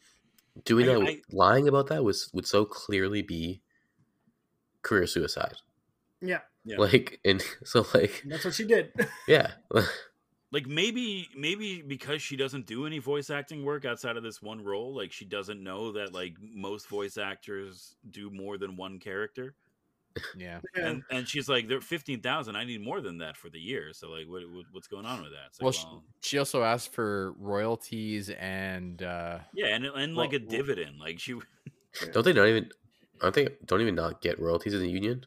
[0.66, 3.62] doing I- that, I- lying about that was would so clearly be
[4.82, 5.56] career suicide.
[6.22, 6.78] Yeah, Yeah.
[6.78, 8.92] Like, and so like, that's what she did.
[9.28, 9.54] yeah,
[10.52, 14.64] like maybe maybe because she doesn't do any voice acting work outside of this one
[14.64, 19.54] role, like she doesn't know that like most voice actors do more than one character.
[20.38, 20.60] Yeah.
[20.76, 20.88] Yeah.
[20.88, 22.56] and and she's like, "They're fifteen thousand.
[22.56, 23.92] I need more than that for the year.
[23.94, 26.64] So like, what, what what's going on with that?" Like, Well, she, well, she also
[26.64, 31.00] asked for royalties and uh yeah, and and like a well- dividend.
[31.00, 31.34] Like she,
[32.14, 32.70] don't they not even?
[33.22, 33.48] Aren't they?
[33.66, 35.26] Don't even not get royalties in the union.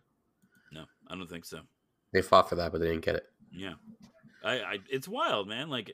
[0.72, 1.60] no, I don't think so.
[2.12, 3.24] They fought for that, but they didn't get it.
[3.52, 3.74] Yeah,
[4.44, 5.68] I, I it's wild, man.
[5.68, 5.92] Like,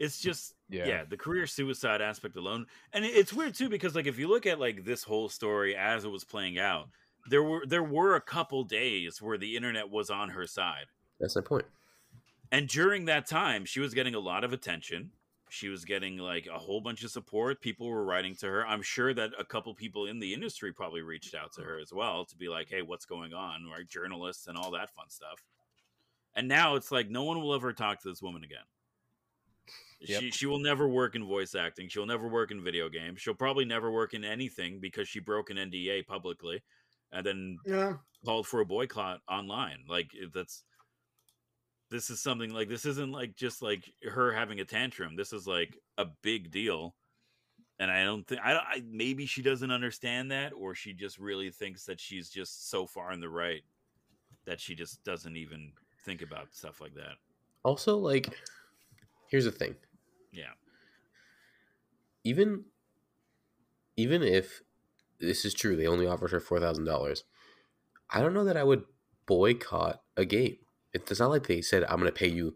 [0.00, 0.86] it's just yeah.
[0.86, 1.04] yeah.
[1.08, 4.46] the career suicide aspect alone, and it- it's weird too because like if you look
[4.46, 6.88] at like this whole story as it was playing out,
[7.28, 10.86] there were there were a couple days where the internet was on her side.
[11.20, 11.66] That's my point.
[12.50, 15.12] And during that time, she was getting a lot of attention.
[15.48, 17.60] She was getting like a whole bunch of support.
[17.60, 18.66] People were writing to her.
[18.66, 21.92] I'm sure that a couple people in the industry probably reached out to her as
[21.92, 25.42] well to be like, "Hey, what's going on?" Right, journalists and all that fun stuff.
[26.34, 28.64] And now it's like no one will ever talk to this woman again.
[30.00, 30.20] Yep.
[30.20, 31.88] She she will never work in voice acting.
[31.88, 33.20] She'll never work in video games.
[33.20, 36.62] She'll probably never work in anything because she broke an NDA publicly,
[37.12, 37.94] and then yeah,
[38.24, 39.84] called for a boycott online.
[39.88, 40.64] Like it- that's
[41.90, 45.14] this is something like this isn't like just like her having a tantrum.
[45.14, 46.94] This is like a big deal.
[47.78, 51.18] And I don't think I, don't- I maybe she doesn't understand that or she just
[51.18, 53.62] really thinks that she's just so far in the right
[54.46, 55.72] that she just doesn't even
[56.04, 57.14] think about stuff like that.
[57.64, 58.36] Also, like,
[59.28, 59.74] here's the thing.
[60.32, 60.50] Yeah.
[62.24, 62.64] Even,
[63.96, 64.62] even if
[65.22, 67.24] this is true, they only offered her four thousand dollars.
[68.10, 68.84] I don't know that I would
[69.26, 70.56] boycott a game.
[70.92, 72.54] It's not like they said I'm going to pay you one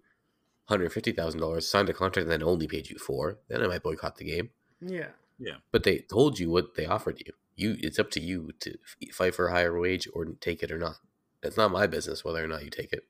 [0.66, 3.38] hundred fifty thousand dollars, signed a contract, and then only paid you four.
[3.48, 4.50] Then I might boycott the game.
[4.80, 5.08] yeah.
[5.38, 5.56] Yeah.
[5.70, 7.32] But they told you what they offered you.
[7.56, 8.78] You, it's up to you to
[9.12, 10.96] fight for a higher wage or take it or not.
[11.42, 13.04] It's not my business whether or not you take it.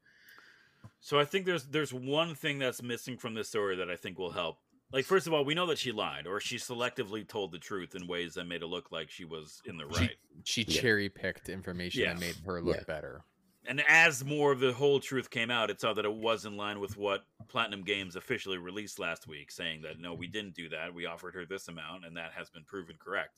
[1.00, 4.18] So I think there's there's one thing that's missing from this story that I think
[4.18, 4.58] will help
[4.92, 7.94] Like, first of all, we know that she lied, or she selectively told the truth
[7.94, 10.16] in ways that made it look like she was in the right.
[10.44, 10.80] She Yeah.
[10.80, 12.14] cherry picked information Yeah.
[12.14, 12.84] that made her look Yeah.
[12.84, 13.24] better.
[13.68, 16.56] And as more of the whole truth came out, it saw that it was in
[16.56, 20.68] line with what Platinum Games officially released last week, saying that no, we didn't do
[20.68, 20.94] that.
[20.94, 23.34] We offered her this amount, and that has been proven correct.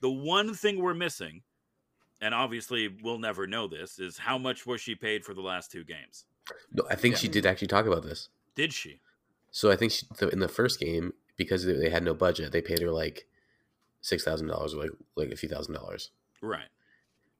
[0.00, 1.44] The one thing we're missing,
[2.20, 5.70] and obviously we'll never know this, is how much was she paid for the last
[5.70, 6.24] two games?
[6.72, 7.18] No, I think Yeah.
[7.20, 8.28] she did actually talk about this.
[8.56, 9.00] Did she?
[9.50, 12.62] So I think she, the, in the first game, because they- had no budget, they
[12.62, 13.26] paid her like
[14.00, 16.10] six thousand dollars, or like like a few thousand dollars.
[16.42, 16.68] Right.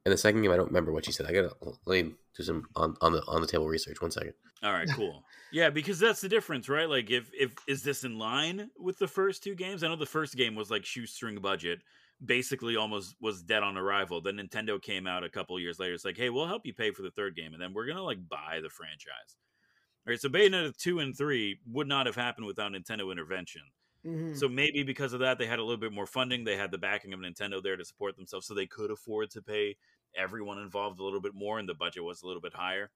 [0.07, 1.27] In the second game, I don't remember what she said.
[1.27, 1.53] I gotta
[1.85, 4.01] let me do some on, on the on the table research.
[4.01, 4.33] One second.
[4.63, 5.25] All right, cool.
[5.53, 6.89] yeah, because that's the difference, right?
[6.89, 9.83] Like, if if is this in line with the first two games?
[9.83, 11.81] I know the first game was like shoestring budget,
[12.25, 14.21] basically almost was dead on arrival.
[14.21, 15.95] Then Nintendo came out a couple years later.
[15.95, 18.03] It's like, hey, we'll help you pay for the third game, and then we're gonna
[18.03, 19.37] like buy the franchise.
[20.07, 23.63] All right, so Bayonetta two and three would not have happened without Nintendo intervention.
[24.05, 24.37] Mhm.
[24.37, 26.43] So maybe because of that, they had a little bit more funding.
[26.45, 29.43] They had the backing of Nintendo there to support themselves, so they could afford to
[29.43, 29.77] pay
[30.17, 32.91] everyone involved a little bit more, and the budget was a little bit higher.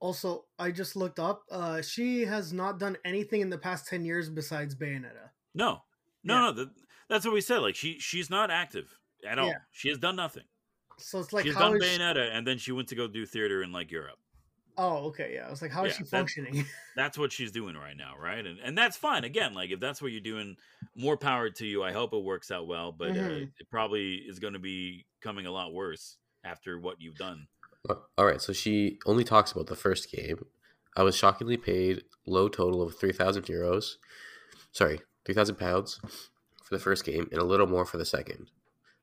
[0.00, 1.44] Also, I just looked up.
[1.50, 5.30] Uh, she has not done anything in the past ten years besides Bayonetta.
[5.54, 5.84] No,
[6.24, 6.40] no, Yeah.
[6.40, 6.52] no.
[6.52, 6.70] That,
[7.08, 7.58] that's what we said.
[7.58, 8.92] Like she, she's not active
[9.26, 9.46] at all.
[9.46, 9.58] Yeah.
[9.70, 10.44] She has done nothing.
[10.98, 13.24] So it's like she's done is she- Bayonetta, and then she went to go do
[13.24, 14.18] theater in like Europe.
[14.78, 15.46] Oh, okay, yeah.
[15.46, 16.64] I was like, how is Yeah, she functioning?
[16.96, 18.44] That's what she's doing right now, right?
[18.44, 19.24] And and that's fine.
[19.24, 20.56] Again, like if that's what you're doing,
[20.94, 21.82] more power to you.
[21.82, 23.50] I hope it works out well, but uh, Mhm.
[23.58, 27.46] it probably is going to be coming a lot worse after what you've done.
[27.88, 30.44] Uh, All right, so she only talks about the first game.
[30.96, 33.94] I was shockingly paid low total of three thousand euros.
[34.72, 36.00] Sorry, three thousand pounds
[36.64, 38.50] for the first game, and a little more for the second.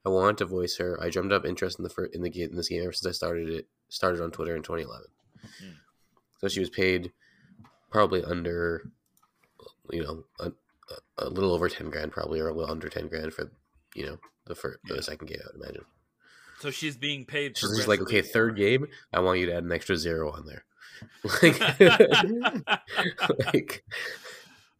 [0.06, 1.02] I wanted to voice her.
[1.02, 3.08] I drummed up interest in the fir- in the game in this game ever since
[3.08, 3.68] I started it.
[3.90, 5.08] Started on Twitter in 2011.
[5.44, 5.72] Hmm.
[6.40, 7.12] So she was paid
[7.92, 8.90] probably under,
[9.92, 10.52] you know, a,
[11.20, 13.52] a- little over ten grand, probably, or a little under ten grand for,
[13.96, 14.96] you know, the first, Yeah.
[14.98, 15.40] the second game.
[15.44, 15.86] I would imagine.
[16.60, 17.58] So she's being paid.
[17.58, 20.64] She's like, okay, third game, I want you to add an extra zero on there.
[21.42, 21.60] like,
[23.54, 23.84] like,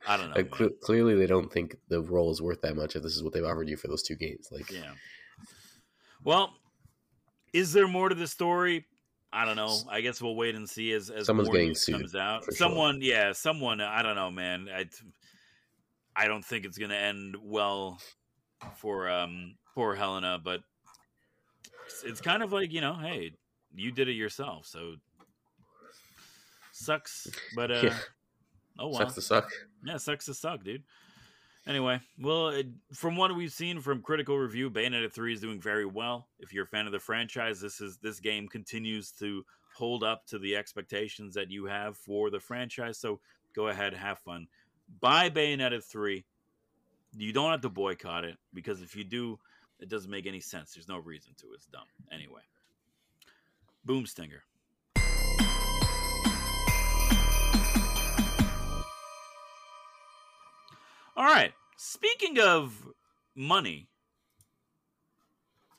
[0.08, 0.36] I don't know.
[0.36, 0.70] like, man.
[0.82, 3.44] clearly they don't think the role is worth that much if this is what they've
[3.44, 4.48] offered you for those two games.
[4.52, 4.92] Like, Yeah.
[6.24, 6.54] Well,
[7.52, 8.86] is there more to the story?
[9.34, 9.76] I don't know.
[9.90, 12.46] I guess we'll wait and see as as Someone's more news sued, comes out.
[12.46, 12.58] for sure.
[12.70, 13.82] Someone, yeah, someone.
[13.82, 14.68] I don't know, man.
[14.74, 14.86] I
[16.16, 18.00] I don't think it's gonna end well
[18.76, 20.62] for um poor Hellena, but
[21.86, 23.32] it's, it's kind of like you know, hey,
[23.76, 24.96] you did it yourself, so
[26.72, 27.28] sucks.
[27.56, 27.98] But uh, Yeah.
[28.80, 29.00] oh well.
[29.00, 29.52] sucks to suck.
[29.86, 30.84] Yeah, sucks to suck, dude.
[31.66, 35.86] Anyway, well, it, from what we've seen from critical review, Bayonetta 3 is doing very
[35.86, 36.28] well.
[36.40, 40.26] If you're a fan of the franchise, this is this game continues to hold up
[40.28, 43.00] to the expectations that you have for the franchise.
[43.00, 43.22] So
[43.56, 44.48] go ahead, have fun.
[45.00, 46.26] Buy Bayonetta 3.
[47.16, 49.40] You don't have to boycott it because if you do,
[49.80, 50.74] it doesn't make any sense.
[50.74, 51.48] There's no reason to.
[51.54, 51.88] It's dumb.
[52.12, 52.42] Anyway.
[53.86, 54.06] Boom
[61.16, 61.54] All right.
[61.78, 62.88] Speaking of
[63.36, 63.90] money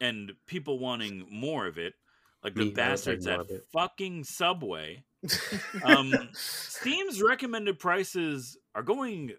[0.01, 1.95] and people wanting more of it,
[2.43, 5.05] like the Me, I would like bastards at fucking Subway,
[5.83, 9.33] um, Steam's recommended prices are going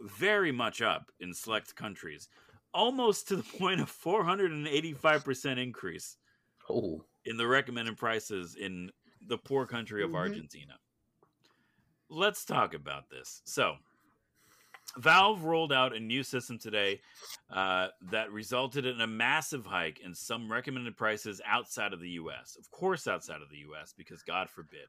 [0.00, 2.28] very much up in select countries,
[2.72, 6.16] almost to the point of 485% increase
[6.70, 8.90] Oh, in the recommended prices in
[9.28, 10.16] the poor country of Mhm.
[10.16, 10.78] Argentina.
[12.08, 13.42] Let's talk about this.
[13.44, 13.76] So,
[14.98, 17.00] Valve rolled out a new system today
[17.50, 22.56] uh, that resulted in a massive hike in some recommended prices outside of the US.
[22.58, 24.86] Of course, outside of the US, because God forbid.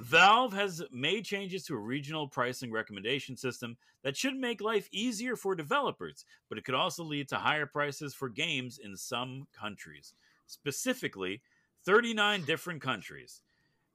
[0.00, 5.36] Valve has made changes to a regional pricing recommendation system that should make life easier
[5.36, 10.14] for developers, but it could also lead to higher prices for games in some countries,
[10.46, 11.42] specifically
[11.84, 13.42] 39 different countries.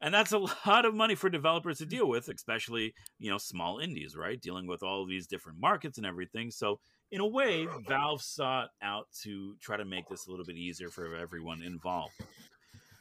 [0.02, 3.80] And that's a lot of money for developers to deal with, especially, you know, small
[3.80, 4.40] indies, right?
[4.40, 6.52] Dealing with all of these different markets and everything.
[6.52, 6.80] So,
[7.10, 10.90] in a way, Valve sought out to try to make this a little bit easier
[10.90, 12.14] for everyone involved.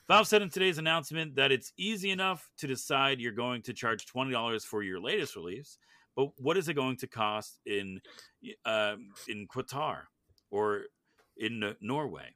[0.07, 4.07] Valve said in today's announcement that it's easy enough to decide you're going to charge
[4.07, 5.79] $20 for your latest release,
[6.15, 8.01] but what is it going to cost in
[8.65, 8.95] uh,
[9.29, 10.03] in Qatar
[10.53, 10.83] or
[11.37, 12.29] in Norway?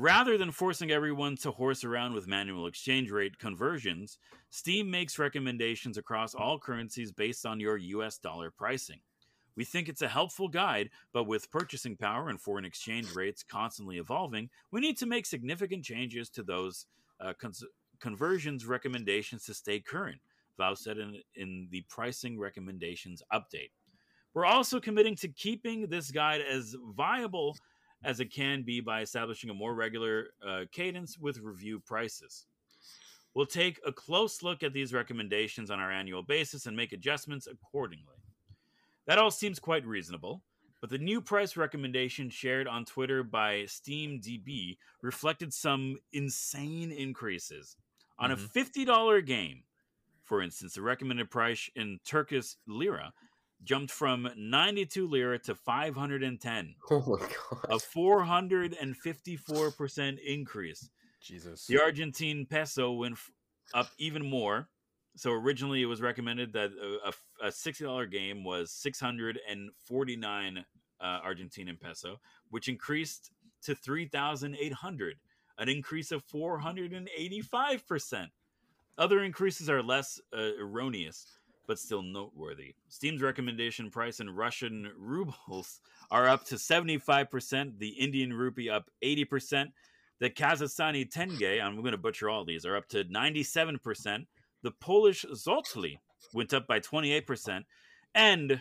[0.00, 4.16] Rather than forcing everyone to horse around with manual exchange rate conversions,
[4.48, 9.00] Steam makes recommendations across all currencies based on your US dollar pricing.
[9.56, 13.98] We think it's a helpful guide, but with purchasing power and foreign exchange rates constantly
[13.98, 16.86] evolving, we need to make significant changes to those
[17.20, 17.64] uh, cons-
[17.98, 20.20] conversions recommendations to stay current,
[20.58, 23.72] Valve said in, in the pricing recommendations update.
[24.32, 27.56] We're also committing to keeping this guide as viable
[28.04, 32.46] as it can be by establishing a more regular uh, cadence with review prices.
[33.34, 37.46] We'll take a close look at these recommendations on our annual basis and make adjustments
[37.46, 38.16] accordingly.
[39.06, 40.42] That all seems quite reasonable,
[40.80, 47.76] but the new price recommendation shared on Twitter by SteamDB reflected some insane increases.
[48.18, 48.32] On Mhm.
[48.32, 49.64] a $50 game,
[50.24, 53.12] for instance, the recommended price in Turkish lira
[53.64, 57.64] jumped from 92 lira to 510, Oh my god.
[57.70, 60.90] a 454% increase.
[61.20, 61.66] Jesus.
[61.66, 63.30] The Argentine peso went f-
[63.74, 64.68] up even more.
[65.16, 67.12] So originally it was recommended that a, a,
[67.48, 70.64] a $60 game was 649
[71.00, 73.30] uh, Argentinian peso, which increased
[73.62, 75.16] to 3,800,
[75.58, 78.28] an increase of 485%.
[78.96, 81.37] Other increases are less uh, erroneous,
[81.68, 82.74] but still noteworthy.
[82.88, 89.66] Steam's recommendation price in Russian rubles are up to 75%, the Indian rupee up 80%,
[90.18, 94.26] the Kazakhstani tenge, I'm going to butcher all these, are up to 97%.
[94.62, 95.98] The Polish zloty
[96.32, 97.62] went up by 28%,
[98.14, 98.60] and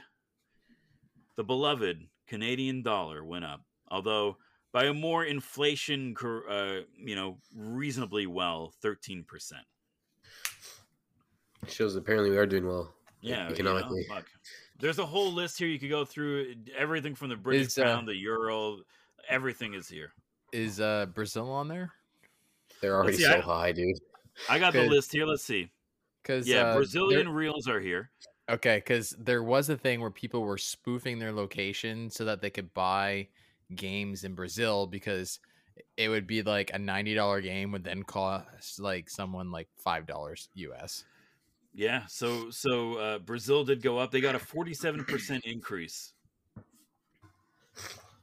[1.38, 4.38] the beloved Canadian dollar went up, although
[4.74, 9.24] by a more inflation, uh, you know, reasonably well, 13%.
[11.68, 12.94] Shows apparently we are doing well.
[13.22, 14.08] Yeah, you know, economically.
[14.80, 16.54] There's a whole list here you could go through.
[16.78, 18.80] Everything from the British Is, uh, pound, the euro,
[19.28, 20.12] everything is here.
[20.54, 21.92] Is uh Brazil on there?
[22.82, 23.98] They're already see, so I- high, dude.
[24.50, 25.26] I got the list here.
[25.26, 25.72] Let's see.
[26.22, 28.12] Because Yeah, uh, Brazilian reals are here.
[28.50, 32.50] Okay, because there was a thing where people were spoofing their location so that they
[32.50, 33.28] could buy
[33.76, 35.40] games in Brazil because
[35.98, 40.06] it would be like a ninety dollar game would then cost like someone like five
[40.06, 41.04] dollars US.
[41.78, 44.10] Yeah, so so uh, Brazil did go up.
[44.10, 46.12] They got a 47% increase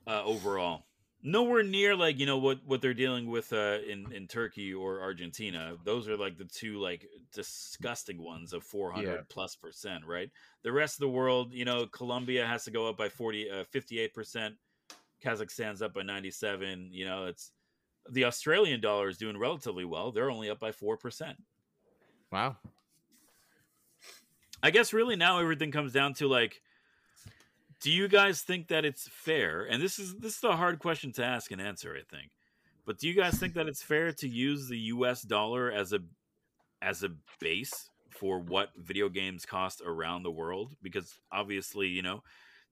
[0.09, 0.87] uh, overall.
[1.23, 5.01] Nowhere near like you know what what they're dealing with uh, in in Turkey or
[5.01, 5.77] Argentina.
[5.85, 9.17] Those are like the two like disgusting ones of 400 Yeah.
[9.29, 10.31] plus percent, right?
[10.65, 13.65] The rest of the world, you know, Colombia has to go up by 40 uh,
[13.73, 14.57] 58%.
[15.25, 17.53] Kazakhstan's up by 97, you know, it's
[18.11, 20.11] the Australian dollar is doing relatively well.
[20.13, 21.37] They're only up by 4%.
[22.33, 22.57] Wow.
[24.65, 26.63] I guess really now everything comes down to like
[27.83, 29.67] do you guys think that it's fair?
[29.71, 32.31] And this is this is a hard question to ask and answer, I think.
[32.87, 35.99] But do you guys think that it's fair to use the US dollar as a
[36.81, 37.11] as a
[37.41, 40.75] base for what video games cost around the world?
[40.83, 42.23] Because obviously, you know,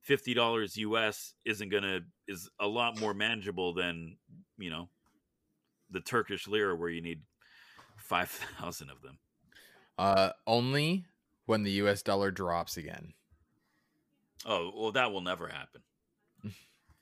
[0.00, 4.16] fifty dollars US isn't gonna is a lot more manageable than,
[4.56, 4.88] you know,
[5.90, 7.20] the Turkish lira where you need
[7.98, 9.18] five thousand of them.
[9.98, 11.04] Uh, only
[11.46, 13.14] when the US dollar drops again.
[14.44, 15.82] Oh, well, that will never happen.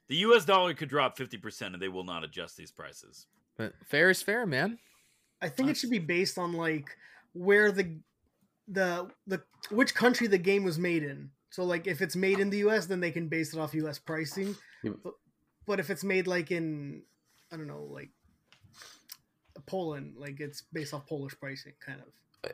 [0.08, 3.26] the US dollar could drop 50% and they will not adjust these prices.
[3.56, 4.78] But fair is fair, man.
[5.42, 6.96] I think it should be based on like
[7.32, 7.96] where the
[8.68, 11.30] the the which country the game was made in.
[11.50, 13.98] So like if it's made in the US, then they can base it off US
[13.98, 14.54] pricing.
[14.82, 15.14] But,
[15.66, 17.02] but if it's made like in
[17.52, 18.10] I don't know, like
[19.66, 22.06] Poland, like it's based off Polish pricing, kind of.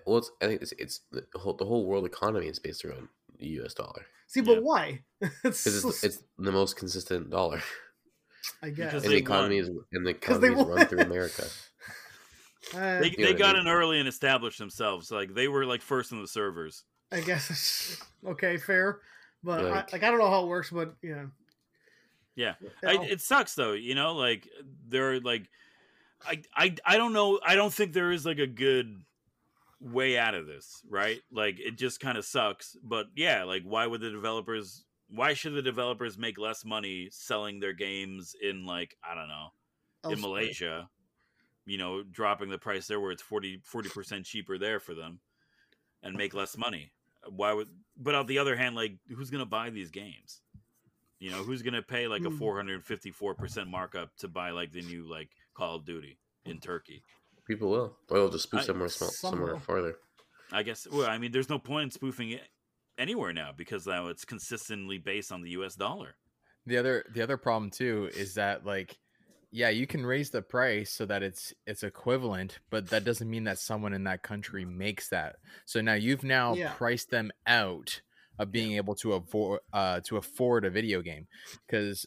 [0.06, 3.08] Well, it's, I think it's, it's the whole the whole world economy is based around
[3.38, 3.74] the U.S.
[3.74, 4.54] dollar See, Yeah.
[4.56, 5.02] but why?
[5.20, 7.62] it's, because it's, it's the most consistent dollar,
[8.62, 8.86] I guess.
[8.92, 11.44] because and the economy is and the 'Cause they economy is run through America.
[12.74, 15.12] Uh, They, they got they- in early and established themselves.
[15.12, 16.82] Like they were like first in the servers.
[17.12, 18.98] I guess okay, fair.
[19.44, 21.26] But Like- I, like I don't know how it works, but yeah.
[22.34, 22.54] Yeah.
[22.82, 24.48] Yeah, I, it sucks though, you know, like
[24.88, 25.48] there are like,
[26.26, 27.38] I, I, I don't know.
[27.46, 29.00] I don't think there is like a good
[29.80, 31.20] way out of this, right?
[31.30, 32.76] Like it just kind of sucks.
[32.82, 37.60] But yeah, like why would the developers, why should the developers make less money selling
[37.60, 39.48] their games in like, I don't know,
[40.10, 40.20] in.
[40.20, 40.88] Malaysia,
[41.66, 43.60] you know, dropping the price there where it's 40
[43.92, 45.20] percent cheaper there for them,
[46.02, 46.92] and make less money.
[47.28, 47.68] Why would?
[47.96, 50.42] But on the other hand, like who's gonna buy these games?
[51.18, 52.38] You know, who's gonna pay like a Hmm.
[52.38, 57.02] 454 percent markup to buy like the new like Call of Duty in Turkey?
[57.46, 59.60] People will, or they'll just spoof I- somewhere small, some somewhere will.
[59.60, 59.96] farther.
[60.52, 60.86] I guess.
[60.90, 62.42] Well, I mean, there's no point in spoofing it
[62.98, 65.74] anywhere now because now it's consistently based on the U.S.
[65.74, 66.14] dollar.
[66.66, 68.98] The other the other problem too is that like
[69.52, 73.44] yeah, you can raise the price so that it's it's equivalent, but that doesn't mean
[73.44, 75.36] that someone in that country makes that.
[75.64, 76.72] So now you've now Yeah.
[76.72, 78.00] priced them out
[78.38, 81.26] of being able to afford uh to afford a video game
[81.66, 82.04] because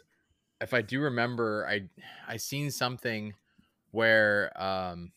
[0.62, 1.88] if I do remember I
[2.28, 3.34] I seen something
[3.92, 5.12] where um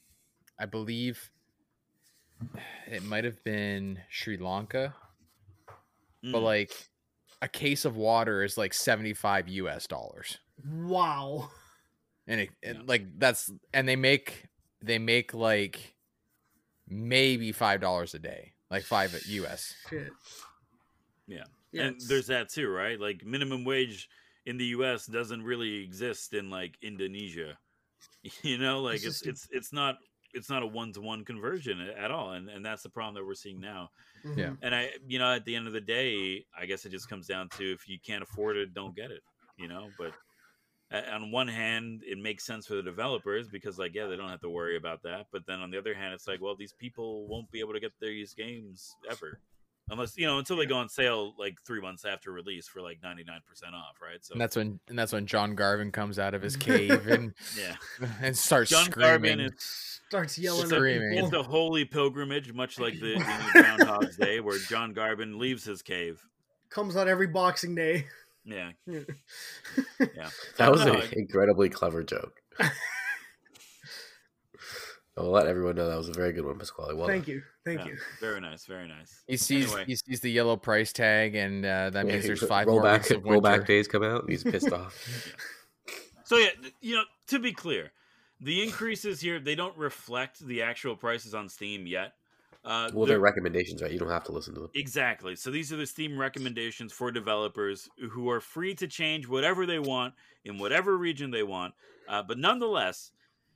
[0.63, 1.31] I believe
[2.87, 4.95] it might have been Sri Lanka
[6.23, 6.43] but Mm.
[6.45, 6.89] like
[7.43, 10.39] a case of water is like 75 US dollars.
[10.65, 11.51] Wow.
[12.29, 12.85] And it, and, Yeah.
[12.87, 14.47] like that's and they make
[14.81, 15.97] they make like
[16.87, 19.75] maybe five dollars a day, like five US.
[19.91, 20.13] Shit.
[21.27, 21.45] Yeah.
[21.73, 23.01] Yeah, and there's that too, right?
[23.01, 24.09] Like minimum wage
[24.47, 25.07] in the U.S.
[25.07, 27.59] doesn't really exist in like Indonesia.
[28.43, 29.99] You know, like It's it's just it's it's not
[30.33, 33.26] it's not a one to one conversion at all, and and that's the problem that
[33.26, 33.91] we're seeing now.
[34.24, 34.51] Yeah.
[34.51, 34.59] Mhm.
[34.62, 37.26] And I, you know, at the end of the day, I guess it just comes
[37.26, 39.22] down to if you can't afford it, don't get it.
[39.57, 40.14] You know, but
[40.91, 44.41] on one hand, it makes sense for the developers because, like, yeah, they don't have
[44.41, 45.26] to worry about that.
[45.33, 47.80] But then on the other hand, it's like, well, these people won't be able to
[47.80, 49.41] get these games ever,
[49.91, 52.99] unless you know, until they go on sale like three months after release for like
[53.03, 54.24] ninety nine percent off, right?
[54.24, 57.33] So And that's when and that's when John Garvin comes out of his cave and
[57.59, 57.76] yeah,
[58.22, 59.09] and starts John screaming.
[59.39, 61.24] Garvin is Starts yelling it's a, Screaming.
[61.24, 63.14] it's a holy pilgrimage, much like the,
[63.55, 66.22] the Groundhog's Day, where John Garvin leaves his cave.
[66.68, 68.07] Comes out every Boxing Day.
[68.45, 69.01] Yeah, Yeah.
[70.01, 70.28] yeah.
[70.59, 72.43] That was an incredibly clever joke.
[75.17, 76.95] I'll let everyone know that was a very good one, Pasquale.
[76.95, 77.43] Well Thank you.
[77.67, 77.87] Thank Yeah.
[77.89, 77.99] you.
[78.21, 79.23] Very nice, very nice.
[79.27, 79.85] He sees Anyway.
[79.87, 82.85] he sees the yellow price tag, and uh, that Yeah, means there's five roll more
[82.85, 84.25] back, weeks of roll back days come out.
[84.29, 84.97] He's pissed off.
[86.25, 86.49] So yeah,
[86.81, 87.93] you know, to be clear,
[88.41, 92.15] the increases here they don't reflect the actual prices on Steam yet.
[92.65, 93.91] Uh, Well, they're- they're recommendations, right?
[93.91, 94.71] You don't have to listen to them.
[94.77, 95.35] Exactly.
[95.37, 99.81] So these are the Steam recommendations for developers who are free to change whatever they
[99.81, 101.75] want in whatever region they want.
[102.09, 103.11] Uh, but nonetheless,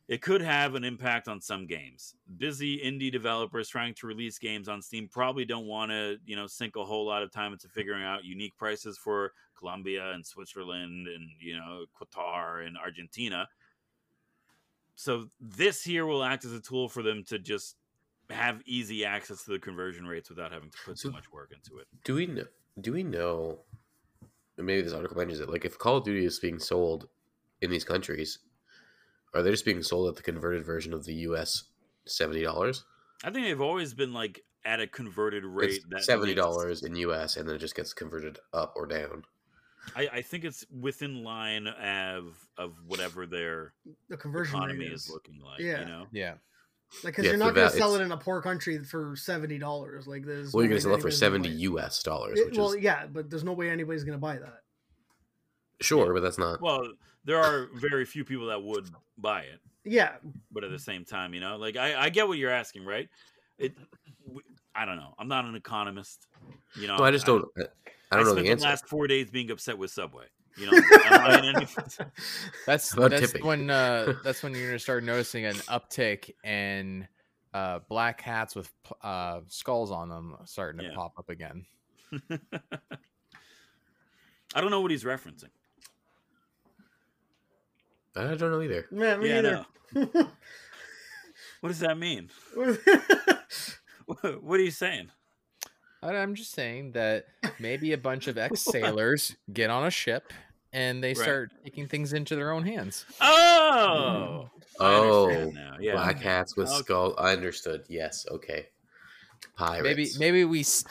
[0.09, 2.15] it could have an impact on some games.
[2.39, 6.47] Busy indie developers trying to release games on Steam probably don't want to, you know,
[6.47, 11.09] sink a whole lot of time into figuring out unique prices for Colombia and Switzerland
[11.09, 13.49] and you know Qatar and Argentina.
[14.95, 17.77] So this here will act as a tool for them to just
[18.31, 21.53] have easy access to the conversion rates without having to put so So- much work
[21.53, 21.87] into it.
[22.05, 22.45] Do we know?
[22.81, 23.61] Do we know?
[24.59, 25.49] Maybe this article mentions it.
[25.51, 27.09] Like, if Call of Duty is being sold
[27.61, 28.39] in these countries,
[29.37, 31.65] are they just being sold at the converted version of the U.S.
[32.07, 32.85] seventy dollars?
[33.25, 36.97] I think they've always been like at a converted rate It's that seventy dollars in
[36.97, 37.37] U.S.
[37.37, 39.25] and then it just gets converted up or down.
[39.95, 43.73] I, I think it's within line of of whatever their
[44.09, 45.11] The conversion economy rate is is.
[45.11, 45.61] looking like.
[45.61, 45.81] Yeah.
[45.81, 46.31] You know, Yeah,
[47.05, 49.59] Like, because Yeah, you're not going to sell it in a poor country for seventy
[49.59, 50.09] dollars.
[50.09, 51.55] Like, there's Well, no you're gonna sell it for seventy buy.
[51.55, 52.03] U.S.
[52.03, 54.63] dollars, It- which well, is yeah, but there's no way anybody's going to buy that.
[55.81, 56.61] Sure, but that's not.
[56.61, 56.89] well,
[57.25, 60.13] there are very few people that would buy it, Yeah,
[60.53, 63.09] but at the same time, you know, like I, I get what you're asking, right?
[63.59, 63.75] It,
[64.27, 64.43] w-
[64.75, 65.15] I don't know.
[65.19, 66.27] I'm not an economist.
[66.79, 67.45] You know, No, I just don't.
[67.59, 67.63] I,
[68.13, 68.63] I don't know spent the answer.
[68.65, 70.27] the last four days being upset with Subway.
[70.59, 71.67] You know, I'm not in any-
[72.67, 73.47] that's About that's tipping.
[73.47, 77.09] when uh, that's when you're gonna start noticing an uptick in
[77.55, 78.71] uh, black hats with
[79.03, 80.95] uh, skulls on them starting to Yeah.
[80.95, 81.65] pop up again.
[84.55, 85.51] I don't know what he's referencing.
[88.17, 88.87] I don't know either.
[88.91, 89.67] man, me yeah, either.
[89.95, 90.09] no.
[91.61, 92.31] What does that mean?
[94.07, 95.11] What are you saying?
[96.03, 97.25] I- I'm just saying that
[97.59, 100.33] maybe a bunch of ex sailors get on a ship
[100.73, 101.17] and they Right.
[101.23, 103.05] start taking things into their own hands.
[103.21, 104.49] Oh,
[104.79, 104.83] hmm.
[104.83, 105.53] I Oh.
[105.81, 106.79] Yeah, Black hats with Okay.
[106.79, 107.15] skull.
[107.19, 107.85] I understood.
[107.89, 108.27] Yes.
[108.31, 108.67] Okay.
[109.57, 109.83] Pirates.
[109.85, 110.85] Maybe maybe we s-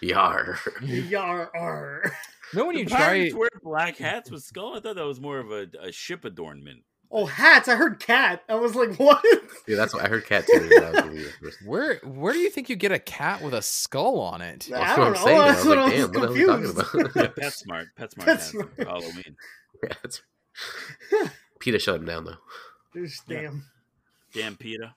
[0.00, 0.58] Yar.
[0.82, 2.12] Yar, ar.
[2.54, 4.74] no when The you try pirates wear black hats with skull.
[4.76, 6.82] I thought that was more of a, a ship adornment.
[7.10, 7.68] Oh, hats!
[7.68, 8.42] I heard cat.
[8.50, 9.24] I was like, what?
[9.66, 10.26] Yeah, that's what I heard.
[10.26, 10.68] Cat too.
[10.68, 11.54] That was really weird.
[11.64, 14.68] where where do you think you get a cat with a skull on it?
[14.74, 15.24] I That's don't what I'm know.
[15.24, 15.40] saying.
[15.40, 17.16] I was what like, I was damn, what are we talking about?
[17.16, 17.86] Yeah, PetSmart.
[17.98, 18.76] PetSmart has them PetSmart.
[18.76, 19.36] for Halloween.
[19.82, 20.20] Yeah, that's-
[21.60, 22.36] PETA shut him down though.
[22.94, 23.42] Just Yeah.
[23.42, 23.64] damn.
[24.34, 24.94] Damn PETA.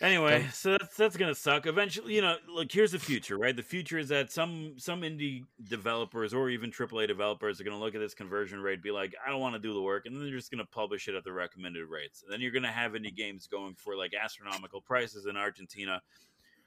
[0.00, 1.66] Anyway, so that's that's gonna suck.
[1.66, 3.56] Eventually, you know, look, here's the future, right?
[3.56, 7.96] The future is that some some indie developers or even AAA developers are gonna look
[7.96, 10.22] at this conversion rate, be like, I don't want to do the work, and then
[10.22, 12.22] they're just gonna publish it at the recommended rates.
[12.22, 16.00] And then you're gonna have indie games going for like astronomical prices in Argentina.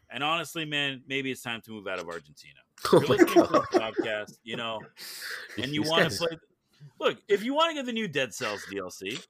[0.09, 2.59] And honestly, man, maybe it's time to move out of Argentina.
[2.93, 3.49] Oh You're listening god.
[3.51, 4.82] this podcast, you know,
[5.57, 6.38] and you want to play.
[6.99, 9.23] Look, if you want to get the new Dead Cells DLC,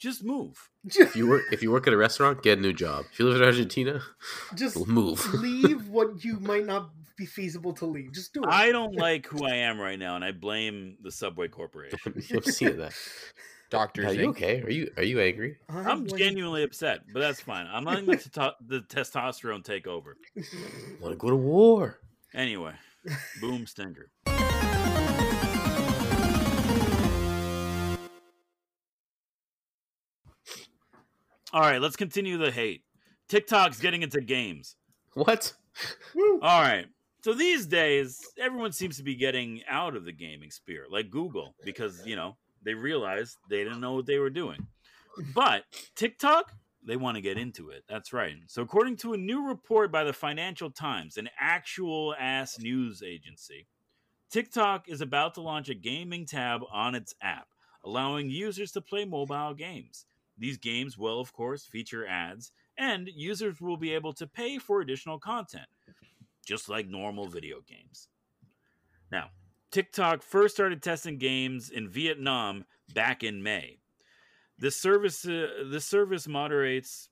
[0.00, 0.68] just move.
[0.84, 3.06] If you work, if you work at a restaurant, get a new job.
[3.12, 4.00] If you live in Argentina,
[4.54, 5.24] Just move.
[5.34, 8.12] leave what you might not be feasible to leave.
[8.12, 8.48] Just do it.
[8.48, 11.98] I don't like who I am right now, and I blame the Subway Corporation.
[12.32, 12.92] I'm seeing that.
[13.70, 14.60] Doctor Are you okay?
[14.62, 15.56] Are you are you angry?
[15.68, 17.66] I'm like- genuinely upset, but that's fine.
[17.72, 20.16] I'm letting the, testo- the testosterone take over.
[21.00, 21.98] Want to go to war?
[22.34, 22.74] Anyway,
[23.40, 24.10] boom stinker.
[31.54, 32.82] All right, let's continue the hate.
[33.28, 34.74] TikTok's getting into games.
[35.12, 35.52] What?
[36.42, 36.86] All right.
[37.22, 41.54] So these days, everyone seems to be getting out of the gaming sphere, like Google,
[41.64, 44.66] because you know they realized they didn't know what they were doing.
[45.32, 45.62] But
[45.94, 46.50] TikTok,
[46.84, 47.84] they want to get into it.
[47.88, 48.34] That's right.
[48.48, 53.68] So according to a new report by the Financial Times, an actual ass news agency,
[54.28, 57.46] TikTok is about to launch a gaming tab on its app,
[57.84, 60.04] allowing users to play mobile games.
[60.38, 64.80] These games will, of course, feature ads, and users will be able to pay for
[64.80, 65.66] additional content
[66.44, 68.08] just like normal video games.
[69.10, 69.30] Now,
[69.70, 72.64] TikTok first started testing games in Vietnam
[72.94, 73.78] back in May.
[74.58, 77.08] The service, uh, this service moderates.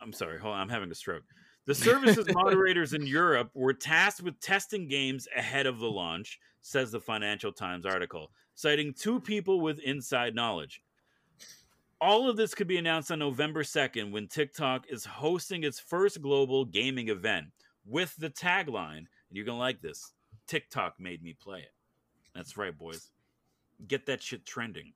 [0.00, 1.24] I'm sorry, hold on, I'm having a stroke.
[1.66, 6.92] The service's moderators in Europe were tasked with testing games ahead of the launch, says
[6.92, 10.82] the Financial Times article, citing two people with inside knowledge.
[12.00, 16.22] All of this could be announced on November 2nd when TikTok is hosting its first
[16.22, 17.46] global gaming event
[17.84, 20.12] with the tagline, and you're gonna like this.
[20.46, 21.72] TikTok made me play it.
[22.34, 23.10] That's right, boys.
[23.88, 24.92] Get that shit trending.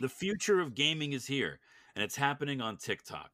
[0.00, 1.60] the future of gaming is here,
[1.94, 3.32] and it's happening on TikTok.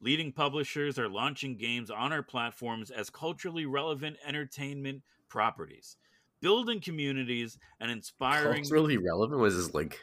[0.00, 5.96] Leading publishers are launching games on our platforms as culturally relevant entertainment properties,
[6.40, 8.62] building communities and inspiring.
[8.62, 10.00] Culturally relevant was like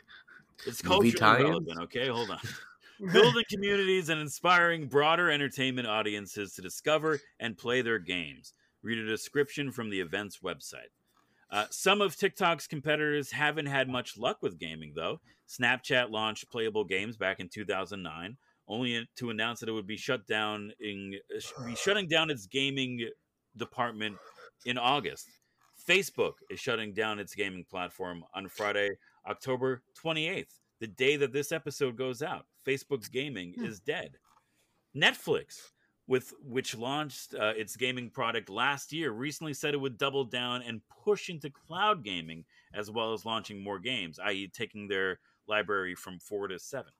[0.65, 1.79] It's culturally relevant.
[1.83, 2.39] Okay, hold on
[3.13, 8.53] building communities and inspiring broader entertainment audiences to discover and play their games.
[8.81, 10.91] Read a description from the event's website.
[11.49, 15.19] Uh, some of TikTok's competitors haven't had much luck with gaming, though.
[15.47, 18.37] Snapchat launched playable games back in 2009,
[18.67, 21.15] only to announce that it would be shut down in
[21.65, 23.07] be shutting down its gaming
[23.55, 24.17] department
[24.65, 25.29] in August.
[25.87, 28.89] Facebook is shutting down its gaming platform on Friday,
[29.27, 32.45] October 28th, the day that this episode goes out.
[32.65, 33.65] Facebook's gaming Hmm.
[33.65, 34.17] is dead.
[34.95, 35.71] Netflix,
[36.07, 40.61] with which launched uh, its gaming product last year, recently said it would double down
[40.61, 45.95] and push into cloud gaming as well as launching more games, i.e., taking their library
[45.95, 46.91] from four to seven.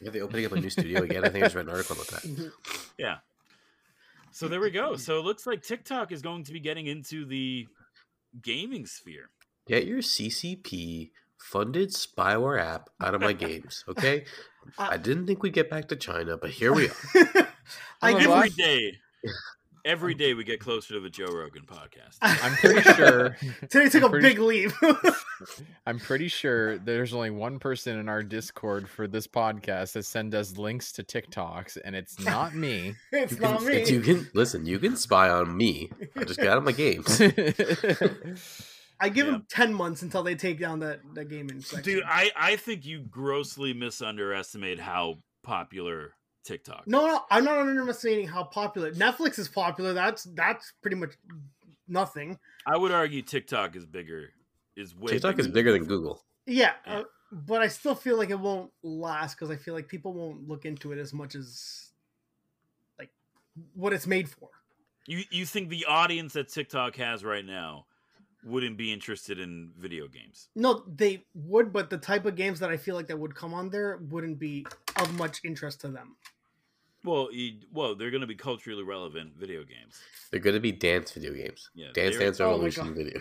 [0.00, 1.24] Yeah, they're opening up a new studio again?
[1.24, 2.52] I think I just read an article about that.
[2.98, 3.18] Yeah.
[4.32, 4.96] So there we go.
[4.96, 7.68] So it looks like TikTok is going to be getting into the
[8.40, 9.28] gaming sphere.
[9.68, 11.10] Get your CCP
[11.42, 14.24] funded spyware app out of my games, okay?
[14.78, 16.94] Uh I didn't think we'd get back to China, but here we are.
[18.00, 18.92] I give Every I- day,
[19.84, 22.18] every day we get closer to the Joe Rogan podcast.
[22.22, 23.36] I'm pretty sure.
[23.68, 24.70] Today took a pretty big leap.
[25.84, 30.32] I'm pretty sure there's only one person in our Discord for this podcast that send
[30.32, 32.94] us links to TikToks, and it's not me.
[33.10, 33.84] it's You can, not me.
[33.90, 34.64] you can listen.
[34.64, 35.90] You can spy on me.
[36.16, 37.20] I just got out of my games.
[39.02, 39.32] I give Yeah.
[39.32, 41.82] them ten months until they take down that that gaming section.
[41.82, 46.84] Dude, I, I think you grossly misunderestimate how popular TikTok.
[46.86, 49.48] no, no, I'm not underestimating how popular Netflix is.
[49.48, 49.92] Popular.
[49.92, 51.10] That's that's pretty much
[51.88, 52.38] nothing.
[52.66, 54.30] I would argue TikTok is bigger.
[54.76, 56.22] Is way TikTok is bigger than Google.
[56.46, 56.98] Yeah, Yeah.
[57.00, 60.48] uh, but I still feel like it won't last because I feel like people won't
[60.48, 61.90] look into it as much as
[62.98, 63.10] like
[63.74, 64.48] what it's made for.
[65.06, 67.86] You you think the audience that TikTok has right now
[68.44, 70.48] wouldn't be interested in video games?
[70.54, 73.54] No, they would, but the type of games that I feel like that would come
[73.54, 74.66] on there wouldn't be
[74.96, 76.16] of much interest to them.
[77.04, 80.00] Well, you, well, they're going to be culturally relevant video games.
[80.30, 81.70] They're going to be dance video games.
[81.74, 82.96] Yeah, Dance Dance Oh Revolution God.
[82.96, 83.20] video.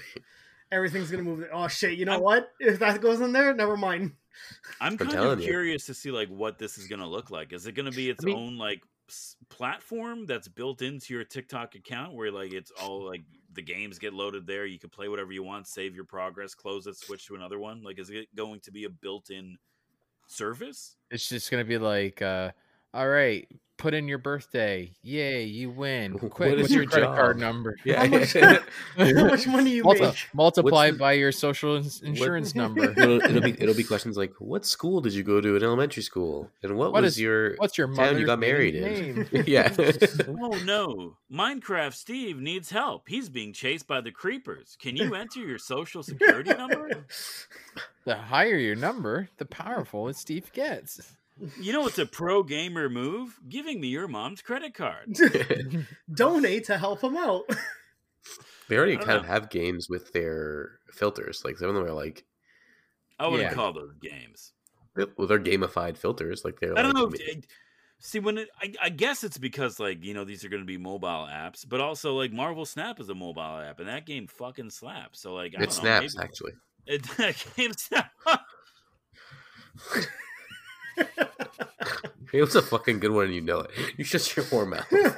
[0.71, 1.39] Everything's gonna move.
[1.39, 1.53] There.
[1.53, 1.97] Oh shit!
[1.97, 2.53] You know I'm- what?
[2.61, 4.13] If that goes in there, never mind.
[4.79, 5.45] I'm I'm kind of telling you.
[5.45, 7.51] curious to see like what this is going to look like.
[7.51, 8.81] Is it going to be its mean- own like
[9.49, 13.21] platform that's built into your TikTok account where like it's all like
[13.53, 16.87] the games get loaded there, you can play whatever you want, save your progress, close
[16.87, 17.83] it, switch to another one?
[17.83, 19.57] Like is it going to be a built-in
[20.27, 20.95] service?
[21.09, 22.51] It's just gonna be like, uh,
[22.93, 23.47] all right,
[23.81, 24.91] put in your birthday.
[25.03, 26.13] Yay, you win.
[26.13, 27.75] What Quick, what's your your credit card number?
[27.83, 28.05] Yeah.
[28.05, 28.33] How much,
[28.97, 30.15] how much money you Multi- make?
[30.33, 32.91] multiply the- by your social ins- insurance number.
[32.91, 36.03] it'll, it'll be it'll be questions like, "What school did you go to in elementary
[36.03, 36.49] school?
[36.63, 39.73] And what, What was is- your What's your town you got married maiden in?" yeah.
[40.27, 43.09] Oh no, Minecraft Steve needs help.
[43.09, 44.77] He's being chased by the creepers.
[44.79, 47.05] Can you enter your social security number?
[48.05, 51.15] The higher your number, the powerful it Steve gets.
[51.59, 53.39] You know what's a pro gamer move?
[53.49, 55.17] Giving me your mom's credit card.
[56.13, 57.43] Donate to help him out.
[58.69, 61.43] they already I don't kind of have games with their filters.
[61.43, 62.25] Like some of them are like
[63.19, 63.53] I wouldn't Yeah.
[63.55, 64.53] call those games.
[65.17, 66.43] well, they're gamified filters.
[66.45, 67.17] Like they're I don't like, know.
[67.17, 67.45] If,
[67.99, 70.67] see, when it, I, I guess it's because like you know these are going to
[70.67, 74.27] be mobile apps, but also like Marvel Snap is a mobile app, and that game
[74.27, 75.19] fucking slaps.
[75.21, 76.53] So like I it don't snaps know, actually.
[76.85, 78.11] it, that game snap.
[82.33, 83.71] It was a fucking good one, and you know it.
[83.97, 85.17] You shut your whore mouth.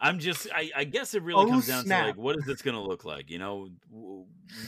[0.00, 2.00] I'm just, I, I guess it really Oh, comes down snap.
[2.02, 3.30] to like, what is this going to look like?
[3.30, 3.68] You know,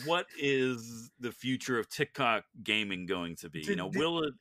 [0.04, 3.62] what is the future of TikTok gaming going to be?
[3.62, 4.34] You know, will it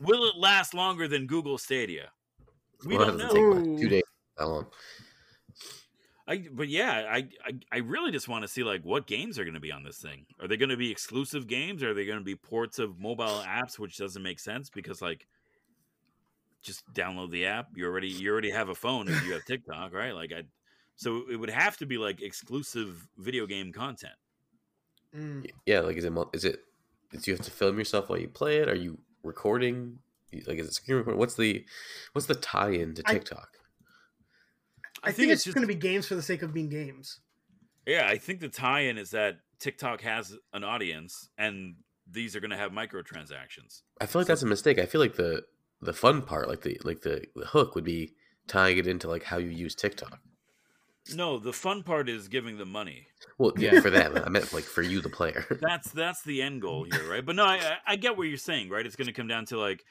[0.00, 2.10] will it last longer than Google Stadia?
[2.84, 3.28] We Well, don't know.
[3.28, 3.80] take much.
[3.80, 4.02] Two days.
[4.36, 4.66] How long?
[6.32, 9.44] I, but yeah, I, I, I really just want to see like what games are
[9.44, 10.24] going to be on this thing.
[10.40, 11.82] Are they going to be exclusive games?
[11.82, 15.26] Are they going to be ports of mobile apps, which doesn't make sense because like,
[16.62, 17.68] just download the app.
[17.74, 20.14] You already you already have a phone if you have TikTok, right?
[20.14, 20.44] Like I,
[20.96, 24.14] so it would have to be like exclusive video game content.
[25.14, 25.50] Mm.
[25.66, 26.60] Yeah, like is it mul- is it?
[27.10, 28.70] Do you have to film yourself while you play it?
[28.70, 29.98] Are you recording?
[30.46, 31.18] Like is it screen recording?
[31.18, 31.62] What's the
[32.12, 33.50] what's the tie-in to TikTok?
[33.54, 33.61] I,
[35.10, 37.18] think, it's, just going to be games for the sake of being games.
[37.86, 41.74] Yeah, I think the tie-in is that TikTok has an audience, and
[42.08, 43.82] these are going to have microtransactions.
[44.00, 44.78] I feel like that's a mistake.
[44.78, 45.42] I feel like the
[45.80, 48.12] the fun part, like the like the, the hook, would be
[48.46, 50.20] tying it into like how you use TikTok.
[51.16, 53.08] No, the fun part is giving them money.
[53.36, 53.80] Well, yeah, Yeah.
[53.80, 54.16] for them.
[54.24, 55.44] I meant like for you, the player.
[55.60, 57.26] That's that's the end goal here, right?
[57.26, 58.86] But no, I I- I get what you're saying, right?
[58.86, 59.84] It's going to come down to like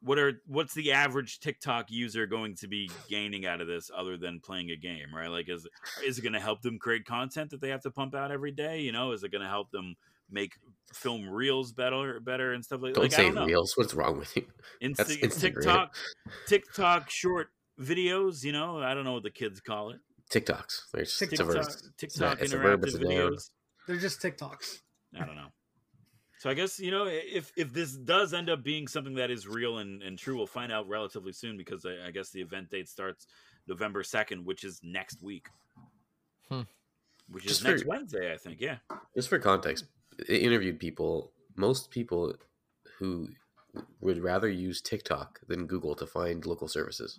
[0.00, 4.16] what are what's the average TikTok user going to be gaining out of this other
[4.16, 5.30] than playing a game, right?
[5.30, 5.66] Like is
[6.04, 8.52] is it going to help them create content that they have to pump out every
[8.52, 8.80] day?
[8.80, 9.96] You know, is it going to help them
[10.30, 10.54] make
[10.92, 13.00] film reels better better and stuff like that?
[13.00, 13.76] Don't like I say don't reels.
[13.76, 14.46] What's wrong with you?
[14.82, 15.94] Insta- That's TikTok
[16.46, 17.48] TikTok short
[17.80, 20.00] videos, you know, I don't know what the kids call it.
[20.30, 20.90] TikToks.
[20.92, 21.66] There's it's a TikTok verb.
[21.98, 23.10] TikTok it's a verb, interactive it's a noun.
[23.10, 23.50] videos.
[23.86, 24.80] They're just TikToks.
[25.14, 25.48] I don't know.
[26.38, 29.46] So I guess you know if if this does end up being something that is
[29.48, 32.70] real and, and true, we'll find out relatively soon because I, I guess the event
[32.70, 33.26] date starts
[33.66, 35.48] November second, which is next week.
[36.50, 36.62] Hmm.
[37.28, 38.60] Which is Just next for- Wednesday, I think.
[38.60, 38.76] Yeah.
[39.14, 39.86] Just for context,
[40.28, 41.32] I interviewed people.
[41.56, 42.34] Most people
[42.98, 43.28] who
[44.00, 47.18] would rather use TikTok than Google to find local services.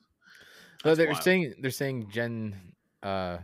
[0.84, 1.24] So they're wild.
[1.24, 2.56] saying they're saying Gen
[3.02, 3.40] uh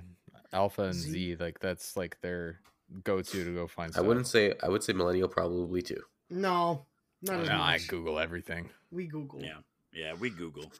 [0.54, 1.12] Alpha and Z.
[1.12, 2.60] Z, like that's like their
[3.04, 4.06] go to to go find I stuff.
[4.06, 4.54] wouldn't say.
[4.62, 6.02] I would say millennial probably too.
[6.30, 6.86] No,
[7.22, 7.88] not as No, I much.
[7.88, 8.70] Google everything.
[8.92, 9.42] We Google.
[9.42, 9.58] Yeah.
[9.94, 10.72] Yeah, we Google.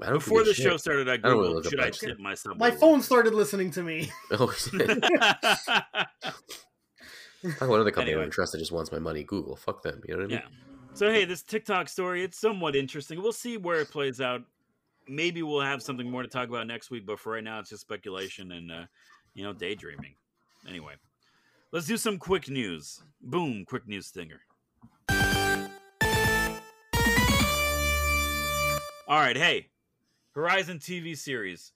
[0.00, 0.80] I don't Before the forget show shit.
[0.80, 2.08] started, I don't really Googled, look up should I that shit.
[2.10, 2.36] tip my?
[2.56, 4.10] My phone started listening to me.
[4.32, 4.86] Oh shit!
[7.42, 8.22] Talk about another company I Anyway.
[8.24, 9.22] don't trust that just wants my money.
[9.24, 10.00] Google, fuck them.
[10.06, 10.38] You know what I mean?
[10.44, 10.48] Yeah.
[10.94, 13.22] So hey, this TikTok story, it's somewhat interesting.
[13.22, 14.42] We'll see where it plays out.
[15.08, 17.70] Maybe we'll have something more to talk about next week, but for right now it's
[17.70, 18.84] just speculation and uh,
[19.34, 20.14] you know, daydreaming.
[20.68, 20.94] Anyway.
[21.72, 23.02] Let's do some quick news.
[23.20, 24.40] Boom, quick news stinger.
[29.06, 29.68] All right, hey.
[30.34, 31.72] Horizon TV series.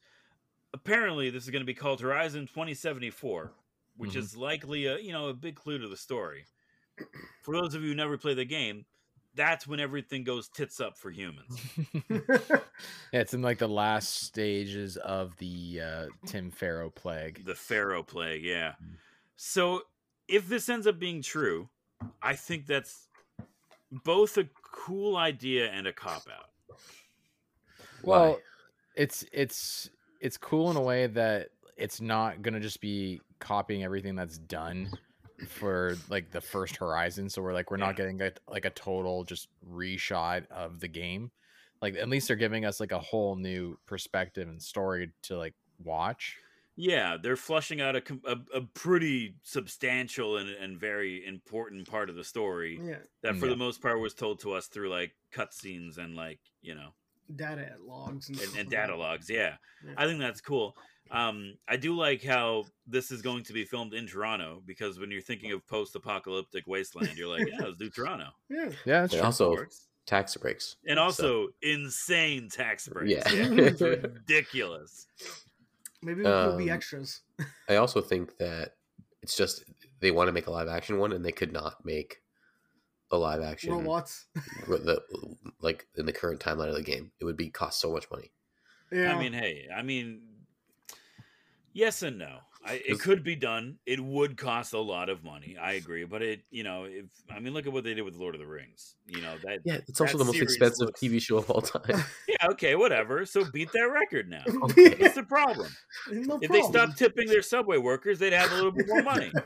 [0.74, 3.52] Apparently this is going to be called Horizon 2074,
[3.96, 4.16] which Mhm.
[4.16, 6.46] is likely a, you know, a big clue to the story
[7.42, 8.84] for those of you who never play the game,
[9.34, 11.58] that's when everything goes tits up for humans.
[13.12, 17.44] Yeah, it's in like the last stages of the uh Tim Faro plague.
[17.44, 18.74] The Faro plague, yeah.
[19.36, 19.82] So
[20.28, 21.68] if this ends up being true,
[22.22, 23.08] I think that's
[24.04, 26.50] both a cool idea and a cop out.
[28.02, 28.38] Well, Why?
[28.96, 34.14] it's it's it's cool in a way that it's not gonna just be copying everything
[34.14, 34.90] that's done
[35.48, 37.28] for like the first Horizon.
[37.28, 37.86] So we're like we're Yeah.
[37.86, 41.30] not getting a, like a total just reshot of the game.
[41.80, 45.54] Like at least they're giving us like a whole new perspective and story to like
[45.82, 46.38] watch.
[46.76, 52.16] Yeah, they're flushing out a, a, a pretty substantial and, and very important part of
[52.16, 53.50] the story yeah, that, for Yeah.
[53.50, 56.88] the most part, was told to us through like cutscenes and like you know
[57.36, 59.28] data logs and, and, and data logs.
[59.28, 59.56] Yeah.
[59.86, 59.92] Yeah.
[59.96, 60.76] I think that's cool.
[61.10, 65.10] Um, I do like how this is going to be filmed in Toronto because when
[65.10, 68.28] you're thinking of post-apocalyptic wasteland, you're like, yeah, let's do Toronto.
[68.48, 69.56] Yeah, Yeah, that's also
[70.06, 70.76] tax breaks.
[70.86, 73.12] And also insane tax breaks.
[73.12, 73.22] Yeah.
[73.28, 73.80] it's
[74.26, 75.06] ridiculous.
[76.02, 77.20] Maybe we'll be Um, extras.
[77.68, 78.76] I also think that
[79.22, 79.64] it's just
[80.00, 82.22] they want to make a live action one, and they could not make
[83.10, 84.26] a live action Robots.
[84.68, 85.00] the
[85.60, 87.12] like in the current timeline of the game.
[87.20, 88.32] It would be cost so much money.
[88.90, 90.22] Yeah, I mean, hey, I mean,
[91.72, 92.40] yes and no.
[92.64, 93.78] I, it could be done.
[93.86, 95.56] It would cost a lot of money.
[95.60, 98.14] I agree, but it, you know, if I mean, look at what they did with
[98.14, 98.94] Lord of the Rings.
[99.08, 99.60] You know that.
[99.64, 101.82] Yeah, it's also the most expensive looks- TV show of all time.
[102.28, 103.26] Yeah, okay, whatever.
[103.26, 104.42] So beat that record now.
[104.46, 105.68] What's Yeah, the problem?
[106.10, 109.32] no If they stopped tipping their subway workers, they'd have a little bit more money.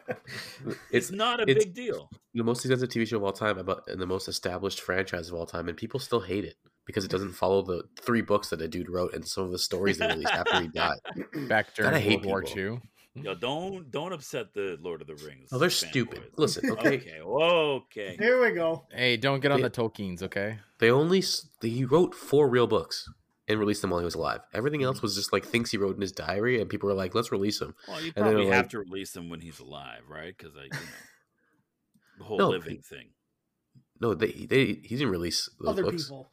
[0.66, 2.10] It's it's not a it's- big deal.
[2.34, 5.34] the most expensive TV show of all time, about and the most established franchise of
[5.34, 8.60] all time, and people still hate it because it doesn't follow the three books that
[8.62, 10.98] a dude wrote and some of the stories they released after he died.
[11.48, 12.62] Back during Gotta World War people.
[12.74, 12.80] II.
[13.22, 15.48] Yo, don't don't upset the Lord of the Rings.
[15.52, 15.88] Oh, they're fanboys.
[15.90, 16.22] stupid.
[16.36, 18.16] Listen, okay, Okay, okay.
[18.18, 18.86] Here we go.
[18.92, 20.58] Hey, don't get on They- the Tolkien's, okay?
[20.78, 21.22] they only
[21.62, 23.08] he wrote four real books.
[23.48, 24.40] and released them while he was alive.
[24.52, 27.14] Everything else was just like things he wrote in his diary, and people were like,
[27.14, 30.02] "Let's release him." Well, you then probably have like- to release them when he's alive,
[30.08, 30.34] right?
[30.36, 30.78] Because I, you know,
[32.18, 33.08] the whole No, living he- thing.
[34.00, 36.02] No, they they he didn't release those Other books.
[36.04, 36.30] people.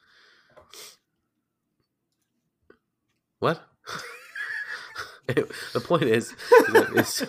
[3.40, 3.62] What?
[5.74, 7.28] the point is, that,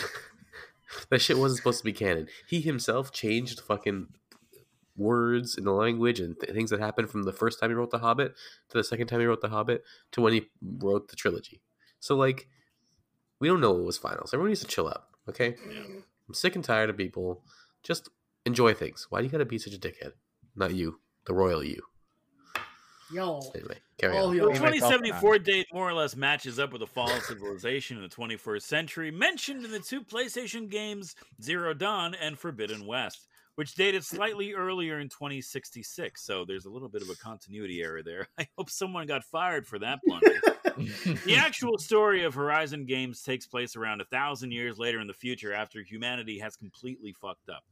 [1.10, 2.28] that shit wasn't supposed to be canon.
[2.48, 4.08] He himself changed fucking
[4.96, 7.90] words in the language and th- things that happened from the first time he wrote
[7.90, 8.34] The Hobbit
[8.70, 9.82] to the second time he wrote The Hobbit
[10.12, 11.60] to when he wrote the trilogy.
[12.00, 12.48] So like,
[13.38, 14.26] we don't know what was final.
[14.26, 15.04] So everyone needs to chill out.
[15.28, 15.82] Okay, Yeah.
[16.28, 17.42] I'm sick and tired of people
[17.82, 18.08] just
[18.46, 19.06] enjoy things.
[19.10, 20.12] Why do you gotta be such a dickhead?
[20.54, 21.82] Not you, the royal you.
[23.12, 23.52] Y'all.
[23.54, 24.36] Anyway, carry All on.
[24.36, 24.48] y'all.
[24.48, 28.08] The 2074 date more or less matches up with the fall of civilization in the
[28.08, 33.26] 21st century, mentioned in the two PlayStation games Zero Dawn and Forbidden West,
[33.56, 36.24] which dated slightly earlier in 2066.
[36.24, 38.28] So there's a little bit of a continuity error there.
[38.38, 40.40] I hope someone got fired for that blunder.
[41.24, 45.12] the actual story of Horizon Games takes place around a thousand years later in the
[45.12, 47.64] future after humanity has completely fucked up.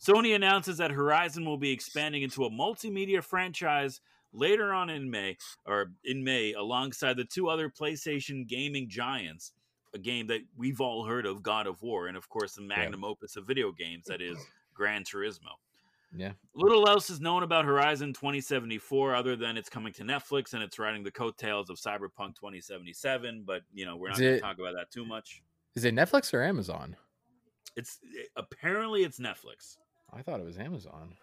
[0.00, 4.00] Sony announces that Horizon will be expanding into a multimedia franchise
[4.36, 5.36] later on in May,
[5.66, 9.52] or in May, alongside the two other PlayStation gaming giants,
[9.94, 13.04] a game that we've all heard of, God of War, and of course the magnum
[13.04, 14.38] opus of video games that is
[14.74, 15.56] Gran Turismo.
[16.14, 16.32] yeah.
[16.54, 20.78] Little else is known about Horizon 2074 other than it's coming to Netflix and it's
[20.78, 23.44] riding the coattails of Cyberpunk 2077.
[23.46, 25.42] But you know, we're not going to talk about that too much.
[25.74, 26.96] Is it Netflix or Amazon?
[27.76, 29.76] It's eh, apparently it's Netflix.
[30.12, 31.14] I thought it was Amazon.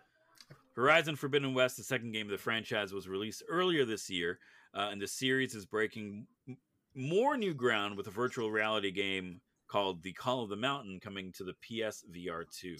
[0.76, 4.40] Horizon Forbidden West, the second game of the franchise, was released earlier this year,
[4.74, 6.58] uh, and the series is breaking m-
[6.96, 11.32] more new ground with a virtual reality game called The Call of the Mountain coming
[11.34, 12.76] to the PSVR 2.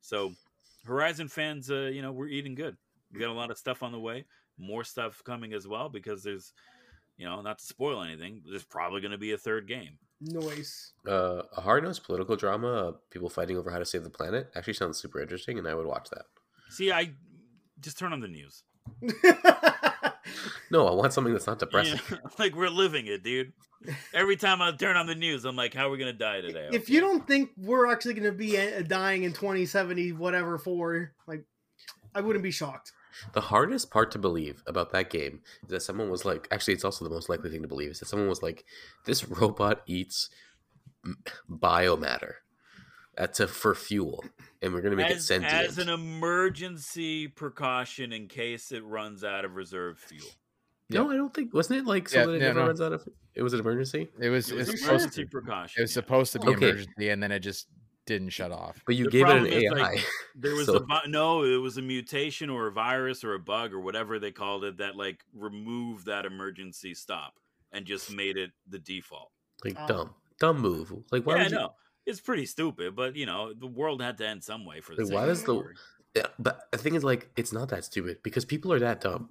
[0.00, 0.32] So,
[0.84, 2.76] Horizon fans, uh, you know, we're eating good.
[3.12, 4.24] We got a lot of stuff on the way,
[4.58, 6.52] more stuff coming as well because there's,
[7.16, 9.98] you know, not to spoil anything, there's probably going to be a third game.
[10.20, 10.92] Noise.
[11.06, 14.50] Uh, a hard nosed political drama, uh, people fighting over how to save the planet,
[14.54, 16.26] actually sounds super interesting, and I would watch that.
[16.70, 17.12] See, I
[17.80, 18.62] just turn on the news.
[20.70, 22.00] No, I want something that's not depressing.
[22.10, 23.52] Yeah, like we're living it, dude.
[24.12, 26.68] Every time I turn on the news, I'm like, "How are we gonna die today?"
[26.72, 31.12] if you don't think we're actually going to be uh, dying in 2070, whatever, for,
[31.26, 31.44] like,
[32.14, 32.92] I wouldn't be shocked.
[33.32, 36.84] The hardest part to believe about that game is that someone was like, actually, it's
[36.84, 38.64] also the most likely thing to believe is that someone was like,
[39.06, 40.28] this robot eats
[41.50, 42.34] biomatter.
[43.18, 44.24] Uh, That's a, for fuel,
[44.62, 45.52] and we're gonna make it as, sentient.
[45.52, 50.28] as an emergency precaution in case it runs out of reserve fuel.
[50.90, 52.66] No, I don't think wasn't it like so Yeah, that it yeah, never no.
[52.66, 53.06] runs out of.
[53.34, 54.50] It was an emergency, It was.
[54.50, 55.30] It It was was an supposed emergency to.
[55.30, 55.80] precaution.
[55.80, 55.94] It was yeah.
[55.94, 56.68] supposed to be Okay.
[56.68, 57.68] emergency, and then it just
[58.06, 58.82] didn't shut off.
[58.86, 59.68] but you The gave it an AI.
[59.70, 63.38] like, There was so- a no, it was a mutation or a virus or a
[63.38, 67.34] bug or whatever they called it that like removed that emergency stop
[67.70, 69.30] and just made it the default.
[69.64, 69.86] like Oh.
[69.88, 70.92] dumb, dumb move.
[71.12, 71.58] Like why yeah, would you?
[71.58, 71.74] no,
[72.08, 75.04] it's pretty stupid, but you know the world had to end some way for the.
[75.04, 75.74] Like, why of does the- story.
[76.16, 79.28] Yeah, but the thing is, like, it's not that stupid because people are that dumb.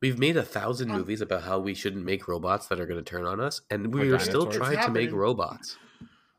[0.00, 3.02] We've made a thousand Um, movies about how we shouldn't make robots that are going
[3.04, 5.76] to turn on us, and we are still trying to make robots.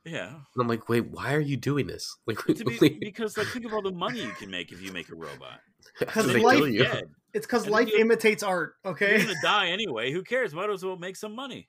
[0.06, 2.16] Yeah, And I'm like, wait, why are you doing this?
[2.26, 4.92] Like, to be, because like think of all the money you can make if you
[4.94, 5.60] make a robot.
[6.00, 6.86] Because life- you.
[7.34, 10.12] It's because life you- imitates art, Okay, You're gonna die anyway.
[10.14, 10.54] Who cares?
[10.54, 11.68] Might as well make some money.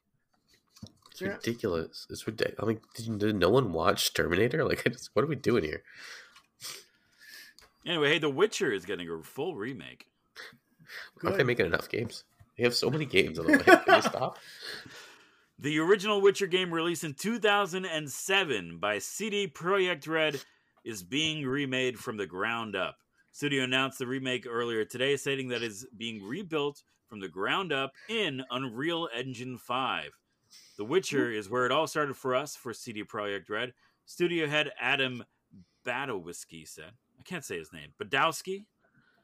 [1.21, 1.35] It's Yeah.
[1.37, 2.07] ridiculous.
[2.11, 2.63] It's ridiculous.
[2.63, 4.65] I mean, did, did no one watch Terminator?
[4.69, 5.83] Like, just, what are we doing here?
[7.87, 10.07] Anyway, hey, The Witcher is getting a full remake.
[11.25, 12.25] Aren't they making enough games?
[12.57, 13.59] They have so many games on the way.
[13.65, 14.39] Can they stop?
[15.63, 20.41] The original Witcher game released in 2007 by CD Projekt Red
[20.87, 22.97] is being remade from the ground up.
[23.33, 27.75] Studio announced the remake earlier today, stating that it is being rebuilt from the ground
[27.75, 30.11] up in Unreal Engine 5.
[30.77, 33.73] The Witcher is where it all started for us for CD Projekt Red.
[34.07, 35.25] Studio head Adam
[35.87, 38.65] Badowski said, I can't say his name, Badowski?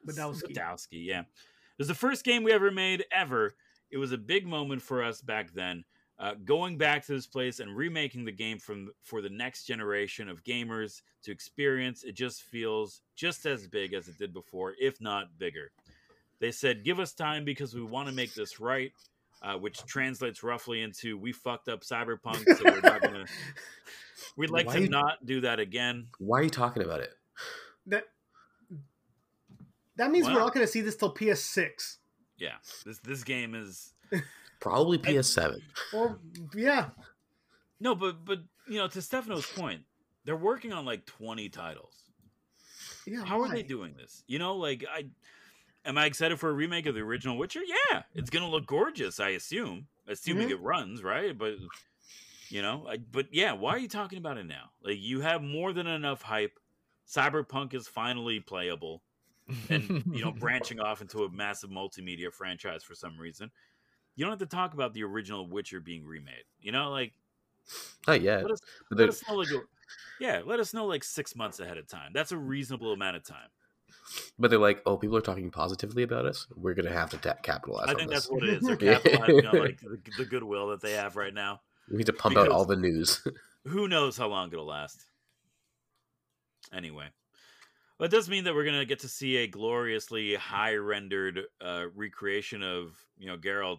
[0.07, 0.55] Badowski.
[0.55, 1.20] Badowski, yeah.
[1.20, 3.55] It was the first game we ever made ever.
[3.90, 5.85] It was a big moment for us back then.
[6.19, 10.31] Uh, going back to this place and remaking the game from for the next generation
[10.31, 14.98] of gamers to experience, it just feels just as big as it did before, if
[14.98, 15.73] not bigger.
[16.39, 18.93] They said, "Give us time because we want to make this right,"
[19.42, 23.24] uh, which translates roughly into "We fucked up Cyberpunk, so we're not gonna.
[24.36, 27.12] We'd like Why- to not do that again." Why are you talking about it?
[27.86, 28.04] That
[29.96, 30.34] that means Wow.
[30.34, 31.96] we're not going to see this till PS6.
[32.38, 32.52] Yeah,
[32.84, 33.94] this this game is
[34.60, 35.58] Probably PS7.
[35.94, 36.18] Or
[36.54, 36.90] yeah,
[37.80, 39.82] No, but but you know, to Stefano's point,
[40.24, 41.94] they're working on like twenty titles.
[43.06, 43.24] yeah.
[43.24, 44.22] How are they doing this?
[44.26, 45.06] You know, like I
[45.86, 47.60] am I excited for a remake of the original Witcher?
[47.64, 49.20] Yeah, it's gonna look gorgeous.
[49.20, 50.52] I assume, assuming mm-hmm.
[50.52, 51.36] it runs right.
[51.36, 51.54] But
[52.48, 54.70] you know, I, but yeah, why are you talking about it now?
[54.82, 56.58] Like you have more than enough hype.
[57.08, 59.02] Cyberpunk is finally playable,
[59.68, 63.50] and you know, branching off into a massive multimedia franchise for some reason.
[64.16, 66.44] You don't have to talk about the original Witcher being remade.
[66.60, 67.12] You know, like
[68.08, 68.42] Not yet.
[68.42, 68.60] let us,
[68.90, 69.48] let us know like
[70.20, 72.10] yeah, let us know like six months ahead of time.
[72.12, 73.48] That's a reasonable amount of time.
[74.38, 76.46] But they're like, oh, people are talking positively about us.
[76.54, 78.20] We're gonna have to ta- capitalize I on think this.
[78.20, 78.62] that's what it is.
[78.62, 81.60] They're capitalizing on like the, the goodwill that they have right now.
[81.90, 83.26] We need to pump out all the news.
[83.66, 85.04] Who knows how long it'll last?
[86.72, 87.06] Anyway,
[87.98, 91.84] well, it does mean that we're gonna get to see a gloriously high rendered uh,
[91.94, 93.78] recreation of you know Geralt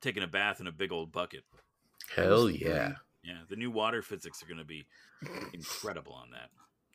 [0.00, 1.42] taking a bath in a big old bucket.
[2.14, 2.92] Hell yeah!
[3.22, 4.86] Yeah, the new water physics are gonna be
[5.54, 6.50] incredible on that.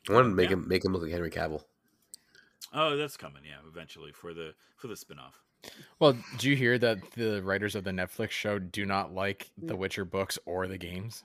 [0.08, 0.54] I want to make Yeah.
[0.56, 1.62] him make him look like Henry Cavill.
[2.72, 3.42] Oh, that's coming.
[3.44, 5.34] Yeah, eventually for the for the spinoff.
[5.98, 9.68] well, do you hear that the writers of the Netflix show do not like mm.
[9.68, 11.24] the Witcher books or the games?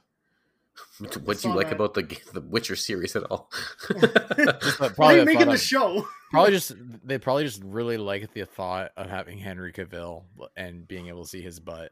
[1.24, 1.76] What do you like that.
[1.76, 2.04] about the
[2.34, 3.50] the Witcher series at all?
[3.90, 6.08] Just Why are probably you making thought the of- show?
[6.32, 6.74] probably just
[7.06, 10.24] they probably just really like the thought of having Henry Cavill
[10.58, 11.92] and being able to see his butt.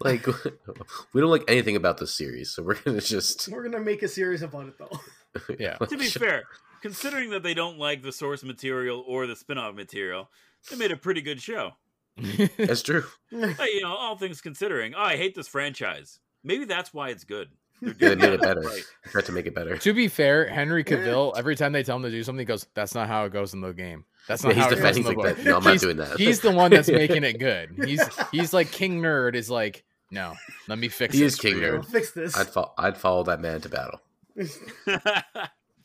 [0.00, 0.24] like,
[1.12, 4.08] we don't like anything about this series, so we're gonna just We're gonna make a
[4.08, 5.54] series about it though.
[5.58, 5.78] Yeah.
[5.78, 6.44] To be fair,
[6.82, 10.28] considering that they don't like the source material or the spin-off material,
[10.70, 11.70] they made a pretty good show.
[12.58, 13.04] That's true.
[13.30, 16.18] Hey, you know, all things considering, oh, I hate this franchise.
[16.44, 17.48] Maybe that's why it's good.
[17.80, 18.60] They're Yeah, they doing made it better.
[18.60, 18.82] right.
[19.06, 19.76] Tried to make it better.
[19.78, 22.66] to be fair, Henry Cavill, every time they tell him to do something, he goes,
[22.74, 24.04] "That's not how it goes in the game.
[24.28, 25.50] That's Yeah, not he's how it goes defending in the like book." that.
[25.50, 26.16] No, I'm not doing that.
[26.18, 27.70] he's the one that's making it good.
[27.86, 30.34] He's he's like King Nerd is like, no,
[30.68, 31.54] let me fix He this is King.
[31.56, 31.86] Nerd.
[31.86, 32.36] Fix this.
[32.36, 34.00] I'd fo- I'd follow that man to battle.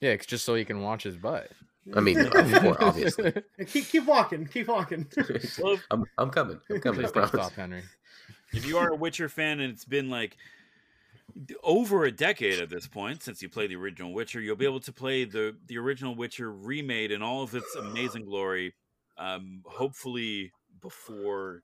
[0.02, 1.50] Yeah, it's just so he can watch his butt.
[1.96, 3.34] I mean, of course, obviously.
[3.68, 5.08] keep keep walking, keep walking.
[5.60, 6.60] well, I'm I'm coming.
[6.70, 7.02] I'm coming.
[7.02, 7.84] Please don't stop, Henry.
[8.54, 10.38] if you are a Witcher fan and it's been like
[11.64, 14.80] over a decade at this point since you played the original Witcher, you'll be able
[14.82, 18.74] to play the the original Witcher remade in all of its amazing glory.
[19.18, 20.52] Um, hopefully
[20.82, 21.64] before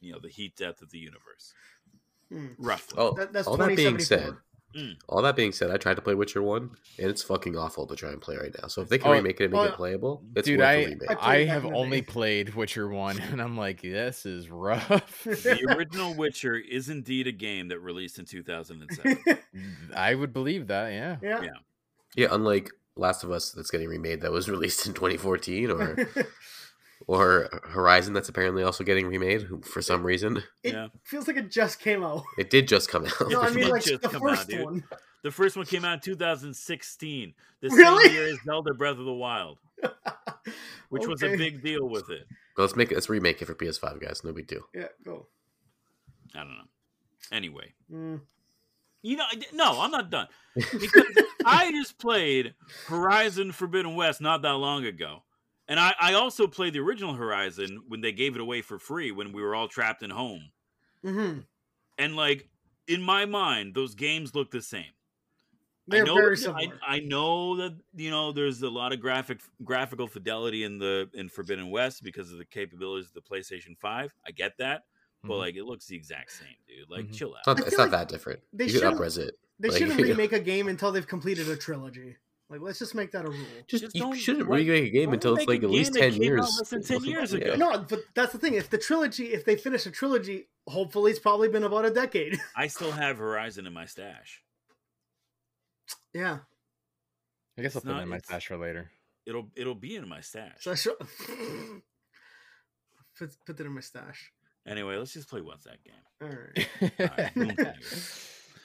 [0.00, 1.54] you know the heat death of the universe,
[2.28, 2.48] Hmm.
[2.58, 2.98] roughly.
[2.98, 4.26] Oh, That- that's all that being 2074.
[4.34, 4.36] said,
[4.76, 4.96] Mm.
[5.08, 7.94] all that being said, I tried to play Witcher One, and it's fucking awful to
[7.94, 8.68] try and play right now.
[8.68, 10.66] So if they can Oh, remake it and make oh, it playable, it's Dude, worth
[10.66, 11.10] a I remake.
[11.10, 12.06] I I have only day.
[12.06, 15.22] played Witcher one, and I'm like, this is rough.
[15.24, 19.18] the original Witcher is indeed a game that released in 2007.
[19.94, 20.92] I would believe that.
[20.92, 21.16] Yeah.
[21.22, 21.42] yeah.
[21.42, 21.48] Yeah.
[22.16, 25.96] Yeah, unlike Last of Us that's getting remade that was released in 2014, or
[27.06, 30.42] or Horizon that's apparently also getting remade for some reason.
[30.62, 30.88] It Yeah.
[31.04, 32.24] feels like it just came out.
[32.38, 33.30] It did just come out.
[33.30, 34.64] No, I mean like just the come out, first dude.
[34.64, 34.84] one.
[35.22, 38.04] The first one came out in 2016, the Really?
[38.04, 39.58] same year as Zelda Breath of the Wild,
[40.90, 42.26] which was a big deal with it.
[42.56, 42.94] Well, let's make it.
[42.94, 44.22] Let's remake it for PS5, guys.
[44.22, 44.62] No big deal.
[44.74, 45.26] Yeah, go.
[46.34, 46.68] I don't know.
[47.32, 48.20] Anyway, Mm.
[49.02, 51.06] you know, I no, I'm not done because
[51.46, 52.54] I just played
[52.86, 55.22] Horizon Forbidden West not that long ago,
[55.68, 59.10] and I, I also played the original Horizon when they gave it away for free
[59.12, 60.50] when we were all trapped in home,
[61.02, 61.38] hmm
[61.98, 62.48] and like
[62.88, 64.84] in my mind, those games look the same.
[65.86, 66.80] They're I know very that- I, similar.
[66.86, 71.28] I know that you know there's a lot of graphic graphical fidelity in the in
[71.28, 74.12] Forbidden West because of the capabilities of the PlayStation Five.
[74.26, 74.84] I get that,
[75.22, 75.38] but Mhm.
[75.38, 76.88] like it looks the exact same, dude.
[76.90, 77.14] Like Mhm.
[77.14, 77.58] chill It's out.
[77.58, 78.40] not, it's not like that different.
[78.52, 79.38] they you shouldn't- upres it.
[79.60, 82.16] They Like, shouldn't remake a game until they've completed a trilogy.
[82.50, 83.46] Like, let's just make that a rule.
[83.66, 86.20] Just, Just you shouldn't why- remake a game until it's like at least ten came
[86.20, 86.40] out years.
[86.60, 87.38] less than 10 years Yeah.
[87.38, 87.56] ago?
[87.56, 88.54] No, but that's the thing.
[88.54, 92.38] If the trilogy, if they finish a trilogy, hopefully it's probably been about a decade.
[92.56, 94.42] I still have Horizon in my stash.
[96.12, 96.38] yeah.
[97.58, 98.90] I guess I'll put it in my stash for later.
[99.26, 100.56] It'll it'll be in my stash.
[100.64, 100.98] So I should
[103.18, 104.32] put, put that in my stash.
[104.66, 105.94] Anyway, let's just play what's that game.
[106.20, 106.68] All right.
[107.00, 107.34] Alright,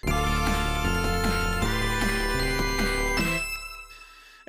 [0.03, 0.29] boom,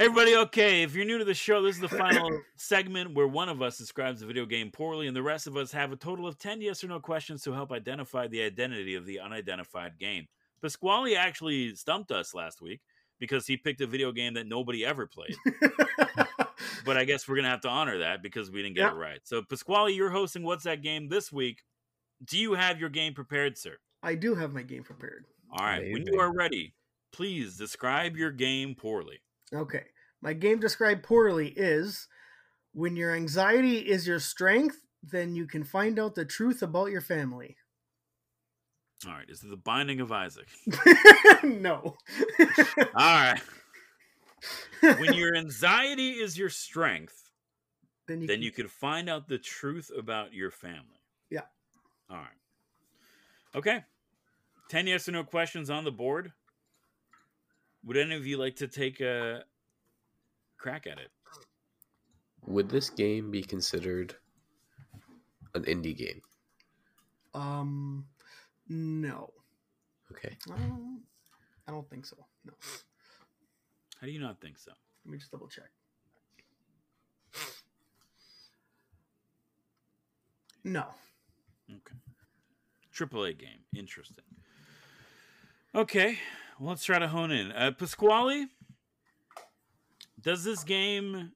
[0.01, 0.83] Everybody, okay.
[0.83, 3.77] If you're new to the show, this is the final segment where one of us
[3.77, 6.63] describes the video game poorly, and the rest of us have a total of 10
[6.63, 10.27] yes or no questions to help identify the identity of the unidentified game.
[10.63, 12.81] Pasquale actually stumped us last week
[13.19, 15.37] because he picked a video game that nobody ever played.
[16.87, 18.93] but I guess we're going to have to honor that because we didn't get Yeah.
[18.93, 19.21] it right.
[19.25, 21.61] So, Pasquale, you're hosting What's That Game this week.
[22.25, 23.77] Do you have your game prepared, sir?
[24.03, 25.27] I do have my game prepared.
[25.53, 25.93] All right.
[25.93, 26.73] When you are ready,
[27.13, 29.21] please describe your game poorly.
[29.55, 29.85] Okay.
[30.23, 32.07] My game described poorly is
[32.73, 37.01] when your anxiety is your strength, then you can find out the truth about your
[37.01, 37.57] family.
[39.07, 39.29] All right.
[39.29, 40.49] Is it the Binding of Isaac?
[41.43, 41.97] no.
[42.79, 43.41] All right.
[44.81, 47.31] When your anxiety is your strength,
[48.09, 51.03] Then you then can- you could find out the truth about your family.
[51.31, 51.43] Yeah.
[52.09, 52.39] All right.
[53.55, 53.85] Okay.
[54.71, 56.33] 10 yes or no questions on the board.
[57.85, 59.45] Would any of you like to take a
[60.59, 61.11] crack at it?
[62.47, 64.17] Would this game be considered
[65.55, 66.21] an indie game?
[67.35, 68.07] Um,
[68.69, 69.31] no,
[70.11, 70.37] Okay.
[70.51, 71.03] um,
[71.69, 72.17] I don't think so.
[72.45, 72.53] No,
[74.01, 74.73] How do you not think so?
[75.05, 75.71] let me just double check.
[80.65, 80.85] No,
[81.71, 81.97] Okay.
[82.93, 83.61] Triple A game.
[83.75, 84.25] Interesting.
[85.75, 86.19] Okay.
[86.59, 87.53] Well, let's try to hone in.
[87.53, 88.47] Uh, Pasquale,
[90.21, 91.33] does this game.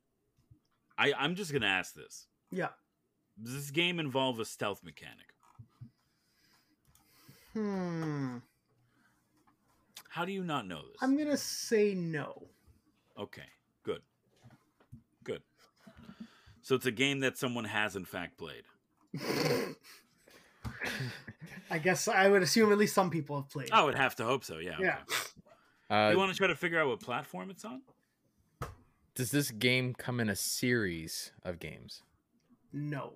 [0.99, 2.27] I, I'm just going to ask this.
[2.51, 2.69] yeah.
[3.43, 5.27] Does this game involve a stealth mechanic?
[7.53, 8.37] Hmm.
[10.09, 10.99] How do you not know this?
[11.01, 12.47] I'm gonna say no.
[13.19, 13.43] Okay,
[13.83, 14.03] good.
[15.25, 15.43] Good.
[16.63, 18.63] So it's a game that someone has in fact played.
[21.71, 23.71] I guess I would assume at least some people have played.
[23.73, 24.77] I would have to hope so, yeah.
[24.81, 24.99] Yeah.
[25.91, 27.83] Uh, you want to try to figure out what platform it's on?
[29.15, 32.03] does this game come in a series of games?
[32.73, 33.13] No.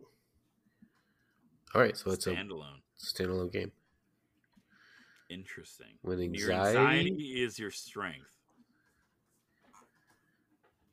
[1.75, 1.97] All right.
[1.97, 2.81] So it's a Standalone.
[2.99, 3.73] standalone game.
[5.29, 5.89] Interesting.
[6.05, 8.31] With Your anxiety, anxiety is your strength.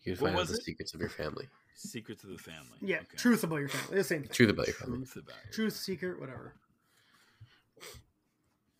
[0.04, 0.64] you What find out the it?
[0.64, 1.48] secrets of your family.
[1.76, 2.78] Secrets of the family.
[2.82, 2.98] Yeah.
[2.98, 3.18] Okay.
[3.18, 3.98] Truth about your family.
[3.98, 4.32] The same thing.
[4.32, 4.98] Truth about your family.
[4.98, 5.54] Truth about it.
[5.54, 6.54] Truth, secret, whatever.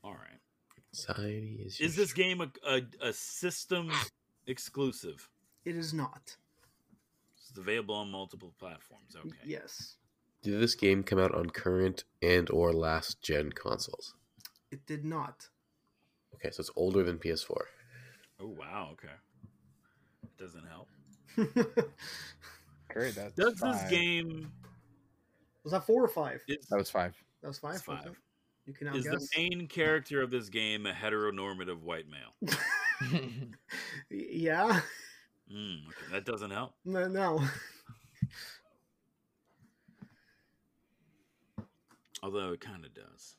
[0.04, 0.40] All right.
[0.94, 1.80] Anxiety is.
[1.80, 3.92] Is this game a, a, a system
[4.48, 5.28] exclusive?
[5.66, 6.36] It is not.
[7.38, 9.16] It's available on multiple platforms.
[9.18, 9.36] Okay.
[9.46, 9.98] Yes.
[10.44, 14.14] Did this game come out on current and or last gen consoles?
[14.72, 15.48] It did not.
[16.36, 17.56] Okay, so it's older than PS4.
[18.42, 18.90] Oh wow.
[18.94, 19.14] Okay.
[20.24, 20.88] It doesn't help.
[22.90, 23.16] Great.
[23.16, 24.52] That's Does this game
[25.64, 26.42] Was that four or five?
[26.48, 27.16] is, That was five.
[27.42, 27.76] That was five.
[27.76, 28.20] it's five.
[28.68, 28.72] Okay.
[28.72, 32.58] You can now is the main character of this game a heteronormative white male?
[34.10, 34.80] Yeah.
[35.54, 36.74] Mm, okay, that doesn't help.
[36.86, 37.08] No.
[37.08, 37.44] no.
[42.24, 43.36] Although it kind of does.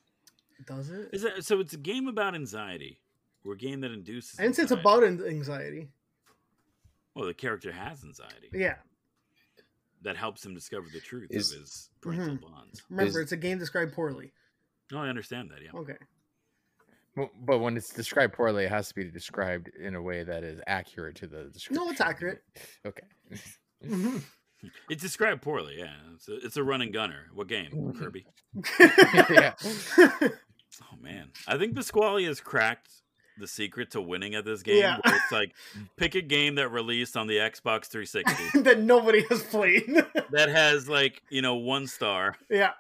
[0.67, 1.11] Does it?
[1.13, 1.61] Is that so?
[1.61, 3.01] It's a game about anxiety,
[3.45, 4.39] or a game that induces.
[4.39, 4.81] I didn't it's anxiety.
[4.81, 5.89] about anxiety.
[7.15, 8.77] Well, the character has anxiety Yeah.
[10.03, 12.41] that helps him discover the truth Is- of his parental Mhm.
[12.43, 12.83] bonds.
[12.91, 14.33] Remember, Is- it's a game described poorly.
[14.93, 15.59] No, I understand that.
[15.63, 15.79] Yeah.
[15.81, 15.97] Okay.
[17.17, 20.45] Well, but when it's described poorly, it has to be described in a way that
[20.45, 21.75] is accurate to the description.
[21.85, 22.43] No, it's accurate.
[22.87, 23.03] Okay.
[23.85, 24.23] Mhm.
[24.89, 25.77] It's described poorly.
[25.79, 27.27] Yeah, it's a, it's a running gunner.
[27.35, 27.93] What game?
[27.99, 28.27] Kirby.
[28.81, 29.53] yeah.
[30.83, 32.91] Oh man, I think Pasquale has cracked
[33.39, 34.79] the secret to winning at this game.
[34.79, 34.99] Yeah.
[35.05, 35.53] It's like
[35.97, 39.85] pick a game that released on the Xbox 360 that nobody has played.
[40.31, 42.35] that has like you know one star.
[42.51, 42.71] yeah.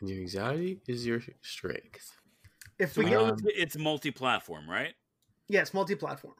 [0.00, 2.12] And your anxiety is your strength.
[2.78, 4.94] If So we we get, Um, it's, it's multi-platform, right?
[5.48, 6.34] yes, multi-platform.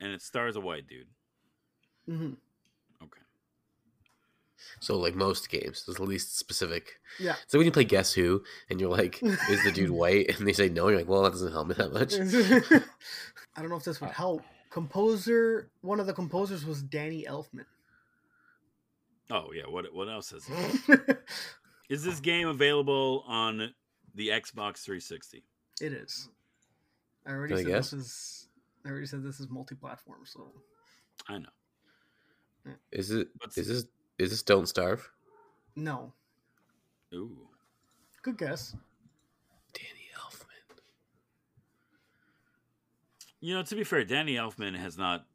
[0.00, 1.08] And it stars a white dude.
[2.06, 2.34] hmm
[3.02, 3.20] Okay.
[4.80, 7.00] So like most games, it's the least specific.
[7.18, 7.36] Yeah.
[7.46, 10.52] So when you play Guess Who, and you're like, "Is the dude white?" and they
[10.52, 12.14] say no, you're like, "Well, that doesn't help me that much."
[13.56, 14.42] I don't know if this would help.
[14.70, 17.64] Composer, one of the composers was Danny Elfman.
[19.30, 19.66] Oh yeah.
[19.66, 21.18] What what else is it?
[21.88, 23.72] Is this game available on
[24.14, 25.44] the Xbox 360?
[25.80, 26.28] it is.
[27.26, 27.90] I already Can I said guess?
[27.90, 28.48] this is.
[28.84, 30.20] I already said this is multi-platform.
[30.24, 30.52] So
[31.28, 31.48] I know.
[32.92, 33.28] Is it?
[33.38, 33.84] What's- Is this?
[34.18, 35.10] Is this Don't Starve?
[35.76, 36.12] no,
[37.14, 37.48] Ooh.
[38.22, 38.74] good guess.
[39.74, 40.78] Danny Elfman.
[43.40, 45.26] You know, to be fair, Danny Elfman has not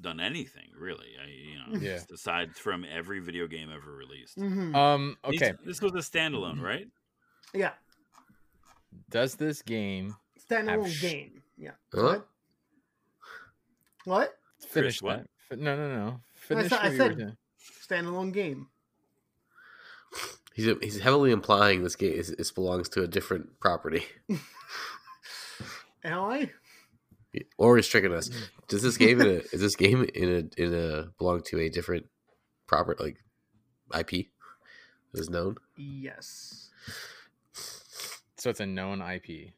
[0.00, 1.08] done anything really.
[1.22, 2.00] I, you know, Yeah.
[2.12, 4.36] aside from every video game ever released.
[4.38, 5.16] hmm Um.
[5.28, 5.54] These- Okay.
[5.64, 6.88] This was a standalone, right?
[7.54, 7.72] yeah,
[9.10, 10.16] Does this game
[10.48, 11.42] standalone sh- game.
[11.56, 11.72] Yeah.
[11.92, 12.02] Huh?
[12.02, 12.28] What?
[14.04, 14.38] What?
[14.68, 15.18] finish what?
[15.18, 15.26] that?
[15.48, 16.20] Fi- No, no, no.
[16.20, 17.36] I Finish said- I what you said- saying.
[18.06, 18.68] Standalone game.
[20.54, 24.04] He's he's heavily implying this game is, is belongs to a different property,
[26.04, 26.50] Am I?
[27.58, 28.30] Or is tricking us.
[28.68, 31.68] Does this game in a is this game in a in a belong to a
[31.68, 32.06] different
[32.66, 33.22] proper like
[33.98, 34.26] IP
[35.14, 35.56] Is known?
[35.76, 36.70] Yes.
[38.36, 39.52] So it's a known IP.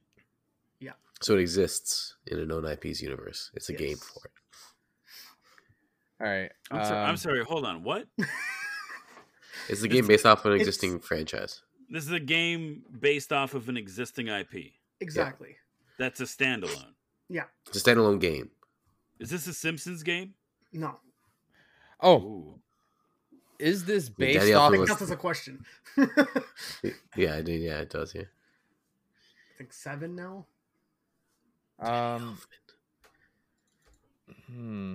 [0.81, 0.93] Yeah.
[1.21, 3.51] So it exists in a known IP's universe.
[3.55, 4.33] It's a game for it.
[6.21, 6.51] All right.
[6.71, 7.45] I'm, so- I'm um, sorry.
[7.45, 7.83] Hold on.
[7.83, 8.07] What?
[9.69, 11.63] It's a It's- game based off of an existing franchise.
[11.89, 14.73] This is a game based off of an existing IP.
[15.01, 15.57] Exactly.
[15.99, 16.92] That's a standalone.
[17.69, 18.51] It's a standalone game.
[19.19, 20.35] Is this a Simpsons game?
[20.73, 20.99] No.
[22.01, 22.59] Oh, Ooh.
[23.59, 24.69] is this based Daddy I off?
[24.69, 25.65] Elfman think was- counts as a question.
[27.17, 27.61] Yeah, I did.
[27.61, 28.15] Yeah, it does.
[28.15, 28.23] Yeah.
[28.23, 30.47] I think seven now.
[31.79, 32.39] Um,
[34.47, 34.95] hmm.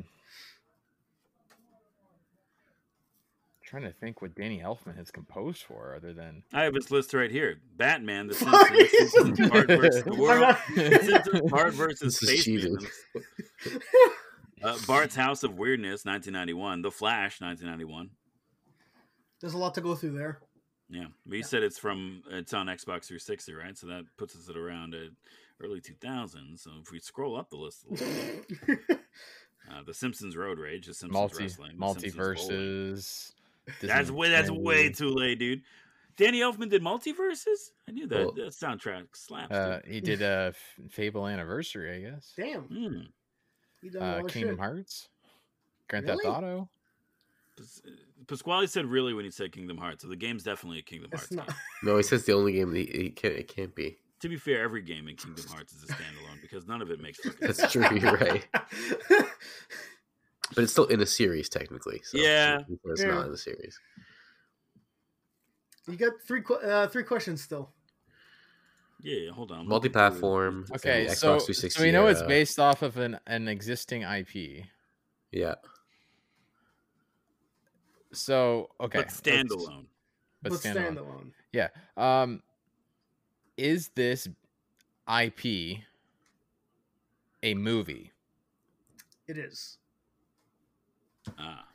[3.68, 7.14] Trying to think what Danny Elfman has composed for, other than I have his list
[7.14, 7.60] right here.
[7.76, 8.68] Batman, The Fuck.
[8.70, 10.60] Simpsons, Simpsons, Bart versus the World, not-
[11.04, 12.48] Simpsons, Bart versus Space
[14.64, 18.10] uh, Bart's House of Weirdness, 1991, The Flash, 1991.
[19.42, 20.40] There's a lot to go through there.
[20.90, 23.78] Yeah, but you said it's from it's on Xbox 360, right?
[23.78, 25.10] So that puts us at around uh,
[25.62, 26.60] early 2000s.
[26.60, 28.08] So if we scroll up the list a little,
[28.66, 28.80] bit,
[29.70, 33.32] uh, The Simpsons Road Rage, The Simpsons multi Wrestling, The Simpsons MultiVersus.
[33.82, 35.62] That's way that's way too late, dude.
[36.16, 37.72] Danny Elfman did MultiVersus.
[37.88, 38.18] I knew that.
[38.20, 39.52] Well- that soundtrack slaps.
[39.54, 42.34] Uh, he did a F- Fable anniversary, I guess.
[42.36, 43.08] Damn,
[43.82, 44.60] you done Uh, Kingdom shit.
[44.60, 45.10] Hearts,
[45.90, 46.24] Grand Really?
[46.24, 46.70] Theft Auto.
[47.56, 47.82] Pas-
[48.28, 50.02] Pasquale said really when he said Kingdom Hearts.
[50.04, 51.32] So the game's definitely a Kingdom It's Hearts.
[51.34, 51.48] not.
[51.48, 51.56] game.
[51.84, 53.36] No, he says the only game that he, he can't.
[53.36, 53.98] It can't be.
[54.22, 57.00] To be fair, every game in Kingdom Hearts is a standalone because none of it
[57.00, 57.58] makes fucking sense.
[57.58, 57.88] That's true.
[57.96, 58.46] You're right.
[60.56, 62.02] But it's still in a series technically.
[62.04, 62.62] So Yeah.
[62.86, 63.08] It's Yeah.
[63.08, 63.80] not in the series.
[65.88, 67.72] You got three uh, three questions still.
[69.00, 69.68] Yeah, yeah, hold on.
[69.68, 70.66] Multi-platform.
[70.76, 74.02] Okay, the so, Xbox so 360 we know it's based off of an, an existing
[74.02, 74.66] IP.
[75.32, 75.56] Yeah.
[78.12, 79.86] So okay, But standalone.
[80.42, 81.32] But But standalone.
[81.54, 82.02] standalone.
[82.02, 82.42] Um,
[83.56, 84.28] is this
[85.08, 85.80] IP
[87.44, 88.12] a movie?
[89.28, 89.78] It is.
[91.38, 91.66] Ah.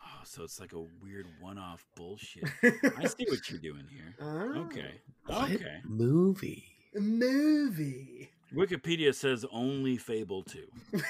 [0.00, 2.44] Oh, so it's like a weird one-off bullshit.
[2.96, 4.14] I see what you're doing here.
[4.20, 5.00] Ah, Okay.
[5.26, 5.80] What Okay.
[5.84, 6.64] movie?
[6.94, 8.30] a movie.
[8.54, 10.66] Wikipedia says only Fable 2.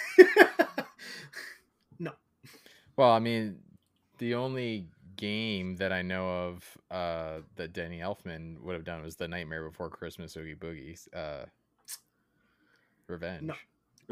[1.98, 2.12] no.
[2.96, 3.58] Well, I mean,
[4.18, 4.86] the only
[5.16, 9.68] game that I know of uh, that Danny Elfman would have done was the Nightmare
[9.68, 11.46] Before Christmas Oogie Boogie uh,
[13.08, 13.42] Revenge.
[13.42, 13.54] No.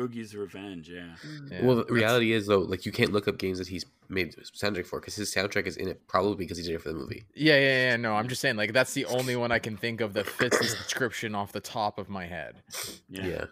[0.01, 1.15] Oogie's Revenge, yeah.
[1.51, 3.85] Yeah, well, the that's- reality is though, like you can't look up games that he's
[4.09, 6.89] made soundtrack for because his soundtrack is in it probably because he did it for
[6.89, 7.25] the movie.
[7.35, 7.97] Yeah, yeah, yeah.
[7.97, 10.59] No, I'm just saying, like, that's the only one I can think of that fits
[10.59, 12.63] the description off the top of my head.
[13.09, 13.27] Yeah.
[13.27, 13.45] Yeah.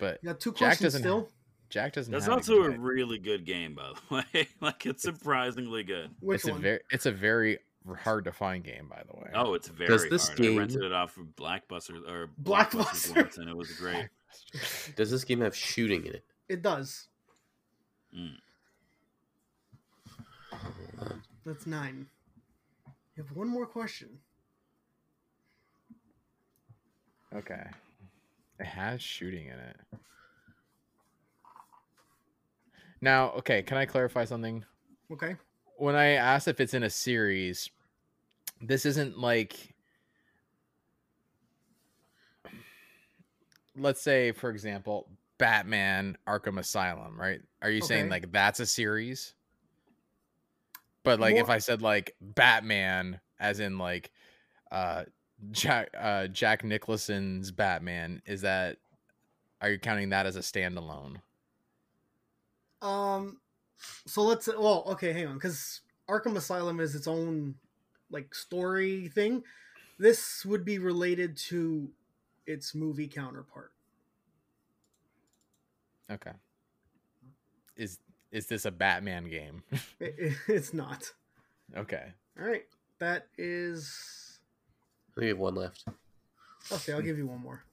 [0.00, 1.28] But You got two Jack doesn't still.
[1.70, 2.12] Jack doesn't.
[2.12, 2.80] That's have also a game.
[2.82, 4.48] really good game, by the way.
[4.60, 6.10] like, it's surprisingly good.
[6.20, 7.58] Which It's a very, it's a very
[7.98, 9.30] hard to find game, by the way.
[9.34, 10.40] Oh, it's very Does this hard.
[10.44, 12.72] I rented it off of Blackbuster or Blockbuster.
[12.84, 14.08] Blockbuster once, and it was great.
[14.96, 16.24] Does this game have shooting in it?
[16.48, 17.08] It does.
[18.16, 18.36] Mm.
[21.44, 22.06] That's nine.
[23.16, 24.18] You have one more question.
[27.34, 27.64] Okay.
[28.60, 29.76] It has shooting in it.
[33.00, 34.64] Now, okay, can I clarify something?
[35.10, 35.36] Okay.
[35.78, 37.70] When I asked if it's in a series,
[38.60, 39.71] this isn't like
[43.76, 45.08] let's say for example,
[45.38, 47.40] Batman Arkham Asylum, right?
[47.62, 49.34] Are you saying like that's a series?
[51.04, 54.12] But like if I said like Batman as in like
[54.70, 55.04] uh
[55.50, 58.78] Jack uh Jack Nicholson's Batman, is that
[59.62, 61.16] are you counting that as a standalone?
[62.82, 63.38] Um.
[64.06, 64.48] So let's.
[64.48, 67.54] Well, okay, hang on, because Arkham Asylum is its own
[68.10, 69.44] like story thing.
[69.98, 71.90] This would be related to
[72.52, 73.72] its movie counterpart.
[76.10, 76.32] Okay.
[77.76, 77.98] Is
[78.30, 79.62] is this a Batman game?
[80.00, 81.10] It- it- it's not.
[81.76, 82.12] okay.
[82.38, 82.64] All right.
[82.98, 84.38] That is.
[85.16, 85.84] We have one left.
[86.70, 87.64] Okay, I'll give you one more.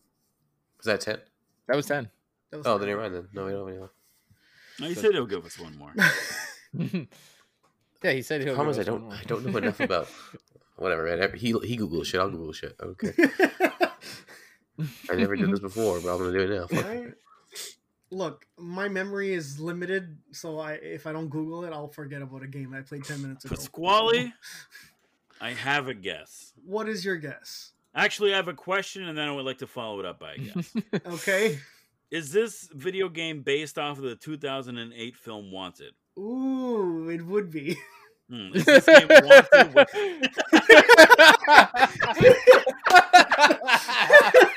[0.77, 1.19] Was that ten?
[1.67, 2.09] That was 10.
[2.51, 2.79] That was Oh, fine.
[2.81, 3.15] then never mind.
[3.15, 3.93] Then no, we don't have any left.
[4.79, 5.93] No, you said he'll give us one more.
[8.03, 9.13] yeah, he said he'll The problem is I don't more.
[9.13, 10.07] I don't know enough about
[10.77, 11.03] whatever.
[11.05, 11.33] Man.
[11.37, 12.19] He he Google shit.
[12.19, 12.75] I'll Google shit.
[12.81, 13.13] Okay.
[15.09, 16.67] I never did this before, but I'm gonna do it now.
[16.67, 16.85] Fuck it.
[16.85, 17.13] Alright.
[18.11, 22.41] Look, my memory is limited, so I if I don't Google it, I'll forget about
[22.43, 23.55] a game I played ten minutes ago.
[23.55, 24.33] Pasquale,
[25.39, 26.53] I have a guess.
[26.65, 27.71] What is your guess?
[27.93, 30.33] Actually, I have a question, and then I would like to follow it up by
[30.33, 30.73] a guess.
[31.05, 31.59] Okay.
[32.11, 35.93] Is this video game based off of the 2008 film Wanted?
[36.17, 37.77] Ooh, it would be.
[38.29, 39.75] Hmm, Is this game Wanted?
[39.75, 39.89] with-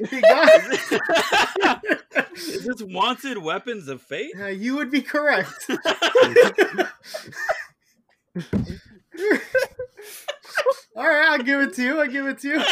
[0.12, 2.28] You got it.
[2.36, 4.32] Is this Wanted Weapons of Fate?
[4.40, 5.68] Uh, you would be correct.
[10.96, 12.00] All right, I'll give it to you.
[12.00, 12.62] I'll give it to you.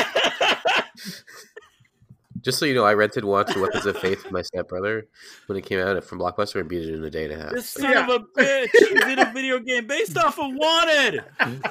[2.40, 5.06] Just so you know, I rented Wanted Weapons of Faith with my stepbrother
[5.46, 7.52] when it came out from Blockbuster and beat it in a day and a half.
[7.52, 8.04] This son Yeah.
[8.04, 11.24] of a bitch you did a video game based off of Wanted.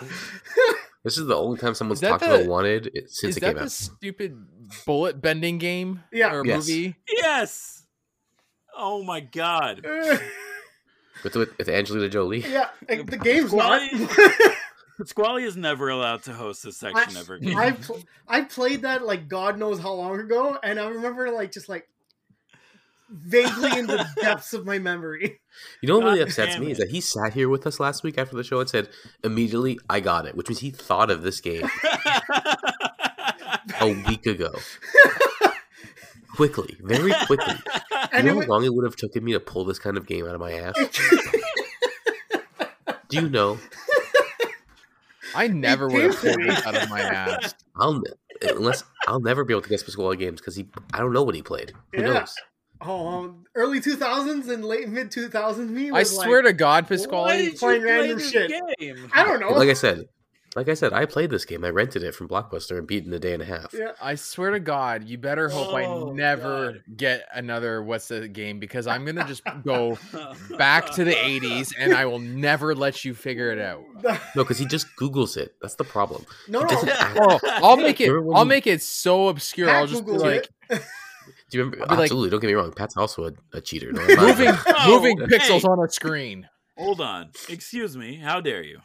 [1.04, 3.46] This is the only time someone's talked the- about Wanted it- since Is it that
[3.48, 3.72] came the out.
[3.72, 4.36] stupid
[4.86, 6.04] bullet bending game?
[6.12, 6.34] Yeah.
[6.34, 6.68] Or Yes.
[6.68, 6.96] movie?
[7.10, 7.86] Yes.
[8.76, 9.86] Oh my god.
[11.24, 12.42] With, with, with Angelina Jolie.
[12.42, 13.82] yeah, the game's not.
[15.06, 17.58] Squally is never allowed to host this section I, ever again.
[17.58, 21.52] I pl- I played that like God knows how long ago, and I remember like
[21.52, 21.88] just like
[23.10, 25.40] vaguely in the depths of my memory.
[25.82, 28.20] You know what really upsets me is that he sat here with us last week
[28.20, 28.90] after the show and said,
[29.24, 31.68] immediately, I got it, which means he thought of this game
[33.80, 34.52] a week ago.
[36.36, 37.56] quickly, very quickly.
[38.14, 40.08] And you know how long it would have taken me to pull this kind of
[40.08, 40.76] game out of my ass?
[43.10, 43.60] Do you know?
[45.36, 46.50] I never would have pulled me.
[46.50, 47.54] this out of my ass.
[47.76, 48.02] I'll
[48.42, 51.36] unless I'll never be able to guess Pasquale games because he I don't know what
[51.36, 51.74] he played.
[51.94, 52.08] Who Yeah.
[52.14, 52.36] knows?
[52.82, 55.72] oh, um, early two thousands and late mid two thousands.
[55.72, 58.52] Me, I swear like, to God, Why Pasquale, did you playing play random shit.
[58.80, 59.10] game?
[59.14, 59.52] I don't know.
[59.52, 60.06] Like I said,
[60.56, 61.64] like I said, I played this game.
[61.64, 63.74] I rented it from Blockbuster and beat it in a day and a half.
[63.74, 66.84] yeah, I swear to God, you better hope Oh, I never God.
[66.96, 69.98] get another what's the game because I'm gonna just go
[70.58, 73.84] back to the 80s and I will never let you figure it out.
[74.36, 75.56] No, because he just Googles it.
[75.62, 76.26] That's the problem.
[76.48, 76.94] no, He no.
[77.18, 78.10] Oh, I'll make it.
[78.10, 79.68] I'll you- make it so obscure.
[79.68, 80.82] Pat I'll just be Googled like it.
[81.50, 81.86] Do you remember?
[81.90, 82.30] I'll like- Absolutely.
[82.30, 82.72] don't get me wrong.
[82.74, 83.92] Pat's also a, a cheater.
[83.92, 84.28] Don't lie.
[84.28, 85.26] moving, Oh, moving hey.
[85.38, 86.48] pixels on a screen.
[86.78, 87.32] Hold on.
[87.50, 88.16] Excuse me.
[88.16, 88.80] How dare you?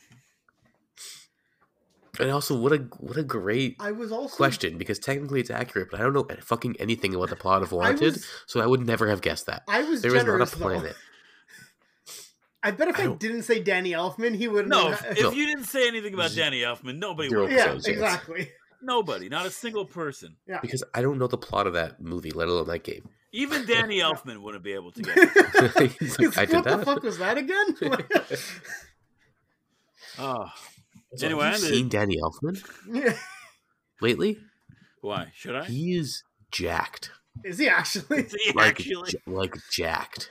[2.20, 5.88] And also, what a what a great I was also question because technically it's accurate,
[5.90, 8.66] but I don't know fucking anything about the plot of I Wanted, was- so I
[8.66, 9.62] would never have guessed that.
[9.66, 10.94] I was There is not a generous planet.
[12.62, 15.06] I bet if I I, didn't say Danny Elfman, he would No, have.
[15.16, 15.30] if No.
[15.30, 17.52] If you didn't say anything about Danny Elfman, nobody zero would.
[17.52, 18.50] yeah, exactly.
[18.82, 20.36] Nobody, not a single person.
[20.46, 20.58] Yeah.
[20.60, 23.08] Because I don't know the plot of that movie, let alone that game.
[23.32, 25.92] Even Danny Elfman wouldn't be able to get it.
[25.98, 27.76] He's He's like, I what did the fuck was that again?
[30.18, 30.44] Oh,
[31.16, 33.16] So Anyway, have you seen Danny Elfman Yeah.
[34.00, 34.38] lately?
[35.00, 35.64] why should I?
[35.64, 37.10] He is jacked,
[37.44, 38.20] Is he actually?
[38.22, 39.10] Is he like actually?
[39.10, 40.30] j- like jacked.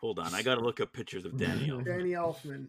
[0.00, 1.84] Hold on, I gotta look up pictures of Danny Elfman.
[1.84, 2.66] Danny Elfman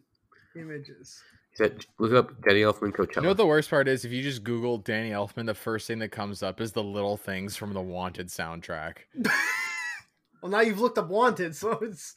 [0.55, 1.21] images.
[1.51, 3.15] He said, Look up Danny Elfman Coachella.
[3.17, 4.05] You know what the worst part is?
[4.05, 7.17] If you just Google Danny Elfman, the first thing that comes up is the little
[7.17, 8.97] things from the Wanted soundtrack.
[10.39, 12.13] Well, now you've looked up Wanted, so it's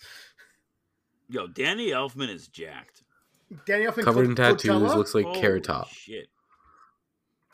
[1.30, 3.02] Yo, Danny Elfman is jacked.
[3.66, 4.96] Danny Elfman Covered in tattoos, Coachella?
[4.96, 5.88] looks like Holy Carrot Top.
[5.88, 6.28] Shit.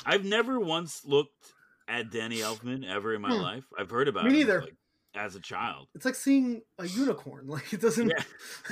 [0.05, 1.53] I've never once looked
[1.89, 3.43] at Danny Elfman ever in my Hmm.
[3.43, 3.65] life.
[3.79, 4.61] I've heard about Me him neither.
[4.63, 4.75] like,
[5.15, 5.89] as a child.
[5.95, 7.47] It's like seeing a unicorn.
[7.49, 8.13] Like it doesn't.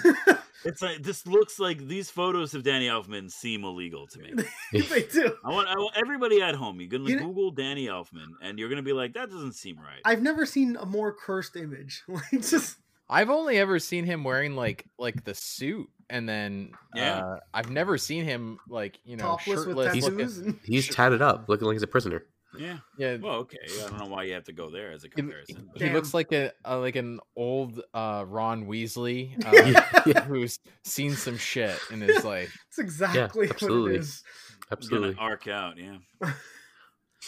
[0.66, 4.32] It's like this looks like these photos of Danny Elfman seem illegal to me.
[4.72, 5.36] they do.
[5.44, 6.80] I want, I want everybody at home.
[6.80, 9.76] You're gonna You know- Google Danny Elfman, and you're gonna be like, "That doesn't seem
[9.76, 12.02] right." I've never seen a more cursed image.
[12.08, 12.78] Like just
[13.10, 17.18] I've only ever seen him wearing like like the suit, and then Yeah.
[17.24, 19.86] uh, I've never seen him like you know topless with shirtless.
[20.04, 20.38] tattoos.
[20.38, 22.24] looking- He's tatted up, looking like he's a prisoner.
[22.56, 22.78] yeah.
[22.96, 23.58] Yeah, Well, okay.
[23.64, 25.68] I don't know why you have to go there as a comparison.
[25.72, 30.20] but- he looks like a, a like an old uh, Ron Weasley uh, Yeah, yeah,
[30.24, 32.56] who's seen some shit in his life.
[32.68, 33.94] It's exactly what absolutely.
[33.96, 34.22] it is.
[34.70, 35.14] absolutely.
[35.14, 35.98] Gonna arc out, yeah.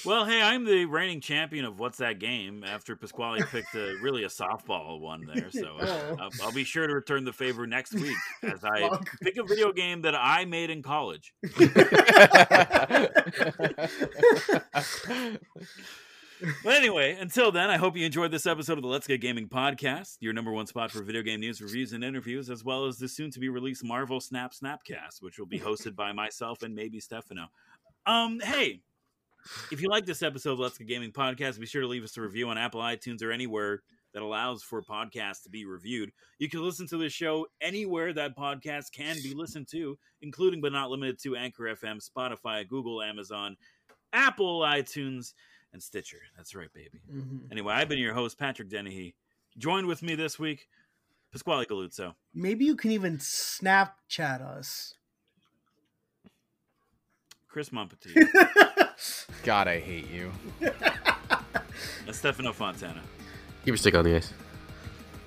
[0.04, 4.24] Well, hey, I'm the reigning champion of what's that game after Pasquale picked a really
[4.24, 5.50] a softball one there.
[5.50, 6.16] So uh.
[6.20, 9.72] I'll, I'll be sure to return the favor next week as I pick a video
[9.72, 11.32] game that I made in college.
[16.62, 19.48] But anyway, until then, I hope you enjoyed this episode of the Let's Get Gaming
[19.48, 22.98] podcast, your number one spot for video game news, reviews, and interviews, as well as
[22.98, 26.74] the soon to be released Marvel Snap Snapcast, which will be hosted by myself and
[26.74, 27.46] maybe Stefano.
[28.04, 28.82] Um, hey,
[29.70, 32.16] if you like this episode of Let's Get Gaming podcast, be sure to leave us
[32.16, 33.82] a review on Apple iTunes or anywhere
[34.14, 36.10] that allows for podcasts to be reviewed.
[36.38, 40.72] You can listen to this show anywhere that podcast can be listened to, including but
[40.72, 43.56] not limited to Anchor FM, Spotify, Google, Amazon,
[44.12, 45.34] Apple, iTunes,
[45.72, 46.20] and Stitcher.
[46.36, 47.00] That's right, baby.
[47.12, 47.50] Mhm.
[47.52, 49.14] Anyway, I've been your host, Patrick Dennehy.
[49.58, 50.68] Joined with me this week,
[51.32, 52.14] Pasquale Galuzzo.
[52.32, 54.94] Maybe you can even Snapchat us.
[57.48, 58.14] Chris Monpetit,
[59.42, 60.32] God, I hate you.
[60.60, 63.02] and Stefano Fontana.
[63.60, 64.32] Keep your stick on the ice.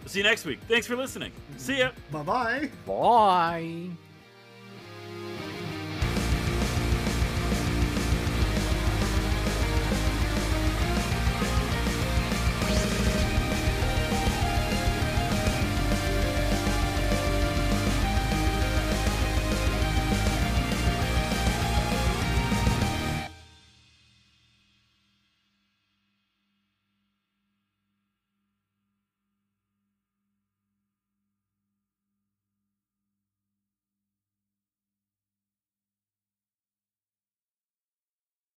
[0.02, 0.60] We'll see you next week.
[0.68, 1.32] Thanks for listening.
[1.58, 1.92] See ya.
[2.12, 2.70] bye bye.
[2.86, 3.90] Bye.